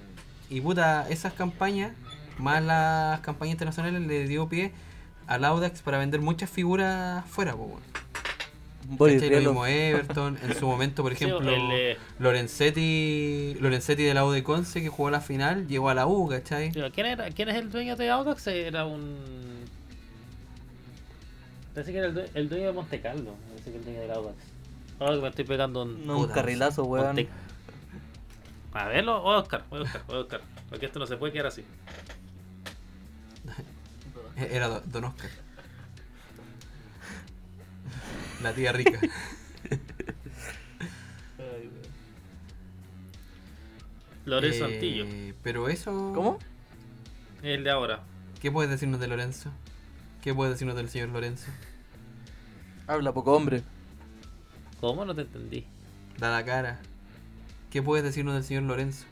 [0.50, 1.92] y puta, esas campañas,
[2.36, 4.72] más las campañas internacionales, le dio pie
[5.30, 7.54] al Audax para vender muchas figuras fuera.
[8.92, 9.42] Boris ¿Cachai?
[9.44, 14.24] Lo mismo Everton, en su momento, por Sí, ejemplo, el, eh, Lorenzetti, Lorenzetti de la
[14.24, 16.72] U de Conce, que jugó la final, llegó a la U, ¿cachai?
[16.72, 18.46] ¿Quién, era, ¿Quién es el dueño de Audax?
[18.48, 19.16] Era un.
[21.72, 23.34] Parece que era el, due- el dueño de Monte Carlo.
[23.50, 24.36] Parece que el dueño del Audax.
[24.98, 26.04] Ahora que me estoy pegando un.
[26.06, 27.06] No, un Puta, carrilazo, weón.
[27.06, 27.28] Monte-
[28.72, 30.40] A verlo, voy a buscar, voy a buscar, voy a buscar.
[30.68, 31.64] Porque esto no se puede quedar así.
[34.50, 35.30] Era Do- Don Oscar.
[38.42, 38.98] La tía rica.
[44.24, 45.06] Lorenzo Eh, Antillo,
[45.42, 46.12] Pero eso.
[46.14, 46.38] ¿Cómo?
[47.42, 48.00] el de ahora.
[48.40, 49.50] ¿Qué puedes decirnos de Lorenzo?
[50.22, 51.50] ¿Qué puedes decirnos del señor Lorenzo?
[52.86, 53.62] Habla poco hombre.
[54.80, 55.04] ¿Cómo?
[55.06, 55.64] No te entendí.
[56.18, 56.80] Da la cara.
[57.70, 59.06] ¿Qué puedes decirnos del señor Lorenzo?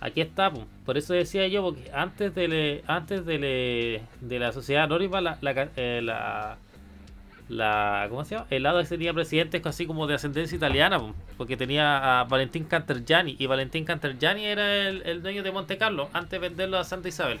[0.00, 0.66] Aquí está, po.
[0.86, 5.20] por eso decía yo, porque antes de le- antes de, le- de la sociedad anónima,
[5.20, 6.56] la, la, ca- eh, la,
[7.50, 8.46] la- ¿cómo se llama?
[8.48, 13.36] El lado tenía presidentes así como de ascendencia italiana, po, porque tenía a Valentín Cantergiani,
[13.38, 17.08] y Valentín Cantergiani era el, el dueño de Monte Carlo, antes de venderlo a Santa
[17.08, 17.38] Isabel.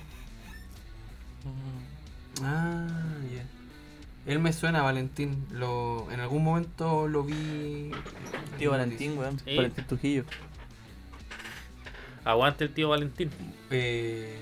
[2.42, 2.86] Ah,
[3.34, 3.44] ya.
[4.32, 5.46] Él me suena, Valentín.
[5.52, 7.90] Lo, en algún momento lo vi.
[8.58, 9.38] Tío Valentín, weón.
[9.40, 9.56] Sí.
[9.56, 10.24] Valentín Trujillo.
[12.24, 13.30] Aguante el tío Valentín.
[13.70, 14.36] Eh,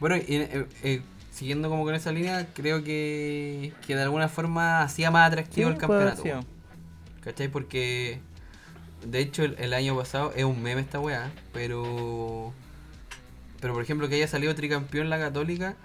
[0.00, 5.10] bueno, eh, eh, siguiendo como con esa línea, creo que, que de alguna forma hacía
[5.10, 6.46] más atractivo el Sí, haber campeonato.
[7.22, 7.48] ¿Cachai?
[7.48, 8.20] Porque
[9.06, 12.52] de hecho el, el año pasado es un meme esta weá, pero
[13.60, 15.76] pero por ejemplo que haya salido tricampeón la católica,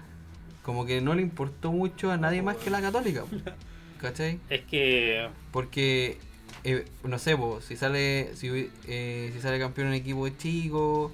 [0.62, 3.24] como que no le importó mucho a nadie más que la católica.
[4.00, 4.40] ¿Cachai?
[4.50, 6.18] Es que Porque,
[6.64, 7.38] eh, no sé,
[7.68, 11.12] si sale si, eh, si sale campeón un equipo chico,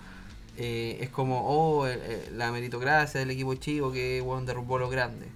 [0.57, 4.91] eh, es como, oh, eh, eh, la meritocracia del equipo chico que bueno, derrumbó los
[4.91, 5.29] grandes.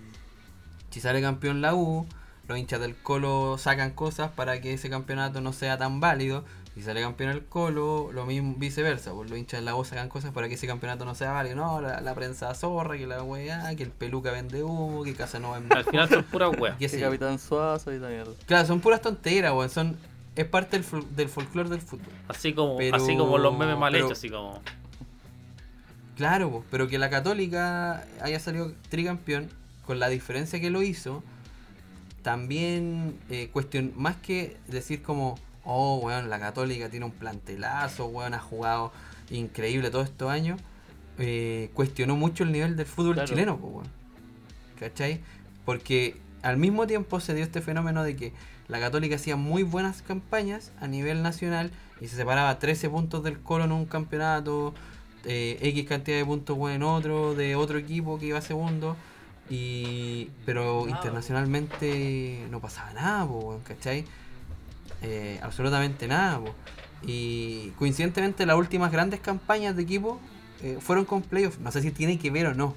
[0.91, 2.05] Si sale campeón la U,
[2.47, 6.43] los hinchas del Colo sacan cosas para que ese campeonato no sea tan válido.
[6.73, 10.09] Si sale campeón el Colo, lo mismo viceversa, pues los hinchas de la U sacan
[10.09, 11.55] cosas para que ese campeonato no sea válido.
[11.55, 15.59] No, la, la prensa zorra, que la weá, que el peluca vende humo, que Casanova
[15.59, 16.75] es al final son puras weas.
[16.79, 16.99] Que.
[16.99, 18.33] Capitán Suazo y la mierda.
[18.47, 19.69] Claro, son puras tonteras, weón.
[19.69, 19.97] Son,
[20.35, 22.11] es parte del, fol- del folclore del fútbol.
[22.27, 24.59] Así como, Pero- así como los memes mal pero- hechos, así como.
[26.17, 29.49] Claro, po, pero que la Católica haya salido tricampeón,
[29.85, 31.23] con la diferencia que lo hizo,
[32.21, 38.33] también eh, cuestión, más que decir como, oh, weón, la Católica tiene un plantelazo, weón,
[38.33, 38.91] ha jugado
[39.29, 40.59] increíble todos estos años,
[41.17, 43.27] eh, cuestionó mucho el nivel del fútbol Claro.
[43.29, 43.87] chileno, po, weón.
[44.79, 45.21] ¿Cachai?
[45.65, 48.33] Porque al mismo tiempo se dio este fenómeno de que
[48.67, 51.71] la Católica hacía muy buenas campañas a nivel nacional
[52.01, 54.73] y se separaba 13 puntos del Colo en un campeonato,
[55.25, 58.97] eh, X cantidad de puntos weón, en otro, de otro equipo que iba segundo.
[59.49, 64.05] Y, pero internacionalmente no pasaba nada, po, weón, ¿cachai?
[65.03, 66.41] Eh, absolutamente nada.
[67.05, 70.19] Y coincidentemente las últimas grandes campañas de equipo
[70.61, 71.59] eh, fueron con playoffs.
[71.59, 72.75] No sé si tiene que ver o no,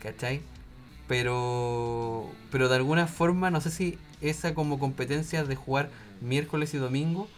[0.00, 0.42] ¿cachai?
[1.08, 5.90] Pero, pero de alguna forma, no sé si esa como competencia de jugar
[6.20, 7.28] miércoles y domingo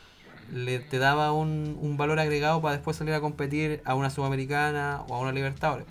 [0.53, 5.03] le te daba un, un valor agregado para después salir a competir a una Sudamericana
[5.09, 5.87] o a una Libertadores.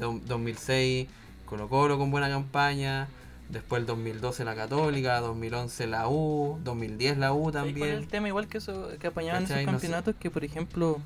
[0.00, 1.08] Do- 2006
[1.46, 3.08] Colo Colo con buena campaña,
[3.48, 7.90] después el 2012 la Católica, 2011 la U, 2010 la U ¿Sabes cuál es también.
[7.98, 9.66] el tema igual que eso que apañaban esos ¿Cachai?
[9.66, 9.76] No sé.
[9.86, 10.98] campeonatos que por ejemplo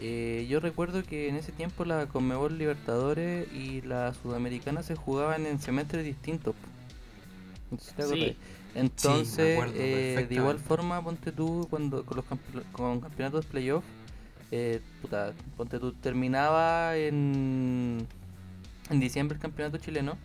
[0.00, 5.46] eh, yo recuerdo que en ese tiempo la Conmebol Libertadores y la Sudamericana se jugaban
[5.46, 6.54] en semestres distintos.
[7.78, 8.36] Sí.
[8.74, 13.50] Entonces, acuerdo eh, de igual forma, ponte tú cuando con los campe- con campeonatos de
[13.50, 13.84] playoff,
[14.50, 18.06] eh, puta, ponte tú terminaba en
[18.90, 20.16] en diciembre el campeonato chileno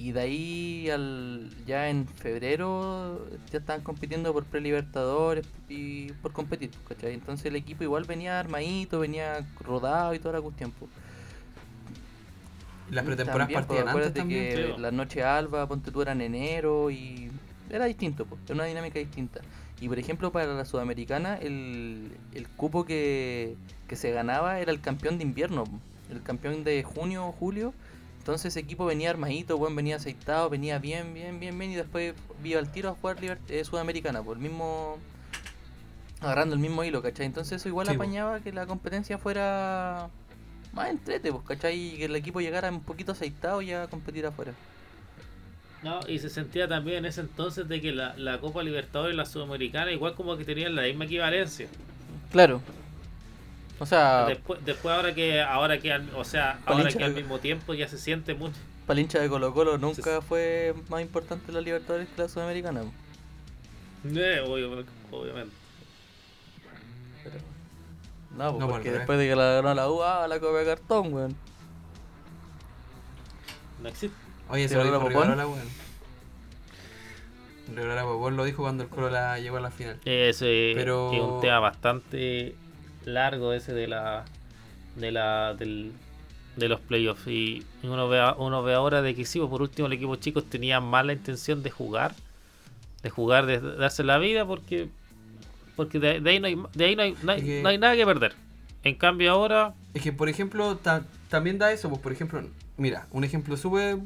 [0.00, 3.20] y de ahí al ya en febrero
[3.52, 7.12] ya estaban compitiendo por prelibertadores y por competir, ¿cachai?
[7.12, 10.72] Entonces el equipo igual venía armadito, venía rodado y toda la cuestión.
[10.72, 10.88] po.
[12.90, 14.56] Las pretemporadas partían antes también.
[14.56, 17.30] que Sí, la noche alba, ponte tú era en enero y
[17.68, 19.42] era distinto, po, era una dinámica distinta.
[19.82, 23.54] Y por ejemplo para la sudamericana el, el cupo que,
[23.86, 25.64] que se ganaba era el campeón de invierno,
[26.10, 27.74] el campeón de junio o julio.
[28.20, 32.14] Entonces ese equipo venía armadito, buen, venía aceitado, venía bien, bien, bien, bien y después
[32.44, 33.16] iba al tiro a jugar
[33.48, 34.98] eh, sudamericana, por el mismo
[36.20, 37.24] agarrando el mismo hilo, ¿cachai?
[37.24, 40.10] Entonces eso igual Sí, apañaba que la competencia fuera
[40.74, 41.94] más entrete, pues, ¿cachai?
[41.94, 44.52] Y que el equipo llegara un poquito aceitado y a competir afuera.
[45.82, 49.16] No, y se sentía también en ese entonces de que la, la Copa Libertadores y
[49.16, 51.68] la Sudamericana igual como que tenían la misma equivalencia.
[52.30, 52.60] Claro.
[53.80, 57.38] O sea, Después, después ahora que ahora que al- o sea, ahora que al mismo
[57.40, 58.54] tiempo ya se siente mucho.
[58.86, 60.26] para el hincha de Colo Colo nunca Sí.
[60.28, 62.82] fue más importante la Libertadores que la Sudamericana.
[64.04, 65.54] Eh, obvio- obviamente.
[68.36, 70.64] No, pues, No, porque después de que la ganó la U, ah, la copa de
[70.66, 71.36] cartón, weón.
[73.82, 74.16] No existe.
[74.48, 75.68] Oye, ¿Sí, se lo dijo Rivarola weón.
[77.74, 79.98] Rivarola Popón lo dijo cuando el Colo la llegó a la final.
[80.04, 82.56] Ese Pero- es un tema bastante
[83.04, 84.24] largo ese de la
[84.96, 85.92] de la del,
[86.56, 89.86] de los playoffs y uno ve uno ve ahora de que sí, pues, por último
[89.86, 92.14] el equipo chicos tenía más la intención de jugar,
[93.02, 94.88] de jugar, de darse la vida porque
[95.76, 97.68] porque de, de ahí no hay de ahí no hay, no hay- Es que- no
[97.68, 98.34] hay nada que perder.
[98.82, 102.42] En cambio ahora Es que, por ejemplo, ta- también da eso, pues, por ejemplo,
[102.76, 103.96] mira, un ejemplo súper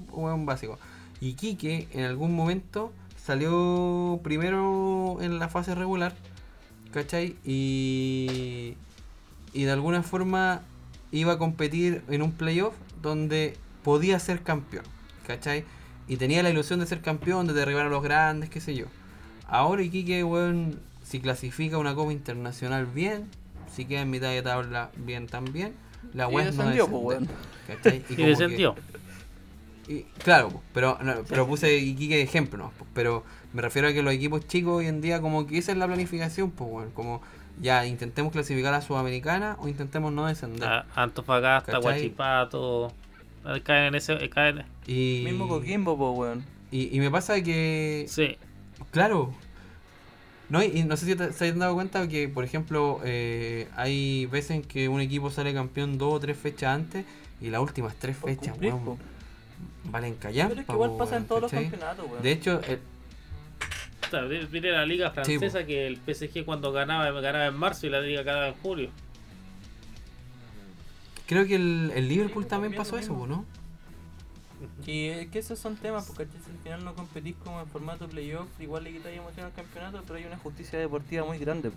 [0.45, 0.79] básico.
[1.21, 2.93] Iquique en algún momento
[3.25, 6.13] salió primero en la fase regular,
[6.93, 7.37] ¿cachai?
[7.45, 8.75] Y,
[9.55, 10.61] y de alguna forma
[11.13, 14.85] iba a competir en un playoff donde podía ser campeón,
[15.27, 15.65] ¿cachai?
[16.09, 18.87] Y tenía la ilusión de ser campeón, de derribar a los grandes, qué sé yo.
[19.47, 23.29] Ahora Iquique, weón, si clasifica una Copa Internacional bien,
[23.75, 25.73] si queda en mitad de tabla bien también,
[26.13, 27.19] la Y weá es no descendió, pues,
[27.67, 28.05] ¿cachai?
[28.09, 28.75] y que- descendió.
[29.89, 32.73] y- claro, po, pero, no, pero puse Iquique de ejemplo, ¿no?
[32.95, 33.23] Pero
[33.53, 35.87] me refiero a que los equipos chicos hoy en día como que esa es la
[35.87, 37.21] planificación, pues bueno, como
[37.61, 40.65] ya intentemos clasificar a Sudamericana o intentemos no descender.
[40.69, 41.83] A- Antofagasta, ¿Cachai?
[41.83, 42.93] Guachipato,
[43.47, 46.45] eh, caen en ese eh, caen, y, Mismo Coquimbo, po, weón.
[46.71, 48.37] y, y me pasa que, sí,
[48.91, 49.33] claro,
[50.49, 54.27] no, y, no sé si te, se han dado cuenta que, por ejemplo, eh, hay
[54.27, 57.05] veces en que un equipo sale campeón dos o tres fechas antes
[57.41, 58.99] y las últimas tres fechas, cumplir, weón,
[59.85, 60.49] valen callar.
[60.49, 62.23] Pero es que igual pasa en todos los campeonatos, weón.
[62.23, 62.81] De hecho, el-
[64.23, 67.91] O sea, Mire la liga francesa que el PSG cuando ganaba ganaba en marzo y
[67.91, 68.91] la liga ganaba en julio.
[71.27, 73.27] creo que el, el Liverpool también también pasó eso.
[73.27, 73.45] ¿no?
[74.87, 78.07] Y es que esos son temas, porque si al final no competís como en formato
[78.09, 81.71] playoff, igual le quitáis emoción al campeonato, pero hay una justicia deportiva muy grande.
[81.71, 81.77] po.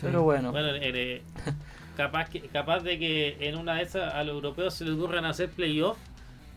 [0.00, 1.22] Pero bueno, Bueno, en- eh,
[1.96, 5.24] capaz que capaz de que en una de esas a los europeos se les ocurran
[5.24, 5.96] hacer playoff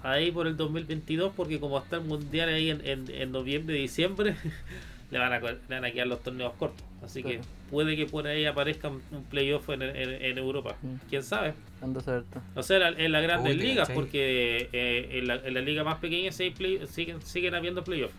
[0.04, 4.36] ahí por el 2022 porque como está el mundial ahí en, en, en noviembre diciembre
[5.12, 7.42] le van a le van a quedar los torneos cortos así que
[7.72, 10.96] puede que por ahí aparezca un playoff en, en, en Europa Mm.
[11.10, 12.40] quién sabe anda a saber tú.
[12.56, 15.84] o sea la- en las grandes Uy, ligas porque eh, en, la, en la liga
[15.84, 18.12] más pequeña sí hay play- siguen siguen habiendo playoff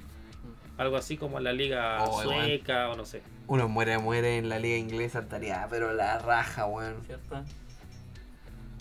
[0.76, 4.48] algo así como en la liga Oh, sueca o no sé Uno muere, muere en
[4.48, 6.96] la liga inglesa, estaría, pero la raja, weón.
[7.06, 7.42] ¿Cierto?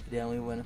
[0.04, 0.64] Sería muy bueno.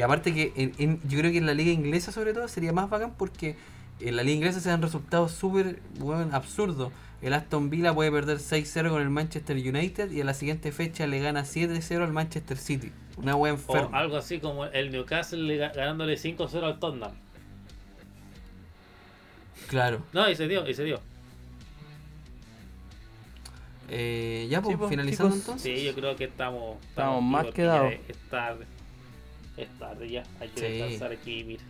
[0.00, 2.72] Y aparte que en- en- yo creo que en la liga inglesa sobre todo sería
[2.72, 3.56] más bacán porque
[4.00, 6.90] en la liga inglesa se dan resultados súper weón, absurdos.
[7.20, 11.06] El Aston Villa puede perder 6-0 con el Manchester United y en la siguiente fecha
[11.06, 12.92] le gana 7-0 al Manchester City.
[13.18, 13.98] Una O enferma.
[13.98, 17.12] algo así como el Newcastle le ga- ganándole 5-0 al Tottenham.
[19.68, 20.00] Claro.
[20.14, 20.98] No, y se dio, y se dio.
[23.90, 25.48] Eh, ya, pues, Sí, pues, finalizando chicos.
[25.48, 25.78] entonces.
[25.78, 26.78] Sí, yo creo que estamos.
[26.88, 27.92] Estamos más aquí que porque ya dados.
[28.08, 28.66] Es tarde.
[29.56, 30.22] Es tarde ya.
[30.40, 30.78] Hay que Sí.
[30.78, 31.62] descansar aquí, mira.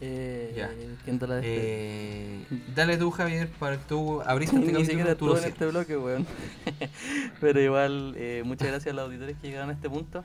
[0.00, 0.70] Eh, Ya.
[1.04, 1.40] ¿Quién te la?
[1.42, 2.44] Eh,
[2.74, 5.96] dale tú, Javier, para que tú abriste este Ni capítulo, siquiera tú en este bloque,
[5.96, 6.26] weón.
[7.40, 10.22] Pero igual, eh, muchas gracias a los auditores que llegaron a este punto.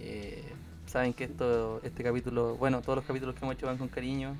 [0.00, 0.44] Eh,
[0.86, 4.36] saben que esto, este capítulo, bueno, todos los capítulos que hemos hecho van con cariño.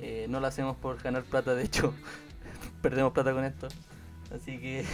[0.00, 1.94] Eh, no lo hacemos por ganar plata, de hecho,
[2.82, 3.68] perdemos plata con esto.
[4.34, 4.84] Así que,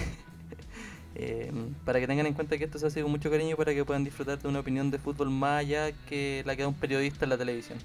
[1.15, 1.53] eh,
[1.85, 4.05] para que tengan en cuenta que esto se hace con mucho cariño para que puedan
[4.05, 7.31] disfrutar de una opinión de fútbol más allá que la que da un periodista en
[7.31, 7.79] la televisión.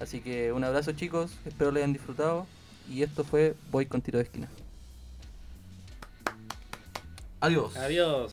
[0.00, 2.46] Así que un abrazo chicos, espero lo hayan disfrutado.
[2.88, 4.48] Y esto fue Voy con tiro de esquina.
[7.40, 7.76] Adiós.
[7.76, 8.32] Adiós.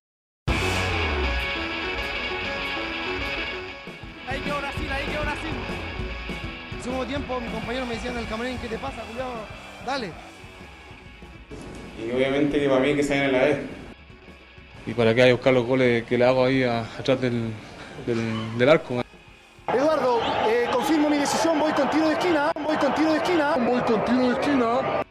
[4.27, 5.51] Ahí quedó Brasil, ahí quedó Brasil.
[6.81, 9.29] Segundo tiempo, mi compañero me decía en el camarín, ¿qué te pasa, Julián?
[9.85, 10.11] Dale.
[11.99, 13.82] Y obviamente que para mí que se a la vez.
[14.85, 17.53] Y para que vaya a buscar los goles que le hago ahí a- atrás del,
[18.05, 19.01] del, del arco.
[19.73, 23.55] Eduardo, eh, confirmo mi decisión, voy con tiro de esquina, voy con tiro de esquina.
[23.57, 25.02] Voy con tiro de esquina.